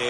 We're 0.00 0.06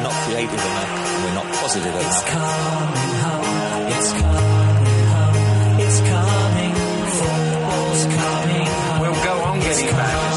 not 0.00 0.12
creative 0.24 0.54
enough. 0.54 1.24
We're 1.24 1.34
not 1.34 1.44
positive 1.56 1.94
enough. 1.94 2.06
It's 2.06 2.22
coming 2.24 3.12
home. 3.20 3.92
It's 3.92 4.12
coming 4.12 5.04
home. 5.12 5.80
It's 5.80 6.00
coming. 6.00 6.74
Football's 7.18 8.04
coming 8.06 8.66
home. 8.66 9.00
We'll 9.02 9.24
go 9.24 9.34
on 9.44 9.60
getting 9.60 9.90
back. 9.90 10.27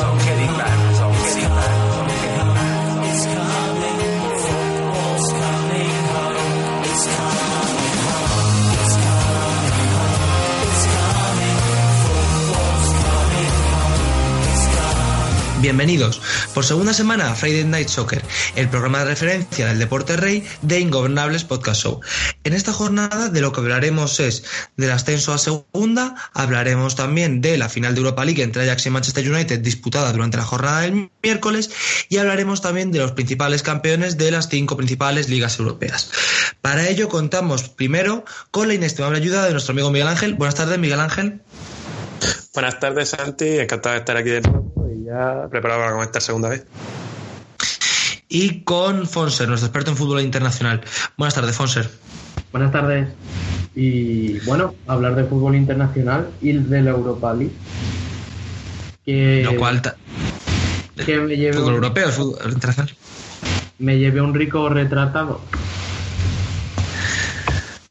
Bienvenidos 15.71 16.21
por 16.53 16.65
segunda 16.65 16.93
semana 16.93 17.31
a 17.31 17.35
Friday 17.35 17.63
Night 17.63 17.87
Soccer, 17.87 18.21
el 18.57 18.67
programa 18.67 18.99
de 18.99 19.05
referencia 19.05 19.67
del 19.67 19.79
deporte 19.79 20.17
rey 20.17 20.45
de 20.61 20.81
Ingobernables 20.81 21.45
Podcast 21.45 21.83
Show. 21.83 22.01
En 22.43 22.51
esta 22.51 22.73
jornada 22.73 23.29
de 23.29 23.39
lo 23.39 23.53
que 23.53 23.61
hablaremos 23.61 24.19
es 24.19 24.43
del 24.75 24.91
ascenso 24.91 25.31
a 25.31 25.37
segunda, 25.37 26.13
hablaremos 26.33 26.97
también 26.97 27.39
de 27.39 27.57
la 27.57 27.69
final 27.69 27.93
de 27.93 28.01
Europa 28.01 28.25
League 28.25 28.43
entre 28.43 28.63
Ajax 28.63 28.85
y 28.85 28.89
Manchester 28.89 29.31
United 29.31 29.61
disputada 29.61 30.11
durante 30.11 30.35
la 30.35 30.43
jornada 30.43 30.81
del 30.81 31.09
miércoles 31.23 31.71
y 32.09 32.17
hablaremos 32.17 32.61
también 32.61 32.91
de 32.91 32.99
los 32.99 33.13
principales 33.13 33.63
campeones 33.63 34.17
de 34.17 34.29
las 34.29 34.49
cinco 34.49 34.75
principales 34.75 35.29
ligas 35.29 35.57
europeas. 35.57 36.11
Para 36.59 36.89
ello 36.89 37.07
contamos 37.07 37.69
primero 37.69 38.25
con 38.51 38.67
la 38.67 38.73
inestimable 38.73 39.19
ayuda 39.19 39.45
de 39.45 39.53
nuestro 39.53 39.71
amigo 39.71 39.89
Miguel 39.89 40.09
Ángel. 40.09 40.33
Buenas 40.33 40.55
tardes, 40.55 40.77
Miguel 40.77 40.99
Ángel. 40.99 41.41
Buenas 42.53 42.77
tardes, 42.77 43.07
Santi. 43.07 43.59
Encantado 43.59 43.93
de 43.93 43.99
estar 43.99 44.17
aquí 44.17 44.31
ya 45.11 45.47
preparado 45.49 45.81
para 45.81 45.91
comentar 45.93 46.21
segunda 46.21 46.49
vez. 46.49 46.65
Y 48.29 48.61
con 48.63 49.07
Fonser, 49.07 49.47
nuestro 49.49 49.67
experto 49.67 49.91
en 49.91 49.97
fútbol 49.97 50.21
internacional. 50.21 50.81
Buenas 51.17 51.35
tardes, 51.35 51.55
Fonser. 51.55 51.89
Buenas 52.53 52.71
tardes. 52.71 53.09
Y 53.75 54.39
bueno, 54.45 54.73
hablar 54.87 55.15
de 55.15 55.25
fútbol 55.25 55.55
internacional 55.55 56.29
y 56.41 56.53
de 56.53 56.81
la 56.81 56.91
Europa 56.91 57.33
League. 57.33 57.53
Que, 59.05 59.41
Lo 59.43 59.55
cual, 59.57 59.81
ta- 59.81 59.95
que 61.05 61.17
me, 61.17 61.35
lleve 61.35 61.53
fútbol 61.53 61.69
un, 61.69 61.75
europeo, 61.83 62.05
el 62.07 62.11
fútbol 62.13 62.51
internacional. 62.53 62.95
me 63.79 63.97
lleve 63.97 64.21
un 64.21 64.33
rico 64.33 64.69
retratado. 64.69 65.41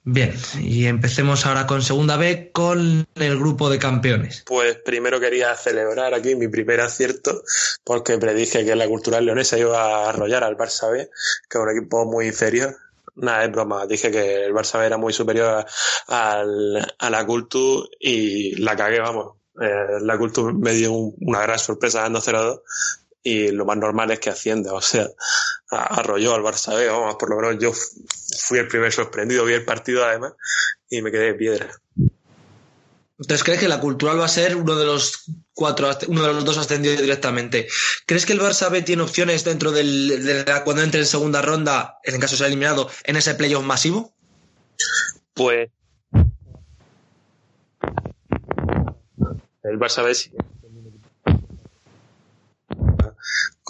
Bien, 0.03 0.35
y 0.61 0.87
empecemos 0.87 1.45
ahora 1.45 1.67
con 1.67 1.83
segunda 1.83 2.17
B 2.17 2.51
con 2.53 3.07
el 3.15 3.39
grupo 3.39 3.69
de 3.69 3.79
campeones. 3.79 4.43
Pues 4.47 4.77
primero 4.79 5.21
quería 5.21 5.55
celebrar 5.57 6.15
aquí 6.15 6.35
mi 6.35 6.49
primer 6.49 6.81
acierto 6.81 7.43
porque 7.85 8.17
predije 8.19 8.65
que 8.65 8.75
la 8.77 8.89
Cultural 8.89 9.27
Leonesa 9.27 9.59
iba 9.59 9.79
a 10.07 10.09
arrollar 10.09 10.43
al 10.43 10.57
Barça 10.57 10.91
B, 10.91 11.11
que 11.49 11.59
es 11.59 11.63
un 11.63 11.71
equipo 11.77 12.07
muy 12.07 12.29
inferior. 12.29 12.75
Nada, 13.17 13.45
es 13.45 13.53
broma. 13.53 13.87
Dije 13.87 14.11
que 14.11 14.47
el 14.47 14.55
Barça 14.55 14.83
era 14.87 14.97
muy 14.97 15.13
superior 15.13 15.67
a, 16.09 16.39
al- 16.41 16.95
a 16.99 17.11
la 17.11 17.27
Cultu 17.27 17.87
y 18.01 18.57
la 18.57 18.75
cagué, 18.77 19.01
vamos. 19.01 19.35
Eh, 19.61 19.99
la 20.01 20.17
Cultu 20.17 20.51
me 20.55 20.73
dio 20.73 20.93
un- 20.93 21.15
una 21.21 21.43
gran 21.43 21.59
sorpresa 21.59 22.01
dando 22.03 22.21
0-2 22.23 22.61
y 23.23 23.51
lo 23.51 23.65
más 23.65 23.77
normal 23.77 24.11
es 24.11 24.19
que 24.21 24.31
ascienda. 24.31 24.73
O 24.73 24.81
sea, 24.81 25.07
arrolló 25.71 26.35
al 26.35 26.43
Barça 26.43 26.75
B, 26.77 26.87
vamos, 26.89 27.17
por 27.17 27.31
lo 27.31 27.37
menos 27.37 27.63
yo 27.63 27.73
fu- 27.73 28.05
fui 28.47 28.59
el 28.59 28.69
primer 28.69 28.93
sorprendido, 28.93 29.45
vi 29.45 29.55
el 29.55 29.65
partido 29.65 30.05
además 30.05 30.33
y 30.89 31.03
me 31.03 31.11
quedé 31.11 31.27
de 31.27 31.35
piedra. 31.35 31.71
Entonces, 33.19 33.45
¿crees 33.45 33.61
que 33.61 33.69
la 33.69 33.81
cultural 33.81 34.19
va 34.19 34.25
a 34.25 34.29
ser 34.29 34.57
uno 34.57 34.75
de 34.77 34.87
los 34.87 35.25
cuatro, 35.53 35.91
uno 36.09 36.23
de 36.23 36.33
los 36.33 36.43
dos 36.45 36.57
ascendidos 36.57 37.03
directamente? 37.03 37.69
¿Crees 38.07 38.25
que 38.25 38.33
el 38.33 38.41
Barça 38.41 38.71
B 38.71 38.81
tiene 38.81 39.03
opciones 39.03 39.45
dentro 39.45 39.73
del, 39.73 40.25
de 40.25 40.45
la, 40.47 40.65
cuando 40.65 40.83
entre 40.83 41.01
en 41.01 41.07
segunda 41.07 41.43
ronda, 41.43 41.99
en 42.03 42.19
caso 42.19 42.35
ser 42.37 42.47
eliminado, 42.47 42.89
en 43.05 43.17
ese 43.17 43.35
playoff 43.35 43.63
masivo? 43.63 44.15
Pues 45.35 45.69
el 49.65 49.79
Barça 49.79 50.03
B 50.03 50.15
sí. 50.15 50.31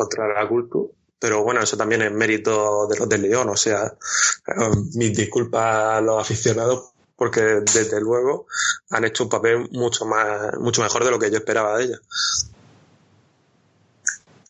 Contra 0.00 0.32
la 0.32 0.48
Cultu, 0.48 0.94
pero 1.18 1.42
bueno, 1.42 1.60
eso 1.60 1.76
también 1.76 2.00
es 2.02 2.12
mérito 2.12 2.86
de 2.88 2.98
los 2.98 3.08
del 3.08 3.22
León, 3.22 3.48
o 3.50 3.56
sea, 3.56 3.84
eh, 3.84 4.70
mis 4.94 5.14
disculpas 5.14 5.98
a 5.98 6.00
los 6.00 6.20
aficionados 6.20 6.92
porque 7.16 7.42
desde 7.42 8.00
luego 8.00 8.46
han 8.88 9.04
hecho 9.04 9.24
un 9.24 9.28
papel 9.28 9.68
mucho 9.72 10.06
más 10.06 10.54
mucho 10.58 10.80
mejor 10.80 11.04
de 11.04 11.10
lo 11.10 11.18
que 11.18 11.30
yo 11.30 11.36
esperaba 11.36 11.76
de 11.76 11.84
ellos. 11.84 12.00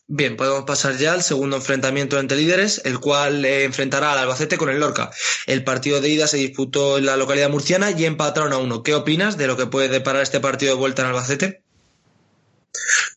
Bien, 0.07 0.37
podemos 0.37 0.63
pasar 0.63 0.97
ya 0.97 1.13
al 1.13 1.23
segundo 1.23 1.57
enfrentamiento 1.57 2.19
entre 2.19 2.37
líderes, 2.37 2.81
el 2.85 2.99
cual 2.99 3.43
eh, 3.45 3.63
enfrentará 3.63 4.13
al 4.13 4.19
Albacete 4.19 4.57
con 4.57 4.69
el 4.69 4.79
Lorca. 4.79 5.11
El 5.47 5.63
partido 5.63 6.01
de 6.01 6.09
ida 6.09 6.27
se 6.27 6.37
disputó 6.37 6.97
en 6.97 7.05
la 7.05 7.15
localidad 7.15 7.49
murciana 7.49 7.91
y 7.91 8.05
empataron 8.05 8.51
a 8.51 8.57
uno. 8.57 8.83
¿Qué 8.83 8.93
opinas 8.93 9.37
de 9.37 9.47
lo 9.47 9.55
que 9.55 9.67
puede 9.67 9.87
deparar 9.87 10.21
este 10.21 10.41
partido 10.41 10.73
de 10.73 10.79
vuelta 10.79 11.01
en 11.01 11.09
Albacete? 11.09 11.60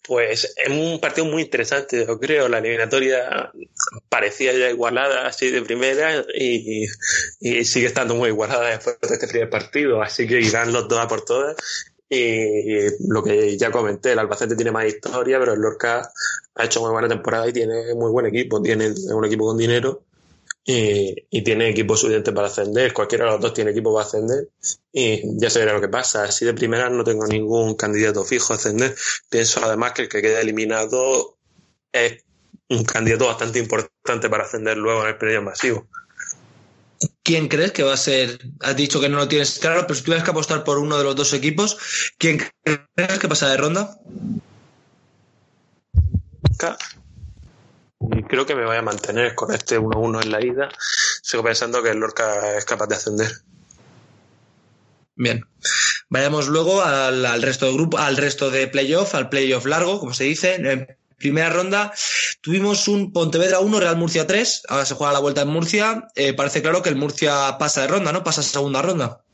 Pues 0.06 0.54
es 0.56 0.68
un 0.68 1.00
partido 1.00 1.26
muy 1.26 1.42
interesante, 1.42 2.04
yo 2.06 2.18
creo. 2.18 2.48
La 2.48 2.58
eliminatoria 2.58 3.52
parecía 4.08 4.52
ya 4.52 4.68
igualada 4.70 5.26
así 5.26 5.50
de 5.50 5.62
primera 5.62 6.24
y, 6.34 6.86
sigue 7.64 7.86
estando 7.86 8.14
muy 8.14 8.28
igualada 8.28 8.70
después 8.70 8.98
de 9.00 9.14
este 9.14 9.28
primer 9.28 9.50
partido. 9.50 10.02
Así 10.02 10.26
que 10.26 10.40
irán 10.40 10.72
los 10.72 10.88
dos 10.88 10.98
a 10.98 11.08
por 11.08 11.24
todas. 11.24 11.56
Y 12.08 12.86
lo 13.08 13.22
que 13.22 13.56
ya 13.56 13.70
comenté, 13.70 14.12
el 14.12 14.18
Albacete 14.18 14.56
tiene 14.56 14.70
más 14.70 14.86
historia, 14.86 15.38
pero 15.38 15.54
el 15.54 15.60
Lorca 15.60 16.12
ha 16.54 16.64
hecho 16.64 16.80
muy 16.82 16.90
buena 16.90 17.08
temporada 17.08 17.48
y 17.48 17.52
tiene 17.52 17.94
muy 17.94 18.10
buen 18.10 18.26
equipo. 18.26 18.60
Tiene 18.60 18.92
un 19.12 19.24
equipo 19.24 19.46
con 19.46 19.56
dinero 19.56 20.04
y, 20.64 21.14
y 21.30 21.42
tiene 21.42 21.68
equipo 21.68 21.96
suficiente 21.96 22.32
para 22.32 22.48
ascender. 22.48 22.92
Cualquiera 22.92 23.26
de 23.26 23.30
los 23.32 23.40
dos 23.40 23.54
tiene 23.54 23.72
equipo 23.72 23.92
para 23.94 24.06
ascender 24.06 24.48
y 24.92 25.22
ya 25.38 25.50
se 25.50 25.58
verá 25.60 25.74
lo 25.74 25.80
que 25.80 25.88
pasa. 25.88 26.24
Así 26.24 26.44
de 26.44 26.54
primera 26.54 26.88
no 26.88 27.04
tengo 27.04 27.26
ningún 27.26 27.74
candidato 27.74 28.24
fijo 28.24 28.52
a 28.52 28.56
ascender. 28.56 28.94
Pienso 29.28 29.64
además 29.64 29.92
que 29.92 30.02
el 30.02 30.08
que 30.08 30.22
quede 30.22 30.40
eliminado 30.40 31.36
es 31.92 32.24
un 32.68 32.84
candidato 32.84 33.26
bastante 33.26 33.58
importante 33.58 34.28
para 34.28 34.44
ascender 34.44 34.76
luego 34.76 35.02
en 35.02 35.08
el 35.08 35.18
periodo 35.18 35.42
masivo. 35.42 35.86
¿Quién 37.22 37.48
crees 37.48 37.72
que 37.72 37.82
va 37.82 37.94
a 37.94 37.98
ser? 37.98 38.38
Has 38.60 38.76
dicho 38.76 39.00
que 39.00 39.08
no 39.08 39.18
lo 39.18 39.28
tienes 39.28 39.58
claro, 39.58 39.82
pero 39.82 39.94
si 39.94 40.02
tuvieras 40.02 40.24
que 40.24 40.30
apostar 40.30 40.64
por 40.64 40.78
uno 40.78 40.96
de 40.96 41.04
los 41.04 41.16
dos 41.16 41.32
equipos, 41.32 41.76
¿quién 42.18 42.42
crees 42.62 43.18
que 43.18 43.28
pasa 43.28 43.50
de 43.50 43.56
ronda? 43.56 43.98
Creo 48.28 48.46
que 48.46 48.54
me 48.54 48.64
voy 48.64 48.76
a 48.76 48.82
mantener 48.82 49.34
con 49.34 49.52
este 49.52 49.78
1-1 49.78 50.24
en 50.24 50.32
la 50.32 50.44
ida. 50.44 50.68
Sigo 51.22 51.42
pensando 51.42 51.82
que 51.82 51.90
el 51.90 51.98
Lorca 51.98 52.56
es 52.56 52.64
capaz 52.64 52.86
de 52.86 52.96
ascender. 52.96 53.30
Bien. 55.16 55.44
Vayamos 56.08 56.48
luego 56.48 56.82
al, 56.82 57.24
al 57.24 57.42
resto 57.42 57.66
de 57.66 57.72
grupo, 57.72 57.98
al 57.98 58.16
resto 58.16 58.50
de 58.50 58.66
playoff, 58.66 59.14
al 59.14 59.28
playoff 59.28 59.66
largo, 59.66 60.00
como 60.00 60.14
se 60.14 60.24
dice. 60.24 60.54
En 60.54 60.86
primera 61.18 61.50
ronda 61.50 61.92
tuvimos 62.40 62.88
un 62.88 63.12
Pontevedra 63.12 63.60
1, 63.60 63.80
Real 63.80 63.96
Murcia 63.96 64.26
3. 64.26 64.62
Ahora 64.68 64.84
se 64.84 64.94
juega 64.94 65.12
la 65.12 65.20
vuelta 65.20 65.42
en 65.42 65.48
Murcia. 65.48 66.08
Eh, 66.14 66.34
parece 66.34 66.62
claro 66.62 66.82
que 66.82 66.90
el 66.90 66.96
Murcia 66.96 67.56
pasa 67.58 67.82
de 67.82 67.88
ronda, 67.88 68.12
¿no? 68.12 68.24
Pasa 68.24 68.40
a 68.40 68.44
segunda 68.44 68.82
ronda. 68.82 69.24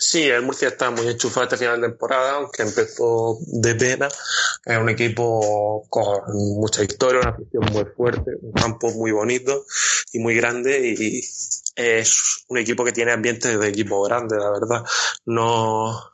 Sí, 0.00 0.22
el 0.28 0.42
Murcia 0.42 0.68
está 0.68 0.90
muy 0.90 1.08
enchufado 1.08 1.44
este 1.44 1.56
final 1.56 1.80
de 1.80 1.88
temporada, 1.88 2.32
aunque 2.36 2.62
empezó 2.62 3.38
de 3.40 3.74
pena. 3.74 4.08
Es 4.64 4.78
un 4.78 4.88
equipo 4.88 5.86
con 5.90 6.22
mucha 6.56 6.84
historia, 6.84 7.20
una 7.20 7.30
afición 7.30 7.64
muy 7.64 7.84
fuerte, 7.96 8.32
un 8.40 8.52
campo 8.52 8.90
muy 8.92 9.10
bonito 9.10 9.66
y 10.12 10.20
muy 10.20 10.36
grande 10.36 10.94
y 10.96 11.20
es 11.74 12.44
un 12.48 12.58
equipo 12.58 12.84
que 12.84 12.92
tiene 12.92 13.12
ambiente 13.12 13.56
de 13.58 13.68
equipo 13.68 14.02
grande, 14.02 14.36
la 14.36 14.50
verdad. 14.50 14.84
No, 15.26 16.12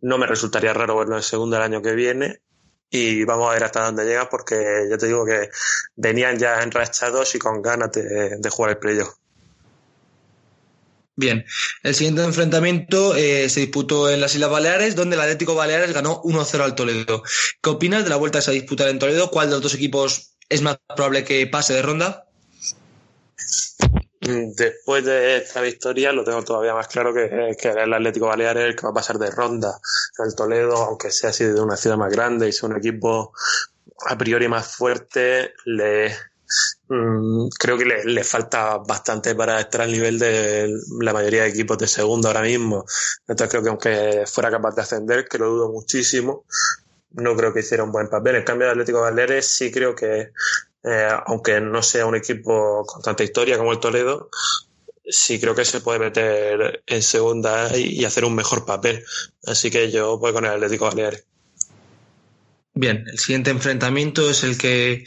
no 0.00 0.18
me 0.18 0.26
resultaría 0.26 0.72
raro 0.72 0.96
verlo 0.96 1.16
en 1.16 1.22
segunda 1.22 1.58
el 1.58 1.64
año 1.64 1.82
que 1.82 1.92
viene 1.92 2.40
y 2.88 3.24
vamos 3.24 3.50
a 3.50 3.54
ver 3.54 3.64
hasta 3.64 3.84
dónde 3.84 4.04
llega 4.04 4.28
porque 4.30 4.86
ya 4.88 4.96
te 4.96 5.06
digo 5.06 5.24
que 5.26 5.50
venían 5.96 6.38
ya 6.38 6.62
enrachados 6.62 7.34
y 7.34 7.38
con 7.38 7.60
ganas 7.60 7.92
de, 7.92 8.36
de 8.38 8.50
jugar 8.50 8.70
el 8.72 8.78
playoff. 8.78 9.16
Bien, 11.18 11.46
el 11.82 11.94
siguiente 11.94 12.22
enfrentamiento 12.22 13.16
eh, 13.16 13.48
se 13.48 13.60
disputó 13.60 14.10
en 14.10 14.20
las 14.20 14.34
Islas 14.34 14.50
Baleares, 14.50 14.94
donde 14.94 15.16
el 15.16 15.22
Atlético 15.22 15.54
Baleares 15.54 15.94
ganó 15.94 16.22
1-0 16.22 16.60
al 16.60 16.74
Toledo. 16.74 17.22
¿Qué 17.62 17.70
opinas 17.70 18.04
de 18.04 18.10
la 18.10 18.16
vuelta 18.16 18.38
a 18.38 18.40
esa 18.40 18.50
disputa 18.50 18.86
en 18.90 18.98
Toledo? 18.98 19.30
¿Cuál 19.30 19.48
de 19.48 19.54
los 19.54 19.62
dos 19.62 19.74
equipos 19.74 20.36
es 20.50 20.60
más 20.60 20.78
probable 20.94 21.24
que 21.24 21.46
pase 21.46 21.72
de 21.72 21.80
ronda? 21.80 22.26
Mm, 24.20 24.52
Después 24.56 25.06
de 25.06 25.38
esta 25.38 25.62
victoria 25.62 26.12
lo 26.12 26.22
tengo 26.22 26.44
todavía 26.44 26.74
más 26.74 26.88
claro 26.88 27.14
que, 27.14 27.56
que 27.58 27.68
el 27.68 27.94
Atlético 27.94 28.26
Baleares 28.26 28.64
es 28.64 28.68
el 28.70 28.76
que 28.76 28.82
va 28.82 28.90
a 28.90 28.94
pasar 28.94 29.18
de 29.18 29.30
ronda. 29.30 29.80
El 30.18 30.34
Toledo, 30.34 30.76
aunque 30.76 31.10
sea 31.10 31.30
así 31.30 31.44
de 31.44 31.60
una 31.62 31.78
ciudad 31.78 31.96
más 31.96 32.12
grande 32.12 32.46
y 32.46 32.52
sea 32.52 32.68
un 32.68 32.76
equipo 32.76 33.32
a 34.06 34.18
priori 34.18 34.48
más 34.48 34.76
fuerte, 34.76 35.54
le 35.64 36.14
mm, 36.88 37.48
creo 37.58 37.78
que 37.78 37.84
le, 37.84 38.24
falta 38.24 38.78
bastante 38.78 39.34
para 39.34 39.60
estar 39.60 39.82
al 39.82 39.92
nivel 39.92 40.18
de 40.18 40.74
la 41.00 41.12
mayoría 41.12 41.42
de 41.42 41.48
equipos 41.48 41.78
de 41.78 41.88
segunda 41.88 42.28
ahora 42.28 42.42
mismo. 42.42 42.84
Entonces 43.26 43.48
creo 43.50 43.62
que 43.62 43.68
aunque 43.68 44.24
fuera 44.26 44.50
capaz 44.50 44.74
de 44.74 44.82
ascender, 44.82 45.28
que 45.28 45.38
lo 45.38 45.50
dudo 45.50 45.72
muchísimo, 45.72 46.44
no 47.12 47.36
creo 47.36 47.52
que 47.52 47.60
hiciera 47.60 47.84
un 47.84 47.92
buen 47.92 48.08
papel. 48.08 48.36
En 48.36 48.44
cambio, 48.44 48.66
el 48.66 48.72
Atlético 48.72 49.00
Baleares 49.00 49.46
sí 49.46 49.70
creo 49.70 49.94
que 49.94 50.32
eh, 50.84 51.08
aunque 51.26 51.60
no 51.60 51.82
sea 51.82 52.06
un 52.06 52.14
equipo 52.14 52.84
con 52.86 53.02
tanta 53.02 53.24
historia 53.24 53.58
como 53.58 53.72
el 53.72 53.80
Toledo, 53.80 54.30
sí 55.04 55.40
creo 55.40 55.54
que 55.54 55.64
se 55.64 55.80
puede 55.80 55.98
meter 55.98 56.82
en 56.86 57.02
segunda 57.02 57.76
y, 57.76 58.00
y 58.00 58.04
hacer 58.04 58.24
un 58.24 58.34
mejor 58.34 58.64
papel. 58.64 59.04
Así 59.46 59.70
que 59.70 59.90
yo 59.90 60.18
voy 60.18 60.32
con 60.32 60.44
el 60.44 60.52
Atlético 60.52 60.86
Baleares. 60.86 61.26
Bien, 62.78 63.04
el 63.10 63.18
siguiente 63.18 63.48
enfrentamiento 63.48 64.28
es 64.28 64.44
el 64.44 64.58
que 64.58 65.04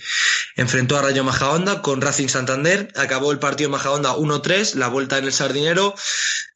enfrentó 0.56 0.98
a 0.98 1.04
Rayo 1.04 1.24
Majahonda 1.24 1.84
con 1.84 2.02
Racing 2.02 2.28
Santander. 2.28 2.92
Acabó 2.96 3.32
el 3.32 3.38
partido 3.38 3.70
Majahonda 3.70 4.16
1-3, 4.16 4.74
la 4.74 4.88
vuelta 4.88 5.20
en 5.20 5.26
el 5.26 5.34
Sardinero. 5.34 5.94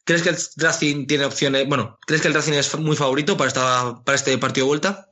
¿Crees 0.02 0.22
que 0.22 0.30
el 0.30 0.36
Racing 0.56 1.06
tiene 1.06 1.24
opciones? 1.24 1.68
Bueno, 1.68 2.00
¿crees 2.04 2.20
que 2.20 2.26
el 2.26 2.34
Racing 2.34 2.54
es 2.54 2.76
muy 2.80 2.96
favorito 2.96 3.36
para, 3.36 3.46
esta, 3.46 4.02
para 4.04 4.16
este 4.16 4.36
partido 4.38 4.66
vuelta? 4.66 5.08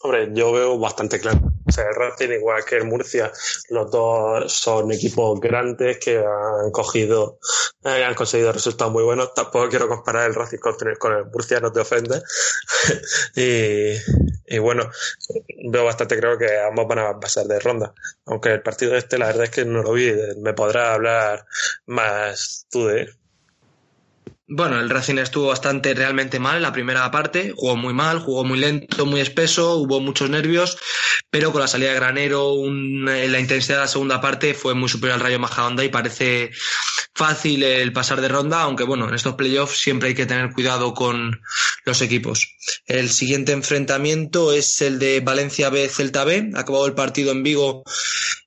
Hombre, 0.00 0.28
yo 0.34 0.52
veo 0.52 0.78
bastante 0.78 1.18
claro. 1.18 1.40
O 1.66 1.72
sea, 1.72 1.88
el 1.88 1.94
Racing, 1.94 2.30
igual 2.30 2.64
que 2.64 2.76
el 2.76 2.84
Murcia, 2.84 3.32
los 3.70 3.90
dos 3.90 4.52
son 4.52 4.92
equipos 4.92 5.40
grandes 5.40 5.98
que 5.98 6.18
han 6.18 6.70
cogido, 6.70 7.38
eh, 7.84 8.04
han 8.04 8.14
conseguido 8.14 8.52
resultados 8.52 8.92
muy 8.92 9.02
buenos. 9.02 9.34
Tampoco 9.34 9.68
quiero 9.68 9.88
comparar 9.88 10.28
el 10.28 10.34
Racing 10.34 10.58
con, 10.58 10.76
con 10.98 11.12
el 11.12 11.24
Murcia, 11.26 11.60
no 11.60 11.72
te 11.72 11.80
ofende. 11.80 12.22
y, 13.34 13.94
y 14.54 14.58
bueno, 14.58 14.88
veo 15.70 15.84
bastante 15.84 16.16
creo 16.18 16.38
que 16.38 16.58
ambos 16.58 16.86
van 16.86 17.00
a 17.00 17.18
pasar 17.18 17.46
de 17.46 17.58
ronda. 17.58 17.92
Aunque 18.26 18.50
el 18.50 18.62
partido 18.62 18.96
este, 18.96 19.18
la 19.18 19.26
verdad 19.26 19.44
es 19.44 19.50
que 19.50 19.64
no 19.64 19.82
lo 19.82 19.92
vi. 19.92 20.12
Me 20.38 20.54
podrás 20.54 20.94
hablar 20.94 21.46
más 21.86 22.66
tú 22.70 22.86
de 22.86 23.02
él. 23.02 23.18
Bueno, 24.48 24.78
el 24.78 24.88
Racing 24.88 25.18
estuvo 25.18 25.48
bastante 25.48 25.92
realmente 25.92 26.38
mal 26.38 26.56
en 26.56 26.62
la 26.62 26.72
primera 26.72 27.10
parte, 27.10 27.52
jugó 27.56 27.74
muy 27.74 27.92
mal, 27.92 28.20
jugó 28.20 28.44
muy 28.44 28.60
lento, 28.60 29.04
muy 29.04 29.20
espeso, 29.20 29.74
hubo 29.74 30.00
muchos 30.00 30.30
nervios, 30.30 30.78
pero 31.30 31.50
con 31.50 31.60
la 31.60 31.66
salida 31.66 31.90
de 31.90 31.96
Granero, 31.96 32.52
un, 32.52 33.06
la 33.06 33.40
intensidad 33.40 33.78
de 33.78 33.82
la 33.82 33.88
segunda 33.88 34.20
parte 34.20 34.54
fue 34.54 34.74
muy 34.74 34.88
superior 34.88 35.16
al 35.16 35.20
Rayo 35.20 35.40
Majadahonda 35.40 35.82
y 35.82 35.88
parece 35.88 36.52
fácil 37.12 37.64
el 37.64 37.92
pasar 37.92 38.20
de 38.20 38.28
ronda, 38.28 38.62
aunque 38.62 38.84
bueno, 38.84 39.08
en 39.08 39.14
estos 39.16 39.34
playoffs 39.34 39.78
siempre 39.80 40.10
hay 40.10 40.14
que 40.14 40.26
tener 40.26 40.52
cuidado 40.52 40.94
con 40.94 41.40
los 41.84 42.00
equipos. 42.00 42.54
El 42.86 43.10
siguiente 43.10 43.50
enfrentamiento 43.50 44.52
es 44.52 44.80
el 44.80 45.00
de 45.00 45.20
Valencia 45.20 45.70
B 45.70 45.88
Celta 45.88 46.22
B, 46.22 46.52
acabado 46.54 46.86
el 46.86 46.94
partido 46.94 47.32
en 47.32 47.42
Vigo 47.42 47.82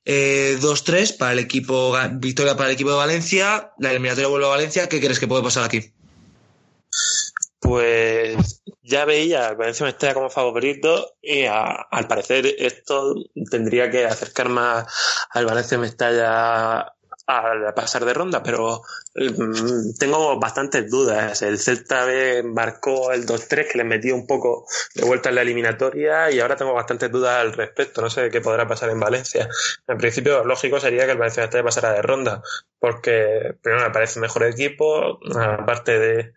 eh, 0.05 0.57
2-3 0.61 1.17
para 1.17 1.33
el 1.33 1.39
equipo, 1.39 1.97
victoria 2.13 2.55
para 2.55 2.69
el 2.69 2.75
equipo 2.75 2.91
de 2.91 2.97
Valencia, 2.97 3.71
la 3.79 3.91
eliminatoria 3.91 4.29
vuelve 4.29 4.45
a 4.45 4.49
Valencia, 4.49 4.87
¿qué 4.87 4.99
crees 4.99 5.19
que 5.19 5.27
puede 5.27 5.43
pasar 5.43 5.65
aquí? 5.65 5.88
Pues 7.59 8.63
ya 8.81 9.05
veía 9.05 9.47
al 9.47 9.57
Valencia 9.57 9.85
Mestalla 9.85 10.13
como 10.13 10.29
favorito 10.29 11.15
y 11.21 11.45
a, 11.45 11.65
al 11.65 12.07
parecer 12.07 12.45
esto 12.57 13.15
tendría 13.51 13.89
que 13.89 14.05
acercar 14.05 14.49
más 14.49 14.85
al 15.31 15.45
Valencia 15.45 15.77
Mestalla 15.77 16.93
a 17.31 17.75
pasar 17.75 18.05
de 18.05 18.13
ronda, 18.13 18.41
pero 18.41 18.81
mm, 19.15 19.93
tengo 19.99 20.39
bastantes 20.39 20.89
dudas. 20.89 21.41
El 21.43 21.59
Celta 21.59 22.05
B 22.05 22.41
marcó 22.43 23.11
el 23.11 23.27
2-3 23.27 23.71
que 23.71 23.77
le 23.77 23.83
metió 23.83 24.15
un 24.15 24.25
poco 24.25 24.65
de 24.95 25.05
vuelta 25.05 25.29
en 25.29 25.35
la 25.35 25.43
eliminatoria 25.43 26.31
y 26.31 26.39
ahora 26.39 26.55
tengo 26.55 26.73
bastantes 26.73 27.11
dudas 27.11 27.39
al 27.39 27.53
respecto. 27.53 28.01
No 28.01 28.09
sé 28.09 28.31
qué 28.31 28.41
podrá 28.41 28.67
pasar 28.67 28.89
en 28.89 28.99
Valencia. 28.99 29.47
En 29.87 29.97
principio, 29.99 30.43
lógico 30.43 30.79
sería 30.79 31.05
que 31.05 31.11
el 31.11 31.19
Valencia 31.19 31.43
Mestalla 31.43 31.63
pasara 31.63 31.93
de 31.93 32.01
ronda, 32.01 32.41
porque 32.79 33.55
primero 33.61 33.83
me 33.83 33.93
parece 33.93 34.19
mejor 34.19 34.43
equipo, 34.45 35.19
aparte 35.35 35.99
de, 35.99 36.33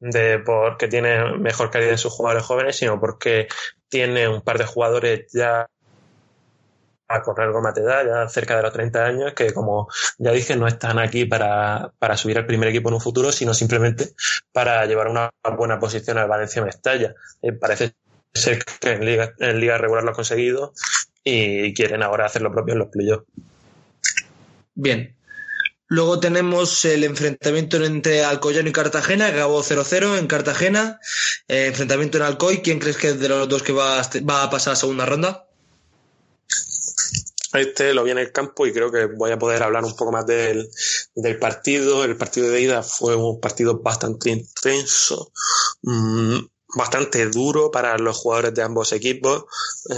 de 0.00 0.38
porque 0.38 0.88
tiene 0.88 1.38
mejor 1.38 1.70
calidad 1.70 1.92
en 1.92 1.98
sus 1.98 2.12
jugadores 2.12 2.44
jóvenes, 2.44 2.76
sino 2.76 3.00
porque 3.00 3.48
tiene 3.88 4.28
un 4.28 4.42
par 4.42 4.58
de 4.58 4.66
jugadores 4.66 5.26
ya 5.32 5.66
a 7.08 7.22
correr 7.22 7.52
goma 7.52 7.72
te 7.72 7.82
da, 7.82 8.04
ya 8.04 8.28
cerca 8.28 8.56
de 8.56 8.62
los 8.62 8.72
30 8.72 9.04
años, 9.04 9.32
que 9.32 9.52
como 9.52 9.88
ya 10.18 10.32
dije, 10.32 10.56
no 10.56 10.66
están 10.66 10.98
aquí 10.98 11.24
para, 11.24 11.92
para 11.98 12.16
subir 12.16 12.38
al 12.38 12.46
primer 12.46 12.68
equipo 12.68 12.88
en 12.88 12.96
un 12.96 13.00
futuro, 13.00 13.30
sino 13.30 13.54
simplemente 13.54 14.14
para 14.52 14.84
llevar 14.86 15.08
una 15.08 15.30
buena 15.56 15.78
posición 15.78 16.18
al 16.18 16.28
Valencia 16.28 16.64
Mestalla. 16.64 17.14
Eh, 17.42 17.52
parece 17.52 17.94
ser 18.34 18.64
que 18.64 18.92
en 18.92 19.04
Liga, 19.04 19.34
en 19.38 19.60
Liga 19.60 19.78
regular 19.78 20.02
lo 20.02 20.10
han 20.10 20.16
conseguido 20.16 20.72
y 21.22 21.74
quieren 21.74 22.02
ahora 22.02 22.26
hacer 22.26 22.42
lo 22.42 22.52
propio 22.52 22.72
en 22.72 22.78
los 22.80 22.88
playoffs. 22.88 23.26
Bien. 24.74 25.16
Luego 25.88 26.18
tenemos 26.18 26.84
el 26.84 27.04
enfrentamiento 27.04 27.82
entre 27.84 28.24
Alcoyano 28.24 28.68
y 28.68 28.72
Cartagena, 28.72 29.30
que 29.30 29.36
acabó 29.36 29.62
0-0 29.62 30.18
en 30.18 30.26
Cartagena. 30.26 31.00
Eh, 31.48 31.66
enfrentamiento 31.66 32.18
en 32.18 32.24
Alcoy. 32.24 32.62
¿Quién 32.62 32.80
crees 32.80 32.96
que 32.96 33.10
es 33.10 33.20
de 33.20 33.28
los 33.28 33.48
dos 33.48 33.62
que 33.62 33.72
va 33.72 34.00
a, 34.00 34.42
a 34.42 34.50
pasar 34.50 34.72
a 34.72 34.76
segunda 34.76 35.06
ronda? 35.06 35.46
Este 37.52 37.94
lo 37.94 38.04
vi 38.04 38.10
en 38.10 38.18
el 38.18 38.32
campo 38.32 38.66
y 38.66 38.72
creo 38.72 38.90
que 38.90 39.06
voy 39.06 39.30
a 39.30 39.38
poder 39.38 39.62
hablar 39.62 39.84
un 39.84 39.94
poco 39.94 40.12
más 40.12 40.26
del, 40.26 40.68
del 41.14 41.38
partido. 41.38 42.04
El 42.04 42.16
partido 42.16 42.50
de 42.50 42.60
ida 42.60 42.82
fue 42.82 43.14
un 43.14 43.40
partido 43.40 43.78
bastante 43.78 44.30
intenso, 44.30 45.32
mmm, 45.82 46.38
bastante 46.76 47.24
duro 47.26 47.70
para 47.70 47.96
los 47.96 48.18
jugadores 48.18 48.54
de 48.54 48.62
ambos 48.62 48.92
equipos. 48.92 49.46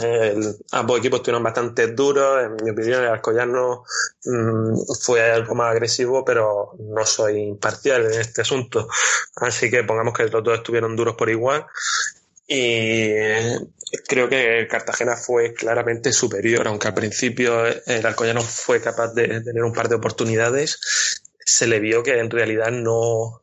Eh, 0.01 0.35
ambos 0.71 0.99
equipos 1.01 1.19
estuvieron 1.19 1.43
bastante 1.43 1.89
duros. 1.89 2.45
En 2.45 2.65
mi 2.65 2.71
opinión, 2.71 3.03
el 3.03 3.11
Alcoyano 3.11 3.85
mmm, 4.25 4.75
fue 5.01 5.29
algo 5.31 5.57
más 5.57 5.73
agresivo, 5.73 6.25
pero 6.25 6.77
no 6.79 7.05
soy 7.05 7.41
imparcial 7.41 8.07
en 8.07 8.21
este 8.21 8.43
asunto. 8.43 8.89
Así 9.37 9.71
que 9.71 9.83
pongamos 9.83 10.15
que 10.15 10.29
los 10.29 10.45
dos 10.45 10.59
estuvieron 10.59 10.95
duros 10.95 11.17
por 11.17 11.29
igual. 11.29 11.67
Y 12.47 13.11
creo 14.07 14.29
que 14.29 14.69
Cartagena 14.71 15.17
fue 15.17 15.53
claramente 15.55 16.13
superior, 16.13 16.69
aunque 16.69 16.87
al 16.87 16.95
principio 16.95 17.67
el 17.67 18.07
Alcoyano 18.07 18.41
fue 18.41 18.81
capaz 18.81 19.12
de 19.14 19.41
tener 19.41 19.64
un 19.64 19.73
par 19.73 19.88
de 19.88 19.97
oportunidades, 19.97 20.79
se 21.45 21.67
le 21.67 21.81
vio 21.81 22.05
que 22.05 22.19
en 22.19 22.31
realidad 22.31 22.71
no, 22.71 23.43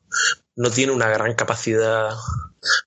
no 0.55 0.71
tiene 0.71 0.93
una 0.93 1.09
gran 1.09 1.35
capacidad 1.35 2.11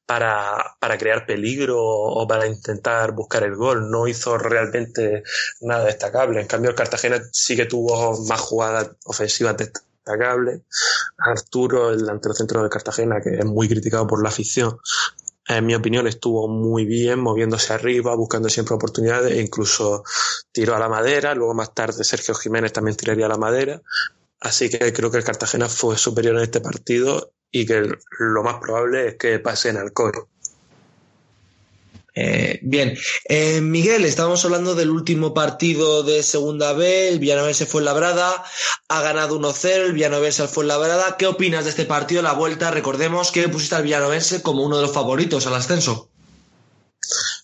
para, 0.06 0.76
para 0.80 0.98
crear 0.98 1.26
peligro 1.26 1.80
o 1.80 2.26
para 2.26 2.46
intentar 2.46 3.12
buscar 3.12 3.42
el 3.42 3.54
gol. 3.54 3.90
No 3.90 4.06
hizo 4.06 4.38
realmente 4.38 5.22
nada 5.60 5.84
destacable. 5.84 6.40
En 6.40 6.46
cambio, 6.46 6.70
el 6.70 6.76
Cartagena 6.76 7.20
sí 7.32 7.56
que 7.56 7.66
tuvo 7.66 8.24
más 8.26 8.40
jugadas 8.40 8.90
ofensivas 9.04 9.56
destacables. 9.56 10.62
Arturo, 11.18 11.90
el 11.90 11.98
delantero 11.98 12.34
centro 12.34 12.62
de 12.62 12.70
Cartagena, 12.70 13.20
que 13.20 13.38
es 13.38 13.44
muy 13.44 13.68
criticado 13.68 14.06
por 14.06 14.22
la 14.22 14.30
afición, 14.30 14.78
en 15.48 15.64
mi 15.64 15.74
opinión 15.74 16.06
estuvo 16.06 16.46
muy 16.46 16.84
bien 16.84 17.20
moviéndose 17.20 17.72
arriba, 17.72 18.14
buscando 18.14 18.50
siempre 18.50 18.74
oportunidades, 18.74 19.32
e 19.32 19.40
incluso 19.40 20.04
tiró 20.52 20.76
a 20.76 20.78
la 20.78 20.90
madera, 20.90 21.34
luego 21.34 21.54
más 21.54 21.74
tarde 21.74 22.04
Sergio 22.04 22.34
Jiménez 22.34 22.72
también 22.72 22.96
tiraría 22.96 23.26
a 23.26 23.30
la 23.30 23.38
madera, 23.38 23.80
así 24.40 24.68
que 24.68 24.92
creo 24.92 25.10
que 25.10 25.16
el 25.16 25.24
Cartagena 25.24 25.68
fue 25.68 25.96
superior 25.96 26.36
en 26.36 26.42
este 26.42 26.60
partido 26.60 27.32
y 27.50 27.66
que 27.66 27.88
lo 28.18 28.42
más 28.42 28.56
probable 28.60 29.08
es 29.08 29.14
que 29.16 29.38
pase 29.38 29.70
en 29.70 29.78
Alcoy. 29.78 30.12
Eh, 32.20 32.58
bien, 32.62 32.98
eh, 33.28 33.60
Miguel, 33.60 34.04
estábamos 34.04 34.44
hablando 34.44 34.74
del 34.74 34.90
último 34.90 35.34
partido 35.34 36.02
de 36.02 36.24
Segunda 36.24 36.72
B, 36.72 37.10
el 37.10 37.20
Villanovense 37.20 37.64
fue 37.64 37.80
Labrada, 37.80 38.44
ha 38.88 39.02
ganado 39.02 39.38
1-0, 39.38 39.86
el 39.86 39.92
Villanovense 39.92 40.48
fue 40.48 40.64
Labrada. 40.64 41.16
¿Qué 41.16 41.28
opinas 41.28 41.62
de 41.62 41.70
este 41.70 41.84
partido, 41.84 42.20
la 42.22 42.32
vuelta? 42.32 42.72
Recordemos 42.72 43.30
que 43.30 43.48
pusiste 43.48 43.76
al 43.76 43.84
Villanovense 43.84 44.42
como 44.42 44.64
uno 44.64 44.76
de 44.76 44.82
los 44.82 44.92
favoritos 44.92 45.46
al 45.46 45.54
ascenso. 45.54 46.10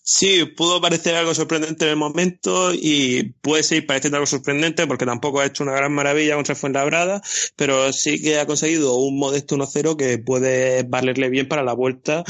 Sí, 0.07 0.45
pudo 0.45 0.83
parecer 0.83 1.15
algo 1.15 1.35
sorprendente 1.35 1.87
en 1.87 1.93
el 1.93 1.97
momento 1.97 2.75
y 2.75 3.33
puede 3.41 3.63
seguir 3.63 3.87
pareciendo 3.87 4.19
algo 4.19 4.27
sorprendente 4.27 4.87
porque 4.87 5.07
tampoco 5.07 5.41
ha 5.41 5.47
hecho 5.47 5.63
una 5.63 5.73
gran 5.73 5.93
maravilla 5.95 6.35
contra 6.35 6.55
Fuenlabrada, 6.55 7.23
pero 7.57 7.91
sí 7.91 8.21
que 8.21 8.39
ha 8.39 8.47
conseguido 8.47 8.97
un 8.97 9.19
modesto 9.19 9.57
1-0 9.57 9.97
que 9.97 10.19
puede 10.19 10.83
valerle 10.83 11.31
bien 11.31 11.49
para 11.49 11.63
la 11.63 11.73
vuelta 11.73 12.23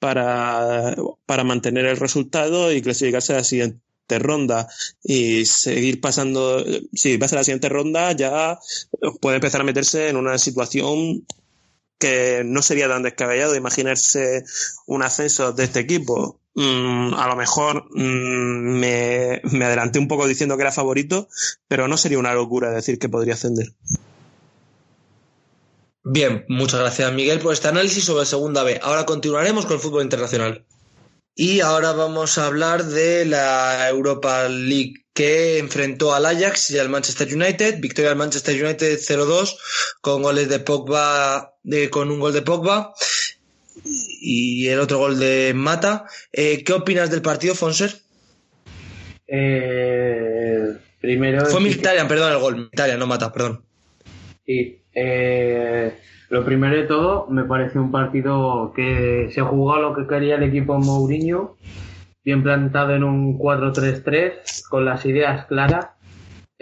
para, 0.00 0.96
para 1.24 1.44
mantener 1.44 1.86
el 1.86 1.96
resultado 1.96 2.72
y 2.72 2.82
clasificarse 2.82 3.34
a 3.34 3.36
la 3.36 3.44
siguiente 3.44 3.80
ronda 4.18 4.66
y 5.04 5.44
seguir 5.46 6.00
pasando, 6.00 6.64
si 6.92 7.18
pasa 7.18 7.36
la 7.36 7.44
siguiente 7.44 7.68
ronda, 7.68 8.10
ya 8.12 8.58
puede 9.20 9.36
empezar 9.36 9.60
a 9.60 9.64
meterse 9.64 10.08
en 10.08 10.16
una 10.16 10.38
situación 10.38 11.24
que 11.98 12.42
no 12.44 12.62
sería 12.62 12.88
tan 12.88 13.04
descabellado 13.04 13.54
imaginarse 13.54 14.42
un 14.86 15.04
ascenso 15.04 15.52
de 15.52 15.64
este 15.64 15.78
equipo. 15.78 16.41
Mm, 16.54 17.14
a 17.14 17.28
lo 17.28 17.36
mejor 17.36 17.86
mm, 17.94 18.78
me, 18.78 19.40
adelanté 19.64 19.98
un 19.98 20.08
poco 20.08 20.26
diciendo 20.26 20.56
que 20.56 20.62
era 20.62 20.72
favorito, 20.72 21.28
pero 21.66 21.88
no 21.88 21.96
sería 21.96 22.18
una 22.18 22.34
locura 22.34 22.70
decir 22.70 22.98
que 22.98 23.08
podría 23.08 23.34
ascender. 23.34 23.72
Bien, 26.04 26.44
muchas 26.48 26.80
gracias 26.80 27.12
Miguel 27.12 27.38
por 27.38 27.52
este 27.52 27.68
análisis 27.68 28.04
sobre 28.04 28.26
Segunda 28.26 28.64
B. 28.64 28.80
Ahora 28.82 29.06
continuaremos 29.06 29.64
con 29.64 29.74
el 29.74 29.80
fútbol 29.80 30.02
internacional. 30.02 30.66
Y 31.34 31.60
ahora 31.60 31.92
vamos 31.92 32.36
a 32.36 32.46
hablar 32.46 32.84
de 32.84 33.24
la 33.24 33.88
Europa 33.88 34.48
League 34.48 35.06
que 35.14 35.58
enfrentó 35.58 36.14
al 36.14 36.26
Ajax 36.26 36.70
y 36.70 36.78
al 36.78 36.90
Manchester 36.90 37.34
United. 37.34 37.80
Victoria 37.80 38.10
del 38.10 38.18
Manchester 38.18 38.62
United 38.62 38.98
0-2 38.98 39.56
con 40.02 40.22
goles 40.22 40.50
de 40.50 40.58
Pogba, 40.58 41.54
con 41.90 42.10
un 42.10 42.20
gol 42.20 42.34
de 42.34 42.42
Pogba 42.42 42.92
y 44.22 44.68
el 44.68 44.78
otro 44.78 44.98
gol 44.98 45.18
de 45.18 45.52
Mata. 45.54 46.04
Eh, 46.32 46.62
¿Qué 46.64 46.72
opinas 46.72 47.10
del 47.10 47.22
partido, 47.22 47.54
Fonser? 47.54 47.96
Eh, 49.26 50.76
primero. 51.00 51.44
Fue 51.46 51.60
Militarian, 51.60 52.06
perdón, 52.06 52.32
el 52.32 52.38
gol. 52.38 52.56
Militarian, 52.56 52.98
no 52.98 53.06
Mata, 53.06 53.32
perdón. 53.32 53.64
Sí, 54.46 54.80
eh, 54.94 55.98
lo 56.28 56.44
primero 56.44 56.76
de 56.76 56.84
todo, 56.84 57.26
me 57.28 57.44
parece 57.44 57.78
un 57.78 57.90
partido 57.90 58.72
que 58.74 59.28
se 59.32 59.40
jugó 59.40 59.78
lo 59.78 59.94
que 59.94 60.06
quería 60.06 60.36
el 60.36 60.44
equipo 60.44 60.78
Mourinho, 60.78 61.56
bien 62.24 62.42
plantado 62.42 62.94
en 62.94 63.02
un 63.02 63.38
4-3-3, 63.38 64.68
con 64.68 64.84
las 64.84 65.04
ideas 65.04 65.46
claras, 65.46 65.88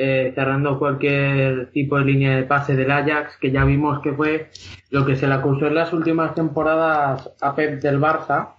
eh, 0.02 0.33
cerrando 0.35 0.78
cualquier 0.78 1.71
tipo 1.73 1.99
de 1.99 2.07
línea 2.07 2.35
de 2.35 2.45
pase 2.45 2.75
del 2.75 2.90
Ajax, 2.90 3.37
que 3.38 3.50
ya 3.50 3.66
vimos 3.66 4.00
que 4.00 4.14
fue 4.14 4.49
lo 4.88 5.04
que 5.04 5.14
se 5.14 5.26
le 5.26 5.35
acusó 5.35 5.66
en 5.66 5.75
las 5.75 5.92
últimas 5.92 6.35
temporadas 6.35 7.30
a 7.38 7.54
Pep 7.54 7.83
del 7.83 8.00
Barça, 8.00 8.54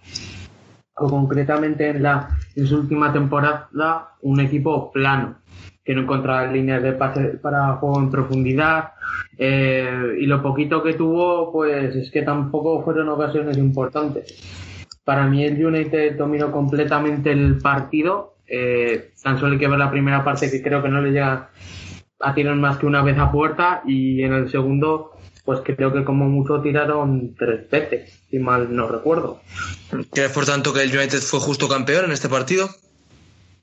o 0.94 1.10
concretamente 1.10 1.88
en, 1.88 2.00
la, 2.00 2.28
en 2.54 2.64
su 2.64 2.76
última 2.76 3.12
temporada, 3.12 4.10
un 4.20 4.38
equipo 4.38 4.92
plano 4.92 5.38
que 5.84 5.96
no 5.96 6.02
encontraba 6.02 6.46
líneas 6.46 6.80
de 6.80 6.92
pase 6.92 7.24
para 7.42 7.74
juego 7.74 7.98
en 7.98 8.10
profundidad 8.12 8.92
eh, 9.36 10.14
y 10.20 10.26
lo 10.26 10.40
poquito 10.40 10.80
que 10.80 10.94
tuvo 10.94 11.50
pues 11.50 11.96
es 11.96 12.08
que 12.12 12.22
tampoco 12.22 12.84
fueron 12.84 13.08
ocasiones 13.08 13.58
importantes. 13.58 14.86
Para 15.02 15.26
mí 15.26 15.44
el 15.44 15.66
United 15.66 16.16
dominó 16.16 16.52
completamente 16.52 17.32
el 17.32 17.58
partido 17.58 18.31
eh, 18.46 19.12
tan 19.22 19.38
solo 19.38 19.52
hay 19.52 19.58
que 19.58 19.68
ver 19.68 19.78
la 19.78 19.90
primera 19.90 20.24
parte 20.24 20.50
que 20.50 20.62
creo 20.62 20.82
que 20.82 20.88
no 20.88 21.00
le 21.00 21.10
llega 21.10 21.50
a 22.20 22.34
tirar 22.34 22.54
más 22.56 22.78
que 22.78 22.86
una 22.86 23.02
vez 23.02 23.18
a 23.18 23.32
puerta 23.32 23.82
y 23.86 24.22
en 24.22 24.32
el 24.32 24.50
segundo 24.50 25.12
pues 25.44 25.60
creo 25.64 25.92
que 25.92 26.04
como 26.04 26.28
mucho 26.28 26.60
tiraron 26.60 27.34
tres 27.36 27.68
veces 27.68 28.24
si 28.30 28.38
mal 28.38 28.74
no 28.74 28.86
recuerdo 28.88 29.40
¿Crees, 30.12 30.30
por 30.32 30.46
tanto, 30.46 30.72
que 30.72 30.82
el 30.82 30.96
United 30.96 31.18
fue 31.20 31.40
justo 31.40 31.68
campeón 31.68 32.06
en 32.06 32.12
este 32.12 32.28
partido? 32.28 32.68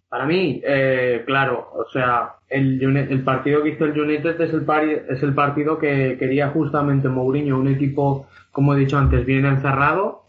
Para 0.10 0.26
mí, 0.26 0.62
eh, 0.66 1.24
claro, 1.26 1.70
o 1.74 1.86
sea, 1.92 2.36
el, 2.50 2.82
el 2.84 3.24
partido 3.24 3.64
que 3.64 3.70
hizo 3.70 3.86
el 3.86 4.00
United 4.00 4.42
es 4.42 4.54
el, 4.54 4.66
pari- 4.66 5.04
es 5.08 5.22
el 5.24 5.34
partido 5.34 5.78
que 5.78 6.18
quería 6.20 6.50
justamente 6.50 7.08
Mourinho, 7.10 7.58
un 7.58 7.68
equipo, 7.68 8.28
como 8.52 8.74
he 8.74 8.80
dicho 8.80 8.98
antes, 8.98 9.26
bien 9.26 9.46
encerrado, 9.46 10.24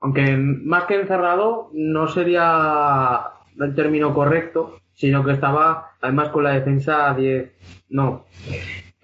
aunque 0.00 0.36
más 0.36 0.84
que 0.84 1.00
encerrado 1.00 1.70
no 1.72 2.08
sería 2.08 3.22
el 3.58 3.74
término 3.74 4.14
correcto, 4.14 4.80
sino 4.94 5.24
que 5.24 5.32
estaba 5.32 5.92
además 6.00 6.28
con 6.28 6.44
la 6.44 6.52
defensa 6.52 7.10
a 7.10 7.14
10, 7.14 7.50
no, 7.90 8.26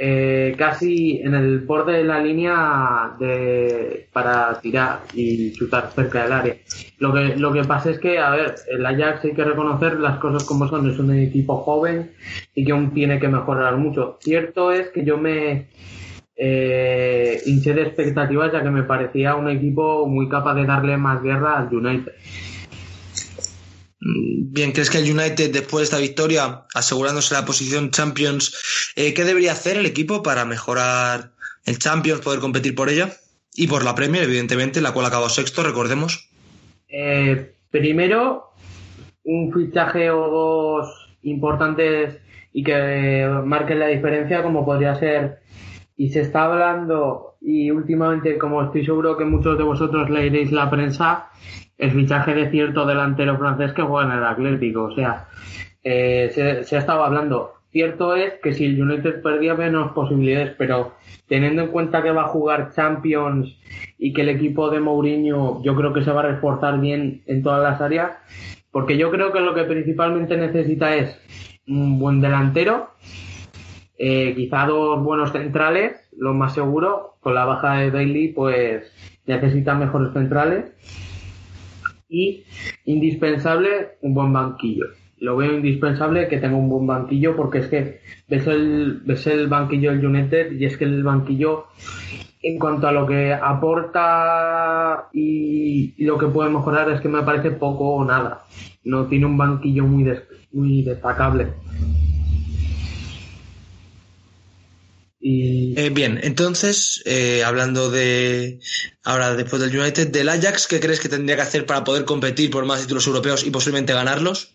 eh, 0.03 0.55
casi 0.57 1.21
en 1.21 1.35
el 1.35 1.59
borde 1.61 1.99
de 1.99 2.05
la 2.05 2.23
línea 2.23 3.15
de, 3.19 4.09
para 4.13 4.59
tirar 4.59 5.01
y 5.13 5.53
chutar 5.53 5.91
cerca 5.95 6.23
del 6.23 6.33
área. 6.33 6.57
Lo 6.99 7.13
que, 7.13 7.37
lo 7.37 7.53
que 7.53 7.65
pasa 7.65 7.91
es 7.91 7.99
que, 7.99 8.19
a 8.19 8.31
ver, 8.31 8.55
el 8.71 8.87
Ajax 8.87 9.27
hay 9.27 9.35
que 9.35 9.45
reconocer 9.45 10.01
las 10.01 10.19
cosas 10.19 10.45
como 10.45 10.67
son, 10.69 10.89
es 10.89 10.99
un 10.99 11.15
equipo 11.15 11.59
joven 11.59 12.13
y 12.55 12.65
que 12.65 12.73
aún 12.73 12.95
tiene 12.95 13.21
que 13.21 13.29
mejorar 13.29 13.77
mucho. 13.77 14.17
Cierto 14.23 14.73
es 14.73 14.89
que 14.89 15.05
yo 15.05 15.19
me 15.19 15.69
eh, 16.35 17.43
hinché 17.45 17.75
de 17.75 17.83
expectativas 17.83 18.51
ya 18.51 18.63
que 18.63 18.71
me 18.71 18.85
parecía 18.85 19.35
un 19.35 19.51
equipo 19.51 20.07
muy 20.07 20.31
capaz 20.31 20.55
de 20.55 20.65
darle 20.65 20.97
más 20.97 21.23
guerra 21.23 21.59
al 21.59 21.75
United. 21.75 22.13
Mm, 24.01 24.53
Bien, 24.53 24.73
¿crees 24.73 24.91
que 24.91 24.99
el 24.99 25.11
United, 25.11 25.53
después 25.53 25.81
de 25.81 25.85
esta 25.85 25.99
victoria, 25.99 26.65
asegurándose 26.75 27.35
la 27.35 27.45
posición 27.45 27.91
Champions, 27.91 28.93
eh, 28.97 29.15
qué 29.15 29.25
debería 29.25 29.53
hacer 29.53 29.77
el 29.77 29.87
equipo 29.87 30.23
para 30.23 30.45
mejorar 30.45 31.33
el 31.65 31.79
Champions, 31.79 32.21
poder 32.21 32.41
competir 32.41 32.75
por 32.75 32.89
ella? 32.89 33.11
Y 33.55 33.67
por 33.67 33.85
la 33.85 33.95
Premier, 33.95 34.25
evidentemente, 34.25 34.81
la 34.81 34.93
cual 34.93 35.07
acabó 35.07 35.29
sexto, 35.29 35.63
recordemos. 35.63 36.31
Eh, 36.89 37.55
primero, 37.71 38.51
un 39.25 39.53
fichaje 39.53 40.11
o 40.11 40.29
dos 40.31 41.17
importantes 41.23 42.19
y 42.53 42.65
que 42.65 43.29
marquen 43.45 43.79
la 43.79 43.89
diferencia, 43.89 44.43
como 44.43 44.65
podría 44.65 44.99
ser, 44.99 45.41
y 45.97 46.11
se 46.11 46.23
está 46.23 46.45
hablando, 46.45 47.37
y 47.41 47.71
últimamente, 47.71 48.39
como 48.39 48.63
estoy 48.63 48.85
seguro 48.85 49.17
que 49.17 49.25
muchos 49.25 49.57
de 49.57 49.65
vosotros 49.65 50.11
leeréis 50.11 50.51
la 50.51 50.71
prensa, 50.71 51.29
el 51.81 51.91
fichaje 51.93 52.35
de 52.35 52.51
cierto 52.51 52.87
delantero 52.87 53.39
francés 53.39 53.73
que 53.73 53.83
juega 53.83 54.13
en 54.13 54.19
el 54.19 54.25
Atlético. 54.25 54.85
O 54.85 54.95
sea, 54.95 55.29
eh, 55.83 56.31
se, 56.65 56.77
ha 56.77 56.79
estado 56.79 57.05
hablando. 57.05 57.55
Cierto 57.73 58.15
es 58.15 58.35
que 58.43 58.53
si 58.53 58.67
el 58.67 58.83
United 58.83 59.23
perdía 59.23 59.55
menos 59.55 59.93
posibilidades, 59.93 60.55
pero 60.59 60.95
teniendo 61.27 61.63
en 61.63 61.69
cuenta 61.69 62.03
que 62.03 62.11
va 62.11 62.23
a 62.23 62.29
jugar 62.29 62.73
Champions 62.75 63.57
y 63.97 64.13
que 64.13 64.23
el 64.23 64.29
equipo 64.29 64.71
de 64.71 64.81
Mourinho 64.81 65.63
yo 65.63 65.75
creo 65.77 65.93
que 65.93 66.03
se 66.03 66.11
va 66.11 66.21
a 66.21 66.31
reforzar 66.35 66.81
bien 66.81 67.23
en 67.27 67.43
todas 67.43 67.63
las 67.63 67.81
áreas, 67.81 68.13
porque 68.73 68.99
yo 68.99 69.11
creo 69.11 69.33
que 69.33 69.41
lo 69.41 69.55
que 69.55 69.65
principalmente 69.65 70.37
necesita 70.37 70.97
es 70.97 71.17
un 71.67 72.01
buen 72.01 72.21
delantero, 72.21 72.91
eh, 73.99 74.35
quizá 74.35 74.67
dos 74.67 75.03
buenos 75.05 75.31
centrales, 75.31 76.09
lo 76.17 76.35
más 76.35 76.55
seguro, 76.55 77.15
con 77.21 77.35
la 77.35 77.45
baja 77.45 77.75
de 77.77 77.93
Daly 77.93 78.29
pues 78.29 78.93
necesita 79.27 79.75
mejores 79.75 80.13
centrales 80.13 80.73
y 82.11 82.43
indispensable 82.85 83.93
un 84.03 84.13
buen 84.15 84.33
banquillo. 84.33 84.87
Lo 85.19 85.37
veo 85.37 85.55
indispensable 85.55 86.29
que 86.29 86.39
tenga 86.39 86.57
un 86.57 86.69
buen 86.69 86.87
banquillo 86.87 87.37
porque 87.37 87.59
es 87.59 87.69
que 87.69 88.01
ves 88.29 88.47
el, 88.47 89.01
ves 89.05 89.27
el 89.27 89.47
banquillo 89.49 89.91
del 89.93 90.05
United 90.05 90.53
y 90.53 90.65
es 90.65 90.77
que 90.77 90.85
el 90.85 91.03
banquillo 91.05 91.67
en 92.43 92.59
cuanto 92.59 92.89
a 92.89 92.93
lo 92.93 93.07
que 93.07 93.35
aporta 93.35 95.09
y, 95.13 95.93
lo 96.05 96.17
que 96.19 96.27
puede 96.27 96.49
mejorar 96.51 96.91
es 96.91 97.01
que 97.03 97.09
me 97.09 97.23
parece 97.23 97.51
poco 97.51 97.97
o 97.97 98.05
nada. 98.05 98.45
No 98.83 99.07
tiene 99.07 99.27
un 99.27 99.37
banquillo 99.37 99.85
muy, 99.85 100.05
des- 100.05 100.23
muy 100.53 100.83
destacable. 100.83 101.49
Y 105.21 105.79
Eh, 105.79 105.91
bien, 105.91 106.19
entonces, 106.23 107.03
eh, 107.05 107.45
hablando 107.45 107.91
de 107.91 108.59
ahora 109.05 109.35
después 109.37 109.61
del 109.61 109.79
United, 109.79 110.11
del 110.11 110.31
Ajax, 110.31 110.67
¿qué 110.67 110.81
crees 110.81 110.99
que 110.99 111.11
tendría 111.11 111.37
que 111.37 111.43
hacer 111.43 111.67
para 111.67 111.85
poder 111.85 112.07
competir 112.07 112.51
por 112.51 112.65
más 112.65 112.81
títulos 112.81 113.07
europeos 113.07 113.47
y 113.47 113.51
posiblemente 113.51 113.93
ganarlos? 113.93 114.55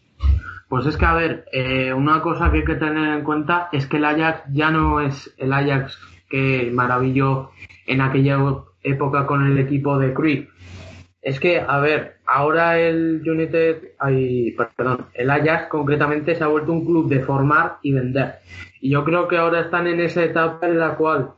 Pues 0.67 0.87
es 0.87 0.97
que, 0.97 1.05
a 1.05 1.13
ver, 1.13 1.45
eh, 1.51 1.93
una 1.93 2.21
cosa 2.21 2.51
que 2.51 2.57
hay 2.57 2.65
que 2.65 2.75
tener 2.75 3.17
en 3.17 3.23
cuenta 3.23 3.69
es 3.71 3.85
que 3.85 3.97
el 3.97 4.05
Ajax 4.05 4.41
ya 4.51 4.71
no 4.71 4.99
es 5.01 5.31
el 5.37 5.53
Ajax 5.53 5.97
que 6.29 6.71
maravilló 6.73 7.51
en 7.85 8.01
aquella 8.01 8.39
época 8.81 9.27
con 9.27 9.45
el 9.45 9.59
equipo 9.59 9.99
de 9.99 10.13
Cruyff. 10.13 10.49
Es 11.21 11.39
que, 11.39 11.59
a 11.59 11.79
ver, 11.79 12.17
ahora 12.25 12.79
el 12.79 13.21
United, 13.25 13.93
ay, 13.99 14.55
perdón, 14.75 15.07
el 15.13 15.29
Ajax 15.29 15.67
concretamente 15.69 16.35
se 16.35 16.43
ha 16.43 16.47
vuelto 16.47 16.71
un 16.71 16.85
club 16.85 17.09
de 17.09 17.19
formar 17.19 17.77
y 17.83 17.93
vender. 17.93 18.35
Y 18.85 18.89
yo 18.91 19.03
creo 19.03 19.27
que 19.27 19.35
ahora 19.35 19.61
están 19.61 19.87
en 19.87 19.99
esa 19.99 20.23
etapa 20.23 20.67
en 20.67 20.77
la 20.77 20.95
cual 20.95 21.31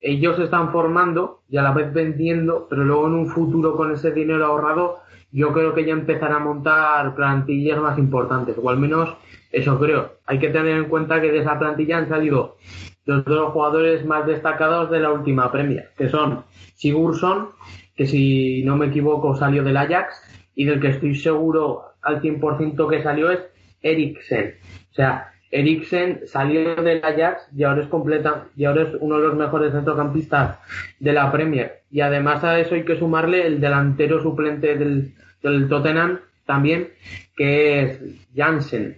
ellos 0.00 0.36
se 0.36 0.44
están 0.44 0.70
formando 0.70 1.40
y 1.48 1.56
a 1.56 1.62
la 1.62 1.72
vez 1.72 1.92
vendiendo, 1.92 2.68
pero 2.70 2.84
luego 2.84 3.08
en 3.08 3.14
un 3.14 3.26
futuro 3.26 3.76
con 3.76 3.90
ese 3.90 4.12
dinero 4.12 4.46
ahorrado, 4.46 5.00
yo 5.32 5.52
creo 5.52 5.74
que 5.74 5.84
ya 5.84 5.92
empezarán 5.92 6.42
a 6.42 6.44
montar 6.44 7.16
plantillas 7.16 7.80
más 7.80 7.98
importantes, 7.98 8.54
o 8.62 8.70
al 8.70 8.78
menos 8.78 9.12
eso 9.50 9.76
creo. 9.80 10.18
Hay 10.24 10.38
que 10.38 10.50
tener 10.50 10.76
en 10.76 10.84
cuenta 10.84 11.20
que 11.20 11.32
de 11.32 11.40
esa 11.40 11.58
plantilla 11.58 11.98
han 11.98 12.08
salido 12.08 12.58
los 13.06 13.24
dos 13.24 13.50
jugadores 13.52 14.06
más 14.06 14.24
destacados 14.24 14.88
de 14.92 15.00
la 15.00 15.10
última 15.10 15.50
premia, 15.50 15.90
que 15.98 16.08
son 16.08 16.44
Sigurdsson, 16.76 17.48
que 17.96 18.06
si 18.06 18.62
no 18.62 18.76
me 18.76 18.86
equivoco 18.86 19.34
salió 19.34 19.64
del 19.64 19.78
Ajax, 19.78 20.14
y 20.54 20.64
del 20.64 20.80
que 20.80 20.90
estoy 20.90 21.16
seguro 21.16 21.86
al 22.02 22.22
100% 22.22 22.88
que 22.88 23.02
salió 23.02 23.32
es 23.32 23.40
Eriksen. 23.82 24.58
O 24.92 24.94
sea, 24.94 25.33
Eriksen 25.54 26.22
salió 26.26 26.74
del 26.74 27.00
Ajax 27.04 27.48
y 27.56 27.62
ahora 27.62 27.82
es 27.82 27.88
completa, 27.88 28.46
y 28.56 28.64
ahora 28.64 28.82
es 28.82 28.88
uno 28.98 29.18
de 29.18 29.28
los 29.28 29.36
mejores 29.36 29.72
centrocampistas 29.72 30.58
de 30.98 31.12
la 31.12 31.30
Premier. 31.30 31.82
Y 31.92 32.00
además 32.00 32.42
a 32.42 32.58
eso 32.58 32.74
hay 32.74 32.84
que 32.84 32.98
sumarle 32.98 33.46
el 33.46 33.60
delantero 33.60 34.20
suplente 34.20 34.76
del, 34.76 35.14
del 35.44 35.68
Tottenham, 35.68 36.18
también, 36.44 36.88
que 37.36 37.82
es 37.82 38.00
Jansen. 38.34 38.96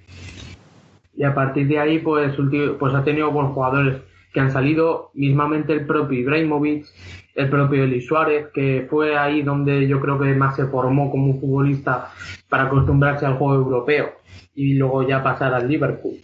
Y 1.15 1.25
a 1.25 1.35
partir 1.35 1.69
de 1.69 1.79
ahí, 1.79 1.99
pues, 1.99 2.33
pues 2.79 2.95
ha 2.95 3.05
tenido 3.05 3.31
buenos 3.31 3.53
jugadores 3.53 3.99
que 4.33 4.41
han 4.41 4.51
salido, 4.51 5.11
mismamente 5.13 5.75
el 5.75 5.85
propio 5.85 6.21
Ibrahimovic, 6.21 6.87
el 7.35 7.51
propio 7.51 7.85
Eli 7.85 8.01
Suárez, 8.01 8.47
que 8.55 8.87
fue 8.89 9.17
ahí 9.19 9.43
donde 9.43 9.87
yo 9.87 10.01
creo 10.01 10.19
que 10.19 10.35
más 10.35 10.57
se 10.57 10.65
formó 10.67 11.11
como 11.11 11.39
futbolista 11.39 12.13
para 12.49 12.65
acostumbrarse 12.65 13.27
al 13.27 13.35
juego 13.35 13.57
europeo 13.57 14.13
y 14.57 14.75
luego 14.75 15.07
ya 15.07 15.23
pasar 15.23 15.55
al 15.55 15.69
Liverpool. 15.69 16.17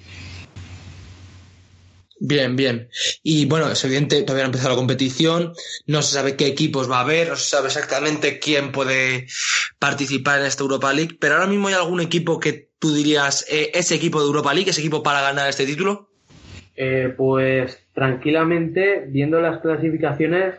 Bien, 2.25 2.55
bien. 2.55 2.89
Y 3.25 3.47
bueno, 3.47 3.69
es 3.71 3.85
evidente, 3.85 4.23
todavía 4.23 4.45
no 4.45 4.47
ha 4.47 4.53
empezado 4.53 4.71
la 4.71 4.77
competición, 4.77 5.55
no 5.87 6.03
se 6.03 6.15
sabe 6.15 6.37
qué 6.37 6.47
equipos 6.47 6.89
va 6.89 6.99
a 6.99 7.01
haber, 7.01 7.29
no 7.29 7.37
se 7.37 7.49
sabe 7.49 7.67
exactamente 7.67 8.39
quién 8.39 8.71
puede 8.71 9.27
participar 9.81 10.39
en 10.39 10.47
esta 10.47 10.63
Europa 10.63 10.93
League, 10.93 11.17
pero 11.19 11.35
ahora 11.35 11.49
mismo 11.49 11.67
hay 11.67 11.75
algún 11.75 12.01
equipo 12.01 12.39
que 12.39 12.69
tú 12.79 12.95
dirías, 12.95 13.45
eh, 13.51 13.73
ese 13.75 13.97
equipo 13.97 14.21
de 14.21 14.27
Europa 14.27 14.55
League, 14.55 14.71
ese 14.71 14.81
equipo 14.81 15.03
para 15.03 15.21
ganar 15.21 15.49
este 15.49 15.67
título. 15.67 16.11
Eh, 16.77 17.13
pues 17.17 17.77
tranquilamente, 17.93 19.05
viendo 19.09 19.41
las 19.41 19.61
clasificaciones, 19.61 20.55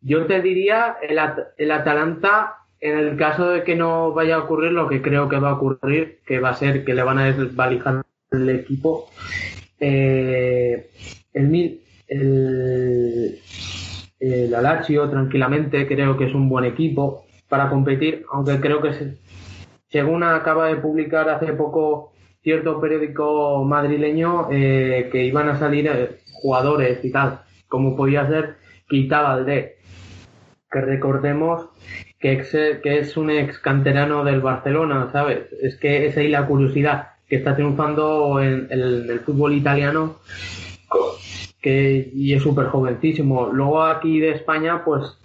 yo 0.00 0.26
te 0.26 0.40
diría 0.40 0.96
el, 1.06 1.18
At- 1.18 1.48
el 1.58 1.70
Atalanta, 1.72 2.54
en 2.88 2.98
el 2.98 3.16
caso 3.16 3.48
de 3.50 3.64
que 3.64 3.76
no 3.76 4.12
vaya 4.12 4.36
a 4.36 4.40
ocurrir 4.40 4.72
lo 4.72 4.88
que 4.88 5.02
creo 5.02 5.28
que 5.28 5.38
va 5.38 5.50
a 5.50 5.54
ocurrir, 5.54 6.20
que 6.26 6.40
va 6.40 6.50
a 6.50 6.54
ser 6.54 6.84
que 6.84 6.94
le 6.94 7.02
van 7.02 7.18
a 7.18 7.26
desvalijar 7.26 8.02
el 8.30 8.50
equipo, 8.50 9.10
eh, 9.80 10.90
el, 11.32 11.80
el, 12.08 13.38
el 14.20 14.54
Alacio 14.54 15.08
tranquilamente 15.10 15.86
creo 15.86 16.16
que 16.16 16.26
es 16.26 16.34
un 16.34 16.48
buen 16.48 16.64
equipo 16.64 17.26
para 17.48 17.68
competir, 17.70 18.24
aunque 18.32 18.60
creo 18.60 18.82
que 18.82 18.92
se- 18.94 19.18
según 19.90 20.22
acaba 20.24 20.68
de 20.68 20.76
publicar 20.76 21.28
hace 21.30 21.52
poco 21.54 22.12
cierto 22.42 22.80
periódico 22.80 23.64
madrileño 23.64 24.48
eh, 24.52 25.08
que 25.12 25.24
iban 25.24 25.48
a 25.48 25.58
salir 25.58 25.86
eh, 25.88 26.20
jugadores 26.32 27.04
y 27.04 27.10
tal, 27.12 27.40
como 27.68 27.96
podía 27.96 28.26
ser 28.28 28.56
Quita 28.88 29.22
Valdés, 29.22 29.72
que 30.70 30.80
recordemos 30.80 31.68
que, 32.18 32.32
ex- 32.32 32.80
que 32.82 32.98
es 32.98 33.16
un 33.16 33.30
ex 33.30 33.58
canterano 33.58 34.24
del 34.24 34.40
Barcelona, 34.40 35.10
¿sabes? 35.12 35.52
Es 35.62 35.76
que 35.76 36.06
es 36.06 36.16
ahí 36.16 36.28
la 36.28 36.46
curiosidad, 36.46 37.08
que 37.28 37.36
está 37.36 37.54
triunfando 37.54 38.40
en, 38.40 38.68
el 38.70 39.20
fútbol 39.20 39.54
italiano 39.54 40.16
que, 41.60 42.10
y 42.14 42.32
es 42.32 42.42
súper 42.42 42.66
jovencísimo. 42.66 43.48
Luego 43.52 43.82
aquí 43.82 44.20
de 44.20 44.30
España, 44.30 44.84
pues 44.84 45.18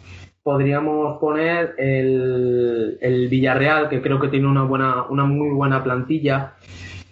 podríamos 0.43 1.19
poner 1.19 1.75
el, 1.77 2.98
el 3.00 3.27
Villarreal, 3.27 3.89
que 3.89 4.01
creo 4.01 4.19
que 4.19 4.27
tiene 4.29 4.48
una 4.48 4.63
buena, 4.63 5.03
una 5.03 5.25
muy 5.25 5.50
buena 5.50 5.83
plantilla. 5.83 6.53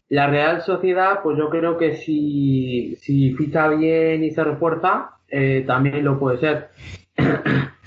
La 0.10 0.26
Real 0.28 0.64
Sociedad, 0.64 1.20
pues 1.22 1.38
yo 1.38 1.50
creo 1.50 1.78
que 1.78 1.96
si, 1.98 2.96
si 3.02 3.34
ficha 3.36 3.68
bien 3.68 4.24
y 4.24 4.32
se 4.32 4.44
refuerza, 4.44 5.12
eh, 5.28 5.64
también 5.68 6.04
lo 6.04 6.18
puede 6.18 6.40
ser. 6.40 6.70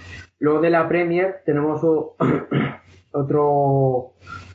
Luego 0.42 0.60
de 0.60 0.70
la 0.70 0.88
Premier 0.88 1.36
tenemos 1.46 1.80
otro, 3.12 4.14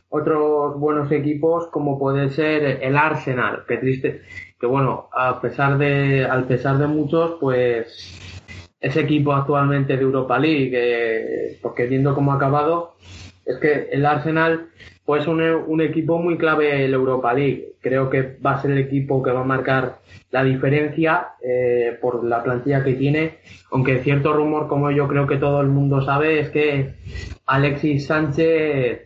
otros 0.09 0.77
buenos 0.77 1.09
equipos 1.13 1.67
como 1.67 1.97
puede 1.97 2.29
ser 2.29 2.83
el 2.83 2.97
Arsenal, 2.97 3.63
que 3.65 3.77
triste, 3.77 4.21
que 4.59 4.67
bueno, 4.67 5.07
a 5.13 5.39
pesar 5.39 5.77
de, 5.77 6.25
al 6.25 6.43
pesar 6.43 6.77
de 6.77 6.87
muchos, 6.87 7.37
pues 7.39 8.19
es 8.81 8.97
equipo 8.97 9.31
actualmente 9.31 9.95
de 9.95 10.03
Europa 10.03 10.37
League, 10.37 11.57
porque 11.61 11.85
viendo 11.85 12.13
cómo 12.13 12.33
ha 12.33 12.35
acabado, 12.35 12.95
es 13.45 13.55
que 13.59 13.87
el 13.89 14.05
Arsenal 14.05 14.67
pues 15.05 15.25
un, 15.25 15.41
un 15.41 15.79
equipo 15.79 16.17
muy 16.17 16.37
clave 16.37 16.83
en 16.83 16.91
la 16.91 16.97
Europa 16.97 17.33
League. 17.33 17.76
Creo 17.87 18.09
que 18.09 18.37
va 18.45 18.55
a 18.55 18.61
ser 18.61 18.71
el 18.71 18.79
equipo 18.79 19.23
que 19.23 19.31
va 19.31 19.41
a 19.41 19.45
marcar 19.45 19.99
la 20.31 20.43
diferencia 20.43 21.29
eh, 21.41 21.97
por 22.01 22.23
la 22.23 22.43
plantilla 22.43 22.83
que 22.83 22.93
tiene, 22.95 23.37
aunque 23.71 24.03
cierto 24.03 24.33
rumor, 24.33 24.67
como 24.67 24.91
yo 24.91 25.07
creo 25.07 25.25
que 25.25 25.37
todo 25.37 25.61
el 25.61 25.67
mundo 25.67 26.01
sabe, 26.01 26.39
es 26.39 26.49
que 26.49 26.95
Alexis 27.45 28.07
Sánchez 28.07 29.03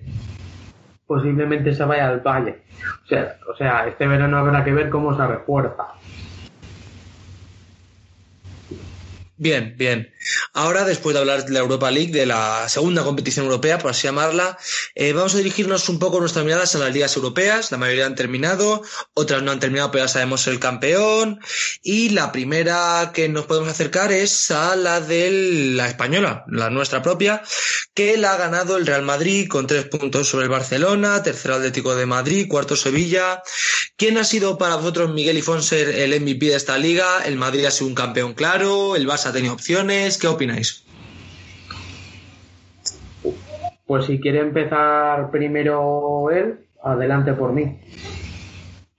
posiblemente 1.06 1.74
se 1.74 1.84
vaya 1.84 2.08
al 2.10 2.22
Valle. 2.22 2.62
O 3.04 3.08
sea, 3.08 3.36
o 3.52 3.56
sea, 3.56 3.88
este 3.88 4.08
verano 4.08 4.38
habrá 4.38 4.64
que 4.64 4.72
ver 4.72 4.90
cómo 4.90 5.16
se 5.16 5.28
refuerza. 5.28 5.88
Bien, 9.38 9.76
bien. 9.78 10.08
Ahora, 10.54 10.86
después 10.86 11.14
de 11.14 11.20
hablar 11.20 11.46
de 11.46 11.52
la 11.52 11.60
Europa 11.60 11.92
League, 11.92 12.12
de 12.12 12.26
la 12.26 12.68
segunda 12.70 13.04
competición 13.04 13.46
europea, 13.46 13.80
por 13.80 13.92
así 13.92 14.04
llamarla, 14.04 14.58
eh, 14.96 15.14
vamos 15.14 15.34
a 15.34 15.38
dirigirnos 15.38 15.90
un 15.90 16.00
poco 16.00 16.20
nuestras 16.20 16.46
miradas 16.46 16.76
a 16.76 16.80
las 16.80 16.94
ligas 16.94 17.16
europeas. 17.16 17.72
La 17.72 17.78
mayoría 17.78 18.06
han 18.06 18.16
terminado, 18.16 18.84
otras 19.14 19.42
no 19.42 19.52
han 19.52 19.60
terminado, 19.60 19.92
pero 19.92 20.06
ya 20.06 20.10
sabemos 20.10 20.48
el 20.48 20.60
campeón. 20.60 21.40
Y 21.82 22.10
la 22.10 22.32
primera 22.32 23.12
que 23.14 23.30
nos 23.30 23.46
podemos 23.46 23.70
acercar 23.70 24.12
es 24.12 24.52
a 24.52 24.76
la 24.76 25.02
de 25.02 25.72
la 25.76 25.88
española, 25.88 26.46
la 26.48 26.70
nuestra 26.70 27.02
propia, 27.02 27.44
que 27.94 28.18
la 28.18 28.34
ha 28.34 28.38
ganado 28.38 28.78
el 28.78 28.86
Real 28.86 29.04
Madrid 29.04 29.48
con 29.48 29.68
tres 29.68 29.86
puntos 29.86 30.28
sobre 30.28 30.46
el 30.46 30.52
Barcelona, 30.52 31.24
tercero 31.24 31.56
Atlético 31.56 31.96
de 31.96 32.06
Madrid, 32.06 32.48
cuarto 32.48 32.76
Sevilla. 32.76 33.42
¿Quién 33.96 34.18
ha 34.18 34.24
sido 34.24 34.58
para 34.58 34.76
vosotros, 34.76 35.12
Miguel 35.12 35.38
y 35.38 35.42
Fonser, 35.42 35.90
el 35.90 36.20
MVP 36.20 36.48
de 36.48 36.56
esta 36.56 36.78
liga? 36.78 37.24
¿El 37.26 37.38
Madrid 37.38 37.66
ha 37.66 37.72
sido 37.72 37.88
un 37.88 37.96
campeón 37.96 38.34
claro? 38.34 38.96
¿El 38.96 39.08
Barça 39.08 39.28
ha 39.28 39.34
tenido 39.34 39.54
opciones? 39.54 40.11
¿Qué 40.18 40.28
opináis? 40.28 40.84
Pues 43.86 44.06
si 44.06 44.20
quiere 44.20 44.40
empezar 44.40 45.32
primero 45.32 46.30
él, 46.32 46.60
adelante 46.84 47.34
por 47.34 47.52
mí. 47.54 47.80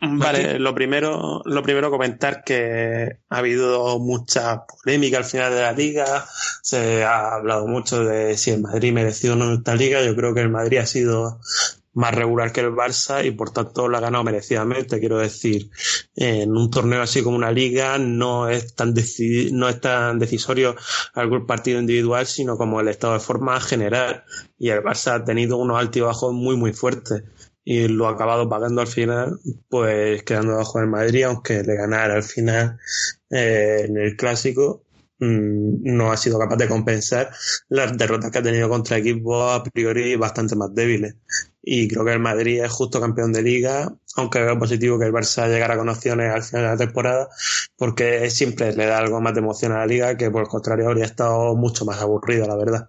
Vale, 0.05 0.59
lo 0.59 0.75
primero, 0.75 1.43
lo 1.45 1.63
primero 1.63 1.89
comentar 1.91 2.43
que 2.43 3.19
ha 3.29 3.39
habido 3.39 4.01
mucha 4.01 4.67
polémica 4.67 5.19
al 5.19 5.25
final 5.25 5.55
de 5.55 5.61
la 5.61 5.73
liga. 5.73 6.25
Se 6.61 7.05
ha 7.05 7.35
hablado 7.35 7.69
mucho 7.69 8.05
de 8.05 8.37
si 8.37 8.51
el 8.51 8.63
Madrid 8.63 8.93
mereció 8.93 9.35
o 9.35 9.37
no 9.37 9.53
esta 9.55 9.77
liga. 9.77 10.03
Yo 10.03 10.17
creo 10.17 10.35
que 10.35 10.41
el 10.41 10.49
Madrid 10.49 10.79
ha 10.79 10.87
sido 10.87 11.39
más 11.95 12.15
regular 12.15 12.53
que 12.53 12.61
el 12.61 12.73
Barça 12.73 13.25
y 13.25 13.33
por 13.33 13.51
tanto 13.51 13.89
lo 13.89 13.97
ha 13.97 14.01
ganado 14.01 14.25
merecidamente. 14.25 15.01
Quiero 15.01 15.19
decir, 15.19 15.71
en 16.15 16.57
un 16.57 16.71
torneo 16.71 17.03
así 17.03 17.23
como 17.23 17.37
una 17.37 17.53
liga 17.53 17.99
no 17.99 18.49
es 18.49 18.75
tan 18.75 18.95
no 19.53 19.69
es 19.69 19.81
tan 19.81 20.19
decisorio 20.19 20.77
algún 21.15 21.47
partido 21.47 21.81
individual, 21.81 22.27
sino 22.27 22.57
como 22.57 22.81
el 22.81 22.89
estado 22.89 23.15
de 23.15 23.21
forma 23.21 23.61
general. 23.61 24.25
Y 24.59 24.71
el 24.71 24.83
Barça 24.83 25.15
ha 25.15 25.25
tenido 25.25 25.57
unos 25.59 25.79
altibajos 25.79 26.33
muy 26.33 26.57
muy 26.57 26.73
fuertes 26.73 27.25
y 27.65 27.89
lo 27.89 28.09
ha 28.09 28.13
acabado 28.13 28.49
pagando 28.49 28.81
al 28.81 28.87
final, 28.89 29.39
pues 29.69 30.23
quedando 30.25 30.55
abajo 30.55 30.81
del 30.81 30.89
Madrid, 30.89 31.25
aunque 31.25 31.63
le 31.63 31.77
ganara 31.77 32.15
al 32.15 32.23
final 32.23 32.79
eh, 33.31 33.85
en 33.89 33.97
el 33.97 34.17
clásico, 34.17 34.85
mm, 35.21 35.83
no 35.95 36.11
ha 36.13 36.17
sido 36.17 36.39
capaz 36.39 36.57
de 36.57 36.69
compensar 36.69 37.31
las 37.69 37.97
derrotas 37.97 38.31
que 38.31 38.39
ha 38.39 38.43
tenido 38.43 38.69
contra 38.69 38.99
equipos 38.99 39.53
a 39.53 39.63
priori 39.63 40.17
bastante 40.17 40.57
más 40.57 40.75
débiles. 40.75 41.17
Y 41.63 41.87
creo 41.89 42.05
que 42.05 42.13
el 42.13 42.19
Madrid 42.19 42.63
es 42.63 42.73
justo 42.73 43.01
campeón 43.01 43.33
de 43.33 43.43
liga, 43.43 43.93
aunque 44.17 44.43
veo 44.43 44.59
positivo 44.59 44.99
que 44.99 45.07
el 45.07 45.13
Barça 45.13 45.49
llegara 45.49 45.77
con 45.77 45.89
opciones 45.89 46.33
al 46.33 46.43
final 46.43 46.65
de 46.65 46.71
la 46.71 46.77
temporada, 46.77 47.29
porque 47.77 48.29
siempre 48.31 48.75
le 48.75 48.87
da 48.87 48.99
algo 48.99 49.21
más 49.21 49.35
de 49.35 49.41
emoción 49.41 49.73
a 49.73 49.79
la 49.79 49.87
liga, 49.87 50.17
que 50.17 50.31
por 50.31 50.43
el 50.43 50.49
contrario 50.49 50.89
habría 50.89 51.05
estado 51.05 51.55
mucho 51.55 51.85
más 51.85 52.01
aburrido, 52.03 52.47
la 52.47 52.57
verdad. 52.57 52.89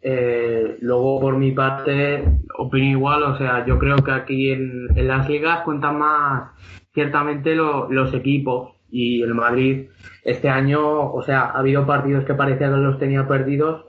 Eh, 0.00 0.76
luego, 0.80 1.20
por 1.20 1.36
mi 1.36 1.52
parte, 1.52 2.22
opino 2.58 2.86
igual, 2.86 3.22
o 3.22 3.38
sea, 3.38 3.64
yo 3.66 3.78
creo 3.78 3.96
que 4.04 4.12
aquí 4.12 4.50
en, 4.50 4.88
las 4.96 5.28
ligas 5.28 5.62
cuentan 5.64 5.98
más 5.98 6.50
ciertamente 6.92 7.54
lo- 7.54 7.90
los 7.90 8.12
equipos 8.14 8.72
y 8.90 9.22
el 9.22 9.34
Madrid 9.34 9.86
este 10.22 10.48
año, 10.48 11.12
o 11.12 11.22
sea, 11.22 11.42
ha 11.46 11.58
habido 11.58 11.86
partidos 11.86 12.24
que 12.24 12.34
parecía 12.34 12.68
que 12.70 12.76
los 12.76 12.98
tenía 12.98 13.26
perdidos 13.26 13.86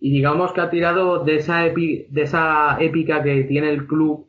y 0.00 0.10
digamos 0.10 0.52
que 0.52 0.60
ha 0.60 0.70
tirado 0.70 1.24
de 1.24 1.36
esa, 1.36 1.66
epi- 1.66 2.06
de 2.08 2.22
esa 2.22 2.76
épica 2.80 3.22
que 3.22 3.44
tiene 3.44 3.70
el 3.70 3.86
club 3.86 4.26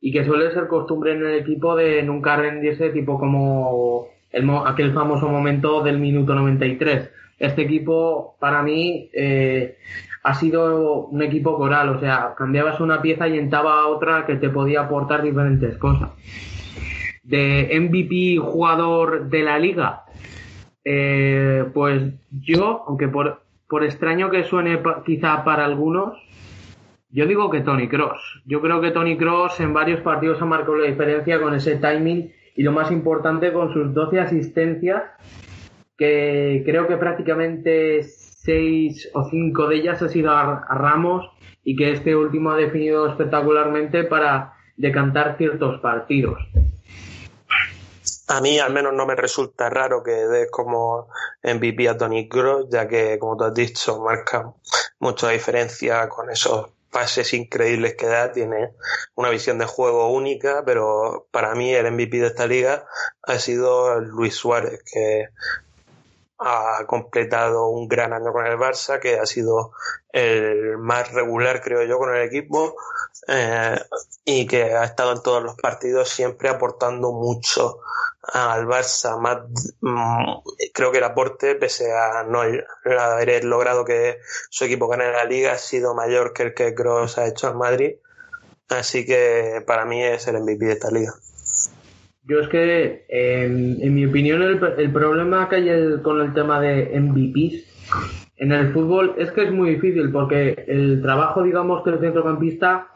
y 0.00 0.12
que 0.12 0.24
suele 0.24 0.52
ser 0.52 0.66
costumbre 0.66 1.12
en 1.12 1.24
el 1.24 1.34
equipo 1.36 1.76
de 1.76 2.02
nunca 2.02 2.36
rendirse, 2.36 2.90
tipo 2.90 3.18
como 3.18 4.06
el, 4.30 4.48
aquel 4.66 4.92
famoso 4.92 5.28
momento 5.28 5.82
del 5.82 5.98
minuto 5.98 6.34
93. 6.34 7.10
Este 7.38 7.62
equipo, 7.62 8.36
para 8.38 8.62
mí, 8.62 9.10
eh, 9.12 9.76
ha 10.22 10.34
sido 10.34 11.06
un 11.06 11.22
equipo 11.22 11.56
coral, 11.56 11.88
o 11.90 12.00
sea, 12.00 12.34
cambiabas 12.36 12.80
una 12.80 13.02
pieza 13.02 13.28
y 13.28 13.38
entraba 13.38 13.80
a 13.80 13.86
otra 13.88 14.24
que 14.26 14.36
te 14.36 14.48
podía 14.50 14.82
aportar 14.82 15.22
diferentes 15.22 15.76
cosas. 15.78 16.10
De 17.22 17.70
MVP 17.80 18.36
jugador 18.38 19.28
de 19.28 19.42
la 19.42 19.58
liga, 19.58 20.02
eh, 20.84 21.64
pues 21.72 22.02
yo, 22.30 22.84
aunque 22.86 23.08
por, 23.08 23.43
por 23.74 23.82
extraño 23.82 24.30
que 24.30 24.44
suene 24.44 24.80
quizá 25.04 25.42
para 25.42 25.64
algunos, 25.64 26.16
yo 27.10 27.26
digo 27.26 27.50
que 27.50 27.60
Tony 27.60 27.88
Cross. 27.88 28.42
Yo 28.46 28.60
creo 28.60 28.80
que 28.80 28.92
Tony 28.92 29.16
Cross 29.16 29.58
en 29.58 29.74
varios 29.74 30.00
partidos 30.02 30.40
ha 30.40 30.44
marcado 30.44 30.76
la 30.76 30.86
diferencia 30.86 31.42
con 31.42 31.56
ese 31.56 31.74
timing 31.78 32.30
y 32.54 32.62
lo 32.62 32.70
más 32.70 32.92
importante 32.92 33.52
con 33.52 33.72
sus 33.72 33.92
12 33.92 34.20
asistencias, 34.20 35.02
que 35.98 36.62
creo 36.64 36.86
que 36.86 36.96
prácticamente 36.98 38.04
6 38.04 39.10
o 39.12 39.24
5 39.24 39.66
de 39.66 39.74
ellas 39.74 40.00
ha 40.02 40.08
sido 40.08 40.30
a 40.30 40.72
Ramos 40.72 41.28
y 41.64 41.74
que 41.74 41.90
este 41.90 42.14
último 42.14 42.52
ha 42.52 42.56
definido 42.56 43.08
espectacularmente 43.08 44.04
para 44.04 44.52
decantar 44.76 45.36
ciertos 45.36 45.80
partidos. 45.80 46.38
A 48.28 48.40
mí 48.40 48.58
al 48.58 48.72
menos 48.72 48.94
no 48.94 49.04
me 49.06 49.16
resulta 49.16 49.68
raro 49.68 50.02
que 50.02 50.12
des 50.12 50.50
como 50.50 51.08
MVP 51.42 51.88
a 51.88 51.98
Tony 51.98 52.28
Kroos, 52.28 52.68
ya 52.70 52.88
que, 52.88 53.18
como 53.18 53.36
tú 53.36 53.44
has 53.44 53.54
dicho, 53.54 54.00
marca 54.00 54.52
mucha 54.98 55.28
diferencia 55.28 56.08
con 56.08 56.30
esos 56.30 56.70
pases 56.90 57.34
increíbles 57.34 57.96
que 57.96 58.06
da, 58.06 58.32
tiene 58.32 58.70
una 59.16 59.28
visión 59.28 59.58
de 59.58 59.66
juego 59.66 60.12
única, 60.12 60.62
pero 60.64 61.26
para 61.32 61.54
mí 61.54 61.74
el 61.74 61.90
MVP 61.90 62.18
de 62.18 62.28
esta 62.28 62.46
liga 62.46 62.86
ha 63.22 63.38
sido 63.38 64.00
Luis 64.00 64.36
Suárez, 64.36 64.82
que 64.84 65.28
ha 66.38 66.84
completado 66.86 67.68
un 67.68 67.88
gran 67.88 68.12
año 68.12 68.32
con 68.32 68.46
el 68.46 68.56
Barça, 68.56 69.00
que 69.00 69.18
ha 69.18 69.26
sido 69.26 69.72
el 70.12 70.78
más 70.78 71.12
regular, 71.12 71.60
creo 71.62 71.82
yo, 71.82 71.98
con 71.98 72.14
el 72.14 72.22
equipo, 72.22 72.76
eh, 73.26 73.76
y 74.24 74.46
que 74.46 74.74
ha 74.74 74.84
estado 74.84 75.12
en 75.12 75.22
todos 75.22 75.42
los 75.42 75.56
partidos 75.56 76.08
siempre 76.08 76.48
aportando 76.48 77.12
mucho 77.12 77.80
al 78.32 78.66
Barça. 78.66 79.18
Más, 79.20 79.38
mm, 79.80 80.70
creo 80.72 80.92
que 80.92 80.98
el 80.98 81.04
aporte, 81.04 81.54
pese 81.54 81.92
a 81.92 82.24
no 82.24 82.40
haber 82.40 83.44
logrado 83.44 83.84
que 83.84 84.18
su 84.50 84.64
equipo 84.64 84.88
gane 84.88 85.10
la 85.12 85.24
liga, 85.24 85.52
ha 85.52 85.58
sido 85.58 85.94
mayor 85.94 86.32
que 86.32 86.44
el 86.44 86.54
que 86.54 86.74
Kroos 86.74 87.18
ha 87.18 87.26
hecho 87.26 87.48
al 87.48 87.56
Madrid. 87.56 87.92
Así 88.68 89.04
que 89.04 89.62
para 89.66 89.84
mí 89.84 90.02
es 90.02 90.26
el 90.26 90.36
MVP 90.36 90.64
de 90.64 90.72
esta 90.72 90.90
liga. 90.90 91.12
Yo 92.26 92.40
es 92.40 92.48
que, 92.48 93.04
en, 93.08 93.94
mi 93.94 94.06
opinión, 94.06 94.42
el, 94.42 94.58
el 94.78 94.92
problema 94.92 95.48
que 95.48 95.56
hay 95.56 95.68
el- 95.68 96.00
con 96.02 96.22
el 96.22 96.32
tema 96.32 96.58
de 96.60 96.94
MVPs 96.98 97.74
en 98.36 98.52
el 98.52 98.72
fútbol 98.72 99.14
es 99.18 99.30
que 99.32 99.44
es 99.44 99.52
muy 99.52 99.70
difícil 99.74 100.10
porque 100.10 100.64
el 100.66 101.02
trabajo, 101.02 101.42
digamos, 101.42 101.84
del 101.84 102.00
centrocampista, 102.00 102.88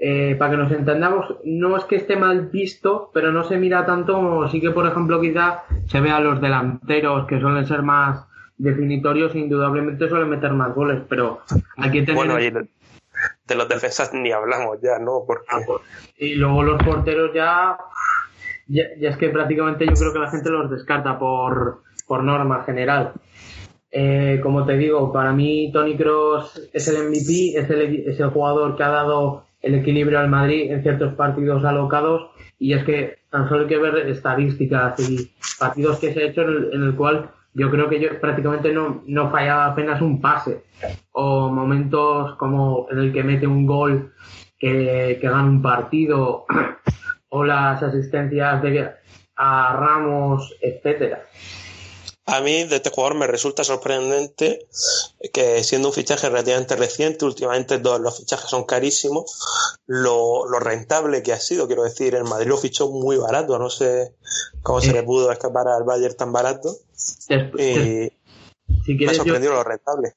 eh, 0.00 0.34
para 0.38 0.52
que 0.52 0.56
nos 0.56 0.72
entendamos, 0.72 1.36
no 1.44 1.76
es 1.76 1.84
que 1.84 1.96
esté 1.96 2.16
mal 2.16 2.48
visto, 2.48 3.10
pero 3.12 3.30
no 3.32 3.44
se 3.44 3.58
mira 3.58 3.84
tanto 3.84 4.14
como 4.14 4.48
sí 4.48 4.60
que, 4.60 4.70
por 4.70 4.86
ejemplo, 4.86 5.20
quizá 5.20 5.64
se 5.86 6.00
ve 6.00 6.10
a 6.10 6.20
los 6.20 6.40
delanteros 6.40 7.26
que 7.26 7.38
suelen 7.38 7.66
ser 7.66 7.82
más 7.82 8.26
definitorios 8.56 9.34
indudablemente 9.34 10.08
suelen 10.08 10.28
meter 10.28 10.52
más 10.52 10.74
goles, 10.74 11.02
pero 11.08 11.42
que 11.92 12.02
tener... 12.02 12.14
Bueno, 12.14 12.40
y 12.40 12.50
de 12.50 12.68
de 13.46 13.54
los 13.54 13.68
defensas 13.68 14.12
ni 14.14 14.32
hablamos 14.32 14.78
ya, 14.82 14.98
¿no? 14.98 15.24
Porque 15.26 15.46
Ah, 15.48 15.60
pues, 15.66 15.80
Y 16.16 16.34
luego 16.34 16.62
los 16.62 16.82
porteros 16.82 17.32
ya, 17.34 17.76
ya, 18.68 18.84
ya 18.98 19.10
es 19.10 19.16
que 19.16 19.28
prácticamente 19.28 19.86
yo 19.86 19.94
creo 19.94 20.12
que 20.12 20.18
la 20.18 20.30
gente 20.30 20.50
los 20.50 20.70
descarta 20.70 21.18
por, 21.18 21.82
por 22.06 22.22
norma 22.22 22.64
general. 22.64 23.12
Eh, 23.90 24.40
como 24.42 24.64
te 24.64 24.76
digo, 24.76 25.12
para 25.12 25.32
mí 25.32 25.70
Tony 25.72 25.96
Cross 25.96 26.70
es 26.72 26.88
el 26.88 27.08
MVP, 27.08 27.58
es 27.58 27.68
el, 27.68 28.08
es 28.08 28.20
el 28.20 28.30
jugador 28.30 28.76
que 28.76 28.84
ha 28.84 28.88
dado 28.88 29.44
el 29.62 29.74
equilibrio 29.74 30.18
al 30.18 30.28
Madrid 30.28 30.70
en 30.70 30.82
ciertos 30.82 31.14
partidos 31.14 31.64
alocados 31.64 32.30
y 32.58 32.72
es 32.72 32.84
que 32.84 33.18
tan 33.30 33.48
solo 33.48 33.62
hay 33.62 33.68
que 33.68 33.78
ver 33.78 33.96
estadísticas 34.08 34.98
y 35.00 35.30
partidos 35.58 35.98
que 35.98 36.12
se 36.12 36.22
ha 36.22 36.26
hecho 36.26 36.42
en 36.42 36.48
el, 36.48 36.70
en 36.72 36.82
el 36.82 36.94
cual 36.94 37.30
yo 37.54 37.70
creo 37.70 37.88
que 37.88 38.00
yo 38.00 38.20
prácticamente 38.20 38.72
no, 38.72 39.02
no 39.06 39.30
fallaba 39.30 39.66
apenas 39.66 40.00
un 40.00 40.20
pase 40.20 40.62
o 41.12 41.50
momentos 41.50 42.36
como 42.36 42.86
en 42.90 42.98
el 42.98 43.12
que 43.12 43.24
mete 43.24 43.46
un 43.46 43.66
gol 43.66 44.12
que, 44.58 45.18
que 45.20 45.28
gana 45.28 45.44
un 45.44 45.62
partido 45.62 46.46
o 47.28 47.44
las 47.44 47.82
asistencias 47.82 48.62
de, 48.62 48.90
a 49.36 49.76
Ramos, 49.76 50.54
etcétera. 50.60 51.22
A 52.26 52.40
mí 52.42 52.64
de 52.64 52.76
este 52.76 52.90
jugador 52.90 53.16
me 53.18 53.26
resulta 53.26 53.64
sorprendente 53.64 54.66
que 55.32 55.64
siendo 55.64 55.88
un 55.88 55.94
fichaje 55.94 56.28
relativamente 56.28 56.76
reciente, 56.76 57.24
últimamente 57.24 57.78
todos 57.78 58.00
los 58.00 58.18
fichajes 58.18 58.48
son 58.48 58.64
carísimos, 58.64 59.40
lo, 59.86 60.46
lo 60.48 60.60
rentable 60.60 61.22
que 61.22 61.32
ha 61.32 61.40
sido, 61.40 61.66
quiero 61.66 61.82
decir, 61.82 62.14
el 62.14 62.24
Madrid 62.24 62.46
lo 62.48 62.56
fichó 62.56 62.88
muy 62.88 63.16
barato, 63.16 63.58
no 63.58 63.68
sé 63.68 64.14
cómo 64.62 64.80
se 64.80 64.92
le 64.92 65.02
pudo 65.02 65.32
escapar 65.32 65.66
al 65.68 65.82
Bayern 65.84 66.16
tan 66.16 66.32
barato 66.32 66.76
y 67.58 68.12
si 68.84 68.94
me 69.02 69.10
ha 69.10 69.14
quieres 69.14 69.24
yo, 69.24 69.24
sorprendido 69.24 69.54
lo 69.54 69.64
rentable. 69.64 70.12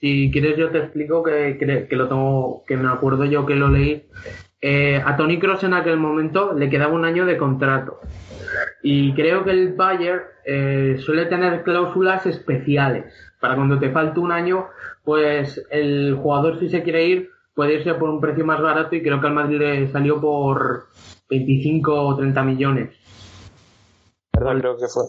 si 0.00 0.30
quieres 0.32 0.58
yo 0.58 0.70
te 0.72 0.78
explico 0.78 1.22
que, 1.22 1.56
que, 1.58 1.86
que 1.88 1.96
lo 1.96 2.08
tengo, 2.08 2.64
que 2.66 2.76
me 2.76 2.88
acuerdo 2.88 3.24
yo 3.26 3.46
que 3.46 3.54
lo 3.54 3.68
leí. 3.68 4.08
Eh, 4.66 4.96
a 5.04 5.14
Tony 5.14 5.38
Cross 5.38 5.64
en 5.64 5.74
aquel 5.74 5.98
momento 5.98 6.54
le 6.54 6.70
quedaba 6.70 6.94
un 6.94 7.04
año 7.04 7.26
de 7.26 7.36
contrato. 7.36 8.00
Y 8.82 9.12
creo 9.12 9.44
que 9.44 9.50
el 9.50 9.74
Bayern 9.74 10.22
eh, 10.42 10.96
suele 11.00 11.26
tener 11.26 11.62
cláusulas 11.62 12.24
especiales. 12.24 13.12
Para 13.40 13.56
cuando 13.56 13.78
te 13.78 13.90
falte 13.90 14.20
un 14.20 14.32
año, 14.32 14.68
pues 15.04 15.62
el 15.70 16.14
jugador 16.14 16.58
si 16.60 16.70
se 16.70 16.82
quiere 16.82 17.06
ir 17.06 17.30
puede 17.54 17.74
irse 17.74 17.92
por 17.92 18.08
un 18.08 18.22
precio 18.22 18.46
más 18.46 18.58
barato 18.62 18.96
y 18.96 19.02
creo 19.02 19.20
que 19.20 19.26
al 19.26 19.34
Madrid 19.34 19.58
le 19.58 19.88
salió 19.88 20.18
por 20.18 20.86
25 21.28 21.92
o 21.92 22.16
30 22.16 22.42
millones. 22.42 22.96
¿Verdad? 24.32 24.60
Creo 24.60 24.78
que 24.78 24.88
fue. 24.88 25.04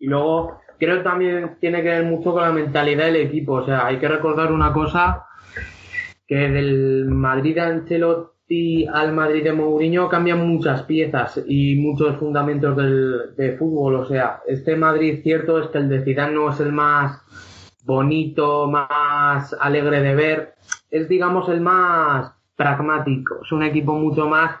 Y 0.00 0.06
luego 0.06 0.60
creo 0.78 0.98
que 0.98 1.02
también 1.02 1.56
tiene 1.60 1.82
que 1.82 1.88
ver 1.88 2.04
mucho 2.04 2.32
con 2.32 2.42
la 2.42 2.52
mentalidad 2.52 3.06
del 3.06 3.16
equipo. 3.16 3.54
O 3.54 3.64
sea, 3.64 3.86
hay 3.86 3.98
que 3.98 4.06
recordar 4.06 4.52
una 4.52 4.70
cosa, 4.74 5.24
que 6.26 6.50
del 6.50 7.06
Madrid 7.06 7.54
de 7.54 7.60
Ancelotti 7.62 8.33
al 8.92 9.12
Madrid 9.12 9.42
de 9.42 9.52
Mourinho 9.52 10.08
cambian 10.08 10.46
muchas 10.46 10.82
piezas 10.82 11.42
y 11.46 11.76
muchos 11.76 12.16
fundamentos 12.18 12.76
del, 12.76 13.34
de 13.36 13.56
fútbol. 13.56 13.96
O 13.96 14.04
sea, 14.06 14.42
este 14.46 14.76
Madrid 14.76 15.20
cierto 15.22 15.58
es 15.58 15.68
que 15.68 15.78
el 15.78 15.88
de 15.88 16.04
Zidane 16.04 16.34
no 16.34 16.50
es 16.50 16.60
el 16.60 16.72
más 16.72 17.22
bonito, 17.84 18.66
más 18.66 19.54
alegre 19.60 20.00
de 20.00 20.14
ver. 20.14 20.54
Es, 20.90 21.08
digamos, 21.08 21.48
el 21.48 21.60
más 21.60 22.32
pragmático. 22.54 23.40
Es 23.42 23.52
un 23.52 23.62
equipo 23.62 23.94
mucho 23.94 24.28
más 24.28 24.56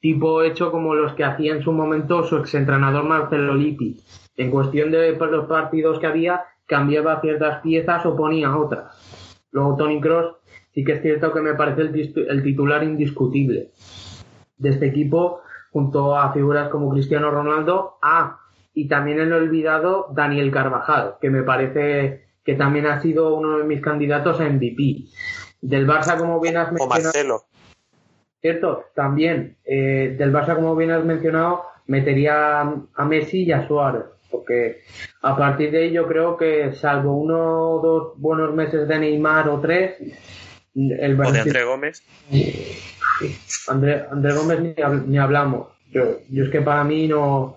tipo 0.00 0.42
hecho 0.42 0.70
como 0.70 0.94
los 0.94 1.12
que 1.14 1.24
hacía 1.24 1.52
en 1.52 1.62
su 1.62 1.72
momento 1.72 2.24
su 2.24 2.36
exentrenador 2.36 3.04
Marcelo 3.04 3.54
Lippi. 3.54 4.00
En 4.36 4.50
cuestión 4.50 4.90
de 4.90 5.12
pues, 5.14 5.30
los 5.30 5.46
partidos 5.46 5.98
que 5.98 6.06
había, 6.06 6.44
cambiaba 6.66 7.20
ciertas 7.20 7.60
piezas 7.60 8.04
o 8.06 8.16
ponía 8.16 8.56
otras. 8.56 9.46
Luego 9.50 9.76
Tony 9.76 10.00
Cross 10.00 10.36
sí 10.76 10.84
que 10.84 10.92
es 10.92 11.00
cierto 11.00 11.32
que 11.32 11.40
me 11.40 11.54
parece 11.54 11.80
el, 11.80 12.26
el 12.28 12.42
titular 12.42 12.84
indiscutible 12.84 13.70
de 14.58 14.68
este 14.68 14.86
equipo, 14.86 15.40
junto 15.70 16.14
a 16.14 16.34
figuras 16.34 16.68
como 16.68 16.90
Cristiano 16.90 17.30
Ronaldo. 17.30 17.96
Ah, 18.02 18.40
y 18.74 18.86
también 18.86 19.18
he 19.20 19.32
olvidado 19.32 20.08
Daniel 20.12 20.50
Carvajal, 20.50 21.14
que 21.18 21.30
me 21.30 21.42
parece 21.42 22.26
que 22.44 22.54
también 22.56 22.84
ha 22.84 23.00
sido 23.00 23.34
uno 23.34 23.56
de 23.56 23.64
mis 23.64 23.80
candidatos 23.80 24.38
a 24.38 24.44
MVP. 24.44 25.06
Del 25.62 25.88
Barça, 25.88 26.18
como 26.18 26.38
bien 26.40 26.58
has 26.58 26.68
O 26.68 26.72
mencionado, 26.72 27.04
Marcelo. 27.04 27.42
Cierto, 28.42 28.84
también 28.94 29.56
eh, 29.64 30.14
del 30.18 30.30
Barça, 30.30 30.56
como 30.56 30.76
bien 30.76 30.90
has 30.90 31.06
mencionado, 31.06 31.62
metería 31.86 32.60
a 32.60 33.04
Messi 33.06 33.44
y 33.44 33.52
a 33.52 33.66
Suárez, 33.66 34.04
porque 34.30 34.82
a 35.22 35.34
partir 35.34 35.70
de 35.70 35.78
ahí 35.78 35.92
yo 35.92 36.06
creo 36.06 36.36
que 36.36 36.74
salvo 36.74 37.16
uno 37.16 37.70
o 37.70 37.80
dos 37.80 38.20
buenos 38.20 38.54
meses 38.54 38.86
de 38.86 38.98
Neymar 38.98 39.48
o 39.48 39.58
tres, 39.58 39.96
el 40.76 41.20
O 41.20 41.32
de 41.32 41.40
André 41.40 41.64
Gómez. 41.64 42.02
André, 43.68 44.04
André 44.10 44.32
Gómez 44.34 44.60
ni, 44.60 44.74
ni 45.06 45.18
hablamos. 45.18 45.68
Yo, 45.90 46.18
yo 46.30 46.44
es 46.44 46.50
que 46.50 46.60
para 46.60 46.84
mí 46.84 47.08
no, 47.08 47.56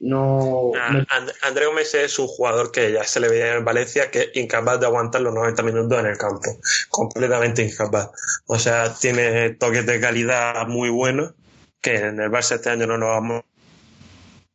no, 0.00 0.72
Ah, 0.78 0.90
me- 0.92 1.06
And- 1.08 1.32
André 1.42 1.66
Gómez 1.66 1.94
es 1.94 2.18
un 2.18 2.26
jugador 2.26 2.70
que 2.70 2.92
ya 2.92 3.04
se 3.04 3.20
le 3.20 3.28
veía 3.28 3.54
en 3.54 3.64
Valencia 3.64 4.10
que 4.10 4.20
es 4.22 4.30
incapaz 4.34 4.78
de 4.80 4.86
aguantar 4.86 5.22
los 5.22 5.32
90 5.34 5.62
minutos 5.62 5.98
en 5.98 6.06
el 6.06 6.18
campo. 6.18 6.58
Completamente 6.90 7.62
incapaz. 7.62 8.10
O 8.46 8.58
sea, 8.58 8.92
tiene 8.94 9.50
toques 9.50 9.86
de 9.86 10.00
calidad 10.00 10.66
muy 10.66 10.90
buenos 10.90 11.32
que 11.80 11.96
en 11.96 12.20
el 12.20 12.30
Barça 12.30 12.56
este 12.56 12.68
año 12.70 12.86
no 12.86 12.98
lo 12.98 13.12
ha, 13.14 13.20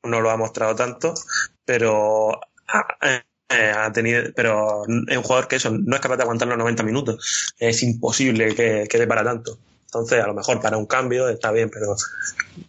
no 0.03 0.21
lo 0.21 0.29
ha 0.29 0.37
mostrado 0.37 0.75
tanto, 0.75 1.15
pero 1.65 2.39
ha, 2.67 2.97
eh, 3.01 3.21
ha 3.49 3.91
tenido, 3.91 4.23
pero 4.36 4.84
es 5.08 5.17
un 5.17 5.23
jugador 5.23 5.47
que 5.47 5.58
eso 5.58 5.71
no 5.71 5.95
es 5.95 6.01
capaz 6.01 6.17
de 6.17 6.23
aguantar 6.23 6.47
los 6.47 6.58
90 6.58 6.84
minutos. 6.84 7.53
Es 7.60 7.84
imposible 7.84 8.55
que 8.55 8.86
quede 8.89 9.08
para 9.08 9.23
tanto. 9.23 9.58
Entonces, 9.86 10.21
a 10.21 10.27
lo 10.27 10.34
mejor 10.34 10.60
para 10.62 10.77
un 10.77 10.88
cambio 10.88 11.29
está 11.29 11.51
bien, 11.51 11.69
pero 11.69 11.95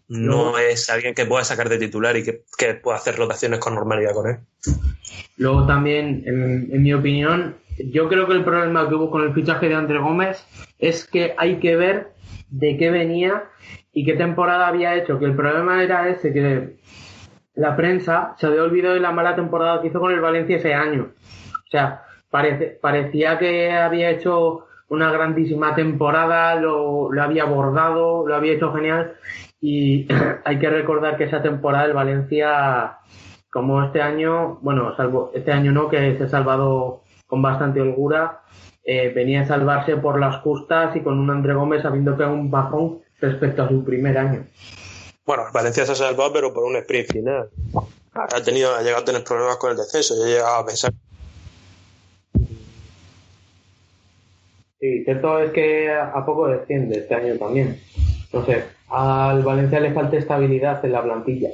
no 0.09 0.53
No. 0.53 0.59
es 0.59 0.89
alguien 0.91 1.15
que 1.15 1.27
pueda 1.27 1.43
sacar 1.45 1.69
de 1.69 1.79
titular 1.79 2.17
y 2.17 2.23
que, 2.23 2.43
que 2.57 2.75
pueda 2.75 2.99
hacer 2.99 3.17
rotaciones 3.17 3.59
con 3.59 3.75
normalidad 3.75 4.12
con 4.12 4.29
él. 4.31 4.37
Luego 5.37 5.67
también, 5.67 6.23
en, 6.25 6.69
en 6.73 6.83
mi 6.83 6.95
opinión, 6.95 7.57
yo 7.79 8.09
creo 8.09 8.27
que 8.29 8.35
el 8.35 8.45
problema 8.45 8.89
que 8.89 8.95
hubo 8.95 9.11
con 9.11 9.23
el 9.25 9.35
fichaje 9.35 9.69
de 9.69 9.75
André 9.75 9.99
Gómez 9.99 10.45
es 10.79 11.05
que 11.05 11.35
hay 11.37 11.59
que 11.59 11.75
ver 11.77 12.12
de 12.49 12.77
qué 12.77 12.91
venía 12.91 13.45
y 13.93 14.05
qué 14.05 14.12
temporada 14.12 14.69
había 14.69 14.95
hecho. 14.95 15.19
Que 15.19 15.25
el 15.25 15.35
problema 15.35 15.83
era 15.83 16.09
ese, 16.09 16.33
que 16.33 16.77
la 17.57 17.75
prensa 17.75 18.35
se 18.38 18.47
había 18.47 18.62
olvidado 18.62 18.95
de 18.95 19.01
la 19.01 19.12
mala 19.12 19.35
temporada 19.35 19.81
que 19.81 19.88
hizo 19.88 20.01
con 20.01 20.12
el 20.12 20.21
Valencia 20.21 20.57
ese 20.57 20.75
año. 20.75 21.09
O 21.66 21.71
sea, 21.71 22.03
parecía 22.31 23.38
que 23.38 23.73
había 23.73 24.11
hecho 24.11 24.66
una 24.88 25.11
grandísima 25.11 25.75
temporada, 25.75 26.55
lo, 26.55 27.11
lo 27.11 27.23
había 27.23 27.42
abordado, 27.42 28.27
lo 28.27 28.37
había 28.37 28.53
hecho 28.53 28.73
genial 28.73 29.14
y 29.61 30.07
hay 30.45 30.59
que 30.59 30.71
recordar 30.71 31.16
que 31.16 31.25
esa 31.25 31.42
temporada 31.42 31.87
el 31.87 31.92
Valencia, 31.92 32.99
como 33.51 33.83
este 33.83 34.03
año, 34.03 34.59
bueno, 34.61 34.95
salvo 34.97 35.33
este 35.35 35.51
año 35.51 35.73
no, 35.73 35.88
que 35.88 36.16
se 36.16 36.25
ha 36.25 36.29
salvado 36.29 37.03
con 37.27 37.42
bastante 37.42 37.81
holgura, 37.81 38.42
eh, 38.85 39.12
venía 39.14 39.40
a 39.40 39.47
salvarse 39.47 39.97
por 39.97 40.21
las 40.21 40.37
justas 40.37 40.95
y 40.95 41.01
con 41.01 41.19
un 41.19 41.31
André 41.31 41.55
Gómez 41.55 41.85
habiendo 41.85 42.16
pegado 42.16 42.35
un 42.35 42.51
bajón 42.51 43.01
respecto 43.21 43.64
a 43.64 43.69
su 43.69 43.85
primer 43.85 44.16
año. 44.19 44.45
Bueno, 45.27 45.45
Valencia 45.53 45.85
se 45.85 45.93
ha 45.93 45.97
salvado, 45.97 46.33
pero 46.33 46.55
por 46.55 46.65
un 46.65 46.77
sprint 46.77 47.12
final. 47.12 47.51
Ha 48.12 48.41
tenido, 48.43 48.75
ha 48.75 48.81
llegado 48.81 49.03
a 49.03 49.05
tener 49.05 49.25
problemas 49.25 49.57
con 49.57 49.73
el 49.73 49.77
descenso. 49.77 50.15
Yo 50.17 50.25
he 50.25 50.31
llegado 50.31 50.55
a 50.55 50.65
pensar 50.65 50.93
Sí, 54.79 55.05
cierto 55.05 55.41
es 55.41 55.53
que 55.53 55.91
a 55.91 56.25
poco 56.25 56.49
desciende 56.49 56.99
este 56.99 57.15
año 57.15 57.37
también. 57.39 57.81
Sé, 58.45 58.65
al 58.89 59.43
Valencia 59.43 59.81
le 59.81 59.93
falta 59.93 60.17
estabilidad 60.17 60.85
en 60.85 60.93
la 60.93 61.03
plantilla. 61.03 61.51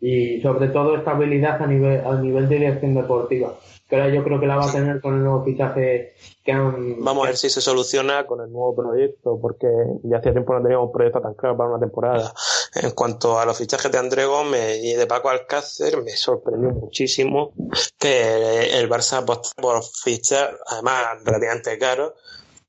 Y 0.00 0.40
sobre 0.42 0.68
todo 0.68 0.96
estabilidad 0.96 1.60
a 1.62 1.66
nivel, 1.66 2.06
a 2.06 2.14
nivel 2.20 2.48
de 2.48 2.56
dirección 2.56 2.94
deportiva. 2.94 3.54
Que 3.88 3.96
ahora 3.96 4.14
yo 4.14 4.22
creo 4.22 4.38
que 4.38 4.46
la 4.46 4.56
va 4.56 4.68
a 4.68 4.72
tener 4.72 5.00
con 5.00 5.14
el 5.14 5.24
nuevo 5.24 5.42
fichaje 5.44 6.12
que 6.44 6.52
han... 6.52 7.02
Vamos 7.02 7.24
a 7.24 7.28
ver 7.28 7.36
si 7.36 7.48
se 7.48 7.62
soluciona 7.62 8.26
con 8.26 8.40
el 8.42 8.52
nuevo 8.52 8.76
proyecto, 8.76 9.38
porque 9.40 9.66
ya 10.02 10.18
hacía 10.18 10.32
tiempo 10.32 10.52
no 10.52 10.62
teníamos 10.62 10.86
un 10.86 10.92
proyecto 10.92 11.20
tan 11.22 11.34
claro 11.34 11.56
para 11.56 11.70
una 11.70 11.80
temporada. 11.80 12.32
En 12.74 12.90
cuanto 12.90 13.38
a 13.38 13.46
los 13.46 13.56
fichajes 13.56 13.90
de 13.90 13.98
André 13.98 14.24
Gómez 14.24 14.78
y 14.82 14.94
de 14.94 15.06
Paco 15.06 15.28
Alcácer, 15.28 16.02
me 16.02 16.16
sorprendió 16.16 16.70
muchísimo 16.70 17.52
que 17.98 18.78
el 18.78 18.88
Barça 18.88 19.18
apostara 19.18 19.62
por 19.62 19.84
fichar, 19.84 20.58
además 20.66 21.22
relativamente 21.24 21.78
caro, 21.78 22.16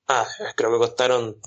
ah, 0.07 0.27
creo 0.55 0.71
que 0.73 0.77
costaron 0.77 1.37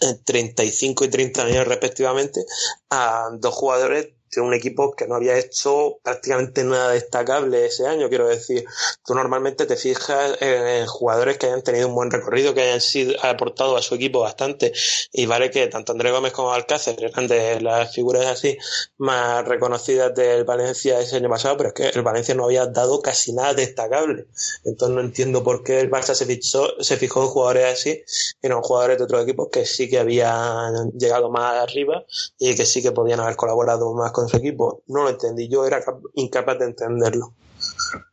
eh, 0.00 0.14
35 0.24 1.04
y 1.04 1.08
30 1.08 1.44
millones 1.44 1.68
respectivamente, 1.68 2.44
a 2.90 3.30
dos 3.32 3.54
jugadores 3.54 4.08
un 4.40 4.54
equipo 4.54 4.94
que 4.94 5.06
no 5.06 5.14
había 5.14 5.38
hecho 5.38 5.98
prácticamente 6.02 6.64
nada 6.64 6.90
destacable 6.90 7.66
ese 7.66 7.86
año, 7.86 8.08
quiero 8.08 8.28
decir. 8.28 8.64
Tú 9.04 9.14
normalmente 9.14 9.66
te 9.66 9.76
fijas 9.76 10.36
en 10.40 10.86
jugadores 10.86 11.38
que 11.38 11.46
hayan 11.46 11.62
tenido 11.62 11.88
un 11.88 11.94
buen 11.94 12.10
recorrido, 12.10 12.54
que 12.54 12.62
hayan 12.62 12.80
sido 12.80 13.14
aportado 13.24 13.76
a 13.76 13.82
su 13.82 13.94
equipo 13.94 14.20
bastante. 14.20 14.72
Y 15.12 15.26
vale 15.26 15.50
que 15.50 15.66
tanto 15.68 15.92
André 15.92 16.10
Gómez 16.10 16.32
como 16.32 16.52
Alcácer 16.52 16.96
eran 17.02 17.26
de 17.26 17.60
las 17.60 17.92
figuras 17.94 18.26
así 18.26 18.56
más 18.98 19.46
reconocidas 19.46 20.14
del 20.14 20.44
Valencia 20.44 21.00
ese 21.00 21.16
año 21.16 21.28
pasado, 21.28 21.56
pero 21.56 21.68
es 21.70 21.74
que 21.74 21.88
el 21.88 22.02
Valencia 22.02 22.34
no 22.34 22.44
había 22.44 22.66
dado 22.66 23.00
casi 23.00 23.32
nada 23.32 23.54
destacable. 23.54 24.26
Entonces 24.64 24.94
no 24.94 25.00
entiendo 25.00 25.42
por 25.42 25.62
qué 25.62 25.80
el 25.80 25.90
Barça 25.90 26.14
se, 26.14 26.26
fichó, 26.26 26.68
se 26.80 26.96
fijó 26.96 27.22
en 27.22 27.28
jugadores 27.28 27.64
así 27.72 28.02
y 28.42 28.48
no 28.48 28.56
en 28.56 28.62
jugadores 28.62 28.98
de 28.98 29.04
otros 29.04 29.22
equipos 29.22 29.48
que 29.50 29.64
sí 29.64 29.88
que 29.88 29.98
habían 29.98 30.90
llegado 30.92 31.30
más 31.30 31.54
arriba 31.54 32.04
y 32.38 32.54
que 32.54 32.66
sí 32.66 32.82
que 32.82 32.92
podían 32.92 33.20
haber 33.20 33.36
colaborado 33.36 33.92
más 33.94 34.12
con 34.12 34.25
su 34.28 34.36
equipo. 34.38 34.82
No 34.88 35.04
lo 35.04 35.10
entendí, 35.10 35.48
yo 35.48 35.66
era 35.66 35.80
cap- 35.82 36.00
incapaz 36.14 36.58
de 36.58 36.66
entenderlo. 36.66 37.32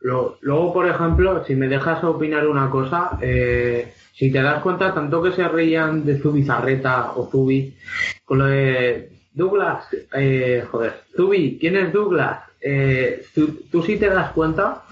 Lo- 0.00 0.36
Luego, 0.40 0.72
por 0.72 0.86
ejemplo, 0.88 1.44
si 1.44 1.54
me 1.54 1.68
dejas 1.68 2.02
opinar 2.04 2.46
una 2.46 2.70
cosa, 2.70 3.18
eh, 3.20 3.92
si 4.14 4.30
te 4.30 4.40
das 4.42 4.62
cuenta, 4.62 4.94
tanto 4.94 5.22
que 5.22 5.32
se 5.32 5.46
reían 5.48 6.04
de 6.04 6.18
Zubizarreta 6.18 7.12
o 7.16 7.28
Zubi, 7.30 7.76
con 8.24 8.38
lo 8.38 8.46
de 8.46 9.10
Douglas, 9.32 9.86
eh, 10.16 10.64
joder, 10.70 10.92
Zubi, 11.16 11.58
¿quién 11.60 11.76
es 11.76 11.92
Douglas? 11.92 12.40
Eh, 12.60 13.22
tú, 13.34 13.58
tú 13.70 13.82
sí 13.82 13.96
te 13.98 14.08
das 14.08 14.32
cuenta, 14.32 14.84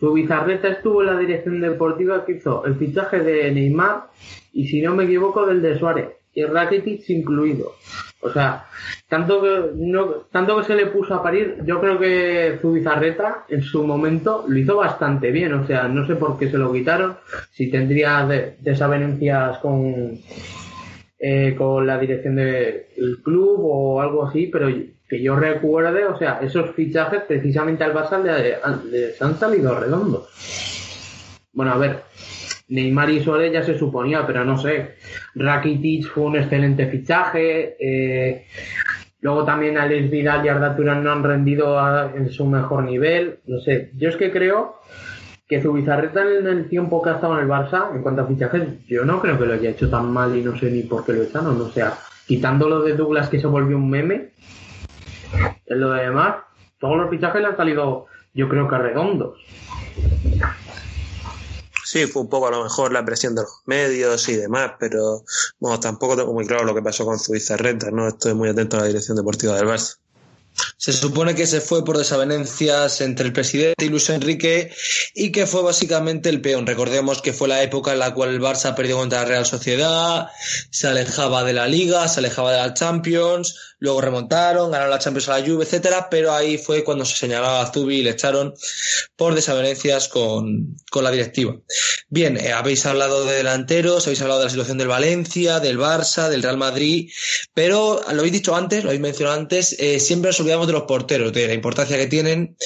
Zubizarreta 0.00 0.68
estuvo 0.68 1.02
en 1.02 1.06
la 1.08 1.18
dirección 1.18 1.60
deportiva 1.60 2.24
que 2.24 2.32
hizo 2.32 2.64
el 2.64 2.74
fichaje 2.76 3.20
de 3.20 3.50
Neymar 3.52 4.08
y 4.52 4.66
si 4.66 4.80
no 4.82 4.94
me 4.96 5.04
equivoco 5.04 5.46
del 5.46 5.62
de 5.62 5.78
Suárez 5.78 6.08
y 6.34 6.44
Rakitic 6.44 7.08
incluido. 7.10 7.72
O 8.22 8.30
sea, 8.30 8.66
tanto 9.08 9.40
que 9.40 9.70
no, 9.76 10.06
tanto 10.30 10.58
que 10.58 10.64
se 10.64 10.74
le 10.76 10.86
puso 10.86 11.14
a 11.14 11.22
parir, 11.22 11.56
yo 11.64 11.80
creo 11.80 11.98
que 11.98 12.58
Zubizarreta 12.60 13.44
en 13.48 13.62
su 13.62 13.82
momento 13.86 14.44
lo 14.46 14.58
hizo 14.58 14.76
bastante 14.76 15.30
bien. 15.30 15.54
O 15.54 15.66
sea, 15.66 15.88
no 15.88 16.06
sé 16.06 16.16
por 16.16 16.38
qué 16.38 16.50
se 16.50 16.58
lo 16.58 16.72
quitaron, 16.72 17.16
si 17.52 17.70
tendría 17.70 18.26
de- 18.26 18.56
desavenencias 18.60 19.58
con 19.58 20.18
eh, 21.18 21.54
con 21.56 21.86
la 21.86 21.98
dirección 21.98 22.36
del 22.36 23.18
club 23.22 23.60
o 23.62 24.00
algo 24.00 24.26
así, 24.26 24.46
pero 24.46 24.68
que 25.08 25.22
yo 25.22 25.36
recuerde, 25.36 26.06
o 26.06 26.16
sea, 26.18 26.38
esos 26.40 26.70
fichajes 26.74 27.22
precisamente 27.24 27.84
al 27.84 27.92
Barça 27.92 28.22
le- 28.22 28.58
les 28.90 29.20
han 29.20 29.38
salido 29.38 29.78
redondos. 29.78 30.28
Bueno, 31.52 31.72
a 31.72 31.78
ver, 31.78 32.02
Neymar 32.70 33.10
y 33.10 33.20
Suárez 33.20 33.52
ya 33.52 33.62
se 33.62 33.78
suponía, 33.78 34.26
pero 34.26 34.44
no 34.44 34.56
sé. 34.56 34.96
Rakitic 35.34 36.08
fue 36.08 36.24
un 36.24 36.36
excelente 36.36 36.86
fichaje. 36.86 37.76
eh, 37.78 38.46
luego 39.20 39.44
también 39.44 39.76
Alex 39.76 40.10
Vidal 40.10 40.44
y 40.44 40.48
Arda 40.48 40.76
no 40.78 41.12
han 41.12 41.22
rendido 41.22 41.78
en 42.14 42.30
su 42.30 42.46
mejor 42.46 42.84
nivel. 42.84 43.40
No 43.46 43.60
sé, 43.60 43.90
yo 43.96 44.08
es 44.08 44.16
que 44.16 44.30
creo 44.30 44.80
que 45.48 45.60
Zubizarreta 45.60 46.22
en 46.22 46.46
el 46.46 46.68
tiempo 46.68 47.02
que 47.02 47.10
ha 47.10 47.14
estado 47.14 47.36
en 47.36 47.40
el 47.40 47.50
Barça, 47.50 47.94
en 47.94 48.02
cuanto 48.02 48.22
a 48.22 48.26
fichajes, 48.26 48.86
yo 48.86 49.04
no 49.04 49.20
creo 49.20 49.36
que 49.36 49.46
lo 49.46 49.54
haya 49.54 49.70
hecho 49.70 49.90
tan 49.90 50.12
mal 50.12 50.34
y 50.36 50.42
no 50.42 50.56
sé 50.56 50.70
ni 50.70 50.84
por 50.84 51.04
qué 51.04 51.12
lo 51.12 51.24
echaron. 51.24 51.60
O 51.60 51.68
sea, 51.70 51.94
quitándolo 52.26 52.82
de 52.82 52.94
Douglas 52.94 53.28
que 53.28 53.40
se 53.40 53.48
volvió 53.48 53.76
un 53.76 53.90
meme, 53.90 54.28
en 55.66 55.80
lo 55.80 55.90
demás, 55.90 56.36
todos 56.78 56.96
los 56.96 57.10
fichajes 57.10 57.40
le 57.40 57.48
han 57.48 57.56
salido, 57.56 58.06
yo 58.32 58.48
creo 58.48 58.68
que 58.68 58.78
redondos. 58.78 59.38
Sí, 61.90 62.06
fue 62.06 62.22
un 62.22 62.28
poco 62.28 62.46
a 62.46 62.52
lo 62.52 62.62
mejor 62.62 62.92
la 62.92 63.04
presión 63.04 63.34
de 63.34 63.42
los 63.42 63.62
medios 63.66 64.28
y 64.28 64.36
demás, 64.36 64.74
pero 64.78 65.24
bueno, 65.58 65.80
tampoco 65.80 66.16
tengo 66.16 66.32
muy 66.32 66.46
claro 66.46 66.62
lo 66.62 66.72
que 66.72 66.82
pasó 66.82 67.04
con 67.04 67.18
Zubizarreta, 67.18 67.90
no 67.90 68.06
estoy 68.06 68.32
muy 68.32 68.48
atento 68.48 68.76
a 68.76 68.82
la 68.82 68.86
dirección 68.86 69.16
deportiva 69.16 69.56
del 69.56 69.66
Barça. 69.66 69.96
Se 70.76 70.92
supone 70.92 71.34
que 71.34 71.48
se 71.48 71.60
fue 71.60 71.84
por 71.84 71.98
desavenencias 71.98 73.00
entre 73.00 73.26
el 73.26 73.32
presidente 73.32 73.84
y 73.84 73.88
Luis 73.88 74.08
Enrique 74.08 74.72
y 75.14 75.32
que 75.32 75.48
fue 75.48 75.62
básicamente 75.62 76.28
el 76.28 76.40
peón. 76.40 76.64
Recordemos 76.64 77.22
que 77.22 77.32
fue 77.32 77.48
la 77.48 77.60
época 77.60 77.92
en 77.92 77.98
la 77.98 78.14
cual 78.14 78.30
el 78.30 78.40
Barça 78.40 78.76
perdió 78.76 78.96
contra 78.96 79.22
la 79.22 79.24
Real 79.24 79.46
Sociedad, 79.46 80.28
se 80.70 80.86
alejaba 80.86 81.42
de 81.42 81.54
la 81.54 81.66
Liga, 81.66 82.06
se 82.06 82.20
alejaba 82.20 82.52
de 82.52 82.58
la 82.58 82.72
Champions, 82.72 83.69
luego 83.80 84.00
remontaron, 84.00 84.70
ganaron 84.70 84.90
la 84.90 84.98
Champions 84.98 85.28
a 85.28 85.38
la 85.38 85.46
Juve, 85.46 85.64
etcétera, 85.64 86.08
pero 86.10 86.32
ahí 86.32 86.56
fue 86.56 86.84
cuando 86.84 87.04
se 87.04 87.16
señalaba 87.16 87.62
a 87.62 87.72
Zubi 87.72 87.96
y 87.96 88.02
le 88.02 88.10
echaron 88.10 88.54
por 89.16 89.34
desavenencias 89.34 90.08
con, 90.08 90.76
con 90.90 91.04
la 91.04 91.10
directiva. 91.10 91.56
Bien, 92.08 92.36
eh, 92.36 92.52
habéis 92.52 92.86
hablado 92.86 93.24
de 93.24 93.34
delanteros, 93.36 94.06
habéis 94.06 94.22
hablado 94.22 94.40
de 94.40 94.46
la 94.46 94.50
situación 94.50 94.78
del 94.78 94.88
Valencia, 94.88 95.60
del 95.60 95.78
Barça, 95.78 96.28
del 96.28 96.42
Real 96.42 96.56
Madrid, 96.56 97.10
pero 97.54 98.00
lo 98.12 98.18
habéis 98.18 98.32
dicho 98.32 98.54
antes, 98.54 98.84
lo 98.84 98.90
habéis 98.90 99.02
mencionado 99.02 99.38
antes, 99.38 99.76
eh, 99.78 99.98
siempre 99.98 100.28
nos 100.28 100.40
olvidamos 100.40 100.66
de 100.66 100.72
los 100.72 100.82
porteros, 100.82 101.32
de 101.32 101.46
la 101.46 101.54
importancia 101.54 101.96
que 101.96 102.06
tienen. 102.06 102.56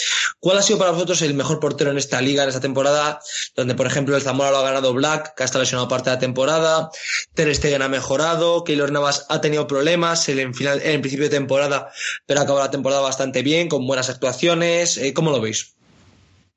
¿Cuál 0.41 0.59
ha 0.59 0.63
sido 0.63 0.79
para 0.79 0.91
vosotros 0.91 1.23
el 1.23 1.35
mejor 1.35 1.61
portero 1.61 1.91
en 1.91 1.99
esta 1.99 2.21
liga, 2.21 2.43
en 2.43 2.49
esta 2.49 2.61
temporada? 2.61 3.21
Donde, 3.55 3.75
por 3.75 3.87
ejemplo, 3.87 4.17
el 4.17 4.23
Zamora 4.23 4.51
lo 4.51 4.59
ha 4.59 4.63
ganado 4.63 4.93
Black, 4.93 5.35
que 5.35 5.43
ha 5.43 5.47
estado 5.47 5.63
lesionado 5.63 5.89
parte 5.89 6.11
de 6.11 6.17
la 6.17 6.21
temporada. 6.21 6.91
Ter 7.35 7.55
Stegen 7.55 7.83
ha 7.83 7.89
mejorado. 7.89 8.65
Keylor 8.65 8.93
Navas 8.93 9.27
ha 9.29 9.41
tenido 9.41 9.67
problemas 9.67 10.29
el 10.29 10.55
final, 10.55 10.81
principio 11.05 11.29
de 11.29 11.37
temporada, 11.37 11.91
pero 12.27 12.41
acabado 12.41 12.65
la 12.65 12.71
temporada 12.71 13.03
bastante 13.03 13.43
bien, 13.43 13.69
con 13.69 13.87
buenas 13.87 14.09
actuaciones. 14.09 14.97
Eh, 14.97 15.13
¿Cómo 15.13 15.31
lo 15.31 15.41
veis? 15.41 15.77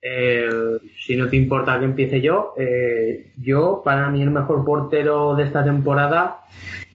Eh, 0.02 0.48
si 1.06 1.18
no 1.18 1.28
te 1.28 1.36
importa 1.36 1.78
que 1.78 1.86
empiece 1.86 2.22
yo, 2.22 2.54
eh, 2.58 3.32
yo, 3.42 3.82
para 3.84 4.10
mí, 4.10 4.22
el 4.22 4.32
mejor 4.32 4.64
portero 4.64 5.36
de 5.36 5.44
esta 5.44 5.66
temporada, 5.66 6.42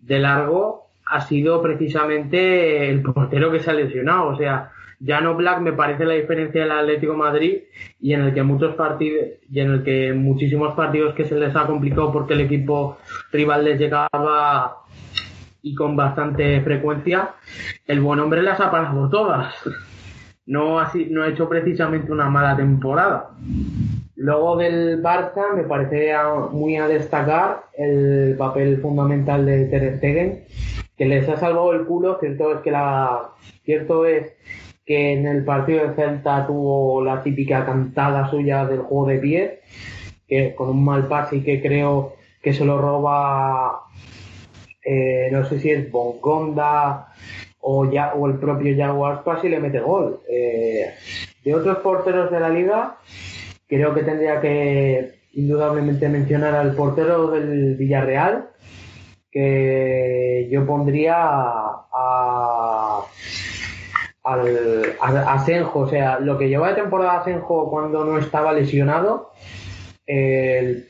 de 0.01 0.19
largo, 0.19 0.89
ha 1.05 1.27
sido 1.27 1.61
precisamente 1.61 2.89
el 2.89 3.03
portero 3.03 3.53
que 3.53 3.61
se 3.61 3.71
ha 3.71 3.75
lesionado. 3.75 4.29
O 4.29 4.37
sea, 4.39 4.73
Jano 5.05 5.35
Black 5.35 5.61
me 5.61 5.75
parece 5.75 6.07
la 6.07 6.15
diferencia 6.15 6.63
del 6.63 6.73
Atlético 6.73 7.15
Madrid 7.15 7.59
y 8.01 8.15
en 8.15 8.23
el 8.23 8.33
que 8.33 8.43
muchos 8.43 8.75
partidos 8.77 9.27
y 9.51 9.61
en 9.61 9.71
el 9.73 9.85
que 9.85 10.15
muchísimos 10.15 10.75
partidos 10.75 11.15
que 11.15 11.27
se 11.27 11.35
les 11.35 11.55
ha 11.55 11.67
complicado 11.67 12.13
porque 12.13 12.35
el 12.35 12.41
equipo 12.43 12.99
rival 13.31 13.65
les 13.65 13.79
llegaba 13.79 14.83
y 15.63 15.75
con 15.75 15.97
bastante 15.97 16.61
frecuencia, 16.61 17.31
el 17.87 18.01
buen 18.01 18.21
hombre 18.21 18.43
las 18.43 18.61
ha 18.61 18.71
parado 18.71 19.09
todas. 19.09 19.55
No 20.45 20.81
ha, 20.81 20.91
no 21.11 21.23
ha 21.23 21.29
hecho 21.29 21.49
precisamente 21.49 22.11
una 22.11 22.29
mala 22.29 22.57
temporada. 22.57 23.31
Luego 24.17 24.57
del 24.57 25.03
Barça 25.03 25.55
me 25.55 25.63
parece 25.63 26.13
muy 26.51 26.77
a 26.77 26.89
destacar 26.89 27.65
el 27.79 28.35
papel 28.37 28.81
fundamental 28.81 29.47
de 29.47 29.67
Ter 29.67 29.99
Stegen, 29.99 30.45
que 30.97 31.07
les 31.07 31.29
ha 31.29 31.37
salvado 31.37 31.73
el 31.73 31.85
culo. 31.85 32.19
Cierto 32.19 32.53
es 32.55 32.61
que 32.61 32.71
la 32.71 33.31
cierto 33.65 34.05
es 34.05 34.33
que 34.85 35.13
en 35.13 35.27
el 35.27 35.45
partido 35.45 35.87
de 35.87 35.95
Celta 35.95 36.47
tuvo 36.47 37.05
la 37.05 37.23
típica 37.23 37.65
cantada 37.65 38.29
suya 38.31 38.67
del 38.67 38.81
juego 38.81 39.07
de 39.07 39.19
pies, 39.19 39.53
que 40.27 40.55
con 40.55 40.71
un 40.71 40.85
mal 40.85 41.07
pase 41.07 41.37
y 41.37 41.43
que 41.43 41.63
creo 41.63 42.15
que 42.43 42.53
se 42.53 42.65
lo 42.65 42.79
roba 42.79 43.85
eh, 44.85 45.29
no 45.31 45.45
sé 45.49 45.59
si 45.61 45.71
es 45.71 45.91
Bongonda 45.91 47.09
o, 47.61 47.91
ya, 47.91 48.15
o 48.15 48.27
el 48.27 48.39
propio 48.39 48.75
Yago 48.75 49.07
Aspas 49.07 49.45
y 49.45 49.49
le 49.49 49.61
mete 49.61 49.81
gol. 49.81 50.21
Eh, 50.29 50.87
de 51.45 51.55
otros 51.55 51.79
porteros 51.79 52.31
de 52.31 52.41
la 52.41 52.49
liga, 52.49 52.97
creo 53.69 53.95
que 53.95 54.03
tendría 54.03 54.41
que 54.41 55.13
indudablemente 55.35 56.09
mencionar 56.09 56.55
al 56.55 56.75
portero 56.75 57.31
del 57.31 57.77
Villarreal, 57.77 58.49
que 59.31 60.49
yo 60.51 60.67
pondría 60.67 61.15
a, 61.17 61.87
a, 61.93 63.01
a, 64.25 65.33
a 65.35 65.45
Senjo. 65.45 65.81
O 65.81 65.89
sea, 65.89 66.19
lo 66.21 66.37
que 66.39 66.49
lleva 66.49 66.69
de 66.69 66.75
temporada 66.83 67.25
Senjo 67.25 67.71
cuando 67.71 68.05
no 68.05 68.19
estaba 68.19 68.53
lesionado, 68.53 69.33
el- 70.07 70.87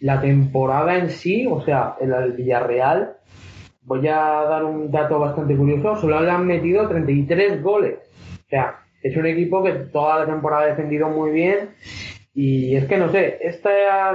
la 0.00 0.20
temporada 0.20 0.98
en 0.98 1.10
sí, 1.10 1.46
o 1.48 1.62
sea, 1.62 1.96
el, 2.00 2.12
el 2.12 2.32
Villarreal, 2.32 3.16
voy 3.82 4.06
a 4.08 4.16
dar 4.48 4.64
un 4.64 4.90
dato 4.90 5.18
bastante 5.18 5.56
curioso, 5.56 5.96
solo 6.00 6.20
le 6.20 6.30
han 6.30 6.46
metido 6.46 6.88
33 6.88 7.62
goles. 7.62 7.98
O 8.46 8.48
sea, 8.48 8.80
es 9.02 9.16
un 9.16 9.26
equipo 9.26 9.62
que 9.62 9.72
toda 9.72 10.20
la 10.20 10.26
temporada 10.26 10.62
ha 10.62 10.66
defendido 10.66 11.08
muy 11.08 11.30
bien. 11.30 11.70
Y 12.34 12.76
es 12.76 12.84
que 12.84 12.98
no 12.98 13.10
sé, 13.10 13.38
esta 13.40 13.70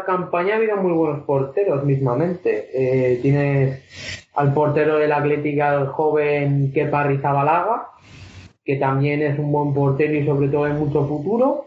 campaña 0.05 0.53
ha 0.53 0.57
habido 0.57 0.77
muy 0.77 0.91
buenos 0.91 1.23
porteros 1.23 1.83
mismamente. 1.83 2.69
Eh, 2.73 3.19
tienes 3.21 4.29
al 4.35 4.53
portero 4.53 4.97
del 4.97 5.11
Atlética, 5.11 5.73
el 5.73 5.87
joven 5.87 6.71
Kepa 6.71 7.03
Rizabalaga, 7.03 7.87
que 8.63 8.75
también 8.75 9.23
es 9.23 9.39
un 9.39 9.51
buen 9.51 9.73
portero 9.73 10.13
y 10.13 10.25
sobre 10.25 10.49
todo 10.49 10.67
en 10.67 10.77
mucho 10.77 11.07
futuro. 11.07 11.65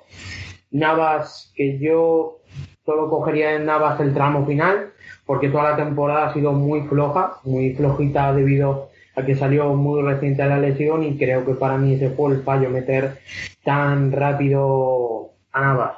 Navas, 0.71 1.53
que 1.57 1.79
yo 1.79 2.39
solo 2.85 3.09
cogería 3.09 3.55
en 3.55 3.67
Navas 3.67 4.01
el 4.01 4.15
tramo 4.15 4.47
final, 4.47 4.93
porque 5.27 5.49
toda 5.49 5.71
la 5.71 5.77
temporada 5.77 6.29
ha 6.29 6.35
sido 6.35 6.53
muy 6.53 6.83
floja, 6.83 7.39
muy 7.45 7.75
flojita 7.75 8.33
debido 8.33 8.91
a 9.17 9.25
que 9.25 9.37
salió 9.37 9.75
muy 9.75 10.03
reciente 10.03 10.45
la 10.45 10.59
lesión 10.59 11.05
y 11.05 11.17
creo 11.17 11.45
que 11.47 11.55
para 11.55 11.77
mí 11.79 11.95
ese 11.95 12.11
fue 12.11 12.33
el 12.33 12.43
fallo, 12.43 12.69
meter 12.69 13.21
tan 13.63 14.13
rápido 14.13 15.31
a 15.53 15.61
Navas. 15.61 15.97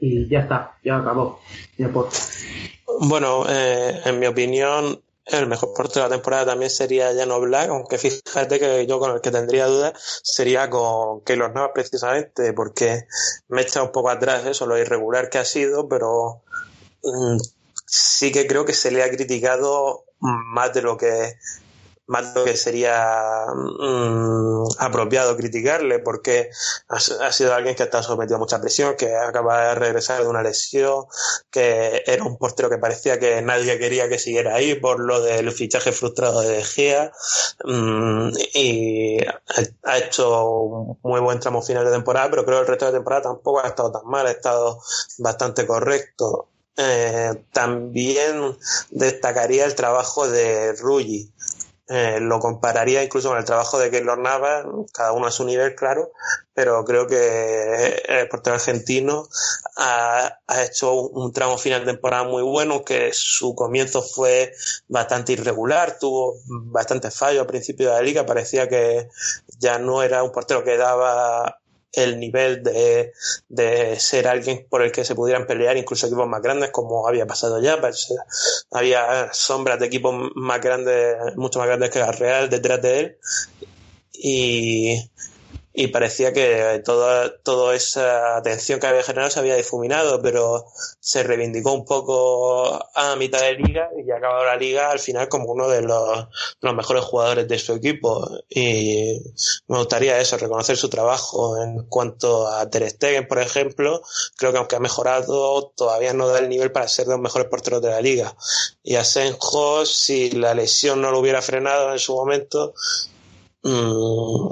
Y 0.00 0.28
ya 0.28 0.40
está, 0.40 0.74
ya 0.84 0.98
acabó. 0.98 1.40
Bueno, 3.00 3.44
eh, 3.48 4.00
en 4.04 4.20
mi 4.20 4.26
opinión, 4.26 5.00
el 5.26 5.46
mejor 5.46 5.72
portero 5.74 6.04
de 6.04 6.10
la 6.10 6.16
temporada 6.16 6.46
también 6.46 6.70
sería 6.70 7.12
Llano 7.12 7.40
Black, 7.40 7.70
aunque 7.70 7.98
fíjate 7.98 8.58
que 8.58 8.86
yo 8.86 8.98
con 8.98 9.12
el 9.12 9.20
que 9.20 9.30
tendría 9.30 9.66
dudas 9.66 10.20
sería 10.22 10.68
con 10.68 11.22
Keylor 11.22 11.54
Navas 11.54 11.70
precisamente, 11.74 12.52
porque 12.52 13.06
me 13.48 13.62
echa 13.62 13.82
un 13.82 13.92
poco 13.92 14.10
atrás 14.10 14.44
eso, 14.44 14.66
lo 14.66 14.78
irregular 14.78 15.30
que 15.30 15.38
ha 15.38 15.44
sido, 15.44 15.88
pero 15.88 16.42
mm, 17.02 17.38
sí 17.86 18.32
que 18.32 18.46
creo 18.46 18.64
que 18.64 18.74
se 18.74 18.90
le 18.90 19.02
ha 19.02 19.10
criticado 19.10 20.04
más 20.20 20.72
de 20.74 20.82
lo 20.82 20.96
que 20.96 21.34
más 22.06 22.34
lo 22.34 22.44
que 22.44 22.56
sería 22.56 23.46
mm, 23.54 24.64
apropiado 24.78 25.36
criticarle 25.36 25.98
porque 25.98 26.50
ha, 26.88 27.32
sido 27.32 27.54
alguien 27.54 27.74
que 27.74 27.82
ha 27.82 27.86
estado 27.86 28.02
sometido 28.02 28.36
a 28.36 28.40
mucha 28.40 28.60
presión, 28.60 28.96
que 28.96 29.14
acaba 29.14 29.68
de 29.68 29.74
regresar 29.76 30.22
de 30.22 30.28
una 30.28 30.42
lesión, 30.42 31.04
que 31.50 32.02
era 32.06 32.24
un 32.24 32.36
portero 32.36 32.68
que 32.68 32.78
parecía 32.78 33.18
que 33.18 33.40
nadie 33.42 33.78
quería 33.78 34.08
que 34.08 34.18
siguiera 34.18 34.54
ahí 34.54 34.74
por 34.74 35.00
lo 35.00 35.20
del 35.20 35.50
fichaje 35.52 35.92
frustrado 35.92 36.40
de 36.40 36.62
Gea 36.62 37.12
mm, 37.64 38.28
y 38.54 39.18
ha, 39.84 39.98
hecho 39.98 40.50
un 40.50 40.98
muy 41.02 41.20
buen 41.20 41.40
tramo 41.40 41.62
final 41.62 41.84
de 41.84 41.92
temporada, 41.92 42.30
pero 42.30 42.44
creo 42.44 42.58
que 42.58 42.62
el 42.62 42.68
resto 42.68 42.86
de 42.86 42.92
temporada 42.92 43.22
tampoco 43.22 43.60
ha 43.60 43.68
estado 43.68 43.92
tan 43.92 44.06
mal, 44.06 44.26
ha 44.26 44.30
estado 44.30 44.80
bastante 45.18 45.66
correcto. 45.66 46.48
Eh, 46.76 47.44
también 47.52 48.56
destacaría 48.90 49.64
el 49.64 49.74
trabajo 49.74 50.28
de 50.28 50.72
Rulli. 50.72 51.30
Eh, 51.86 52.18
lo 52.18 52.40
compararía 52.40 53.04
incluso 53.04 53.28
con 53.28 53.36
el 53.36 53.44
trabajo 53.44 53.78
de 53.78 53.90
Keylor 53.90 54.18
Navas, 54.18 54.64
cada 54.94 55.12
uno 55.12 55.26
a 55.26 55.30
su 55.30 55.44
nivel, 55.44 55.74
claro, 55.74 56.12
pero 56.54 56.82
creo 56.82 57.06
que 57.06 58.02
el 58.08 58.26
portero 58.28 58.56
argentino 58.56 59.28
ha, 59.76 60.38
ha 60.46 60.62
hecho 60.62 60.94
un, 60.94 61.24
un, 61.24 61.32
tramo 61.34 61.58
final 61.58 61.84
de 61.84 61.92
temporada 61.92 62.24
muy 62.24 62.42
bueno, 62.42 62.84
que 62.84 63.10
su 63.12 63.54
comienzo 63.54 64.00
fue 64.00 64.54
bastante 64.88 65.34
irregular, 65.34 65.98
tuvo 65.98 66.36
bastantes 66.46 67.14
fallos 67.14 67.42
al 67.42 67.46
principio 67.46 67.90
de 67.90 67.96
la 67.96 68.02
liga, 68.02 68.24
parecía 68.24 68.66
que 68.66 69.10
ya 69.58 69.78
no 69.78 70.02
era 70.02 70.22
un 70.22 70.32
portero 70.32 70.64
que 70.64 70.78
daba 70.78 71.60
el 71.96 72.18
nivel 72.18 72.62
de, 72.62 73.12
de, 73.48 73.98
ser 73.98 74.28
alguien 74.28 74.66
por 74.68 74.82
el 74.82 74.92
que 74.92 75.04
se 75.04 75.14
pudieran 75.14 75.46
pelear 75.46 75.76
incluso 75.76 76.06
equipos 76.06 76.28
más 76.28 76.42
grandes 76.42 76.70
como 76.70 77.06
había 77.06 77.26
pasado 77.26 77.60
ya. 77.60 77.80
Pues, 77.80 78.12
había 78.70 79.32
sombras 79.32 79.78
de 79.78 79.86
equipos 79.86 80.14
más 80.34 80.60
grandes 80.60 81.16
mucho 81.36 81.58
más 81.58 81.68
grandes 81.68 81.90
que 81.90 81.98
la 81.98 82.12
Real 82.12 82.50
detrás 82.50 82.82
de 82.82 83.00
él. 83.00 83.18
Y, 84.12 85.10
y 85.76 85.88
parecía 85.88 86.32
que 86.32 86.80
toda, 86.84 87.36
toda 87.38 87.74
esa 87.74 88.36
atención 88.36 88.78
que 88.78 88.86
había 88.86 89.02
generado 89.02 89.28
se 89.28 89.40
había 89.40 89.56
difuminado, 89.56 90.22
pero 90.22 90.66
se 91.00 91.24
reivindicó 91.24 91.72
un 91.72 91.84
poco 91.84 92.78
a 92.94 93.16
mitad 93.16 93.40
de 93.40 93.54
liga 93.54 93.90
y 93.98 94.08
acabado 94.08 94.44
la 94.44 94.54
liga 94.54 94.92
al 94.92 95.00
final 95.00 95.28
como 95.28 95.50
uno 95.50 95.68
de 95.68 95.82
los, 95.82 96.28
los 96.60 96.74
mejores 96.76 97.02
jugadores 97.02 97.48
de 97.48 97.58
su 97.58 97.72
equipo. 97.72 98.24
Y 98.48 99.20
me 99.66 99.78
gustaría 99.78 100.20
eso, 100.20 100.38
reconocer 100.38 100.76
su 100.76 100.88
trabajo. 100.88 101.60
En 101.60 101.86
cuanto 101.88 102.46
a 102.46 102.70
Ter 102.70 102.88
Stegen, 102.88 103.26
por 103.26 103.40
ejemplo, 103.40 104.00
creo 104.36 104.52
que 104.52 104.58
aunque 104.58 104.76
ha 104.76 104.80
mejorado, 104.80 105.72
todavía 105.74 106.12
no 106.12 106.28
da 106.28 106.38
el 106.38 106.48
nivel 106.48 106.70
para 106.70 106.86
ser 106.86 107.06
de 107.06 107.14
los 107.14 107.20
mejores 107.20 107.48
porteros 107.48 107.82
de 107.82 107.90
la 107.90 108.00
liga. 108.00 108.36
Y 108.84 108.94
a 108.94 109.02
Senjo, 109.02 109.84
si 109.86 110.30
la 110.30 110.54
lesión 110.54 111.00
no 111.00 111.10
lo 111.10 111.18
hubiera 111.18 111.42
frenado 111.42 111.90
en 111.90 111.98
su 111.98 112.14
momento, 112.14 112.74
Mm, 113.64 114.50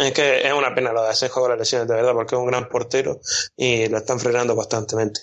es 0.00 0.12
que 0.12 0.46
es 0.46 0.52
una 0.52 0.72
pena 0.72 0.92
lo 0.92 1.02
de 1.02 1.08
Asenjo 1.08 1.40
con 1.40 1.50
las 1.50 1.58
lesiones, 1.58 1.88
de 1.88 1.96
verdad, 1.96 2.12
porque 2.14 2.36
es 2.36 2.40
un 2.40 2.46
gran 2.46 2.68
portero 2.68 3.18
y 3.56 3.88
lo 3.88 3.96
están 3.96 4.20
frenando 4.20 4.54
constantemente. 4.54 5.22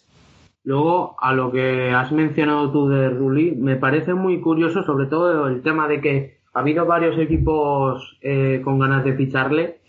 Luego, 0.65 1.15
a 1.19 1.31
lo 1.31 1.49
que 1.51 1.91
has 1.91 2.11
mencionado 2.11 2.69
tú 2.71 2.89
de 2.89 3.09
Rulli, 3.09 3.55
me 3.55 3.77
parece 3.77 4.13
muy 4.13 4.41
curioso, 4.41 4.83
sobre 4.83 5.05
todo 5.05 5.47
el 5.47 5.63
tema 5.63 5.87
de 5.87 6.01
que 6.01 6.39
ha 6.53 6.59
habido 6.59 6.85
varios 6.85 7.17
equipos 7.17 8.17
eh, 8.21 8.61
con 8.63 8.77
ganas 8.77 9.05
de 9.05 9.15
ficharle, 9.15 9.79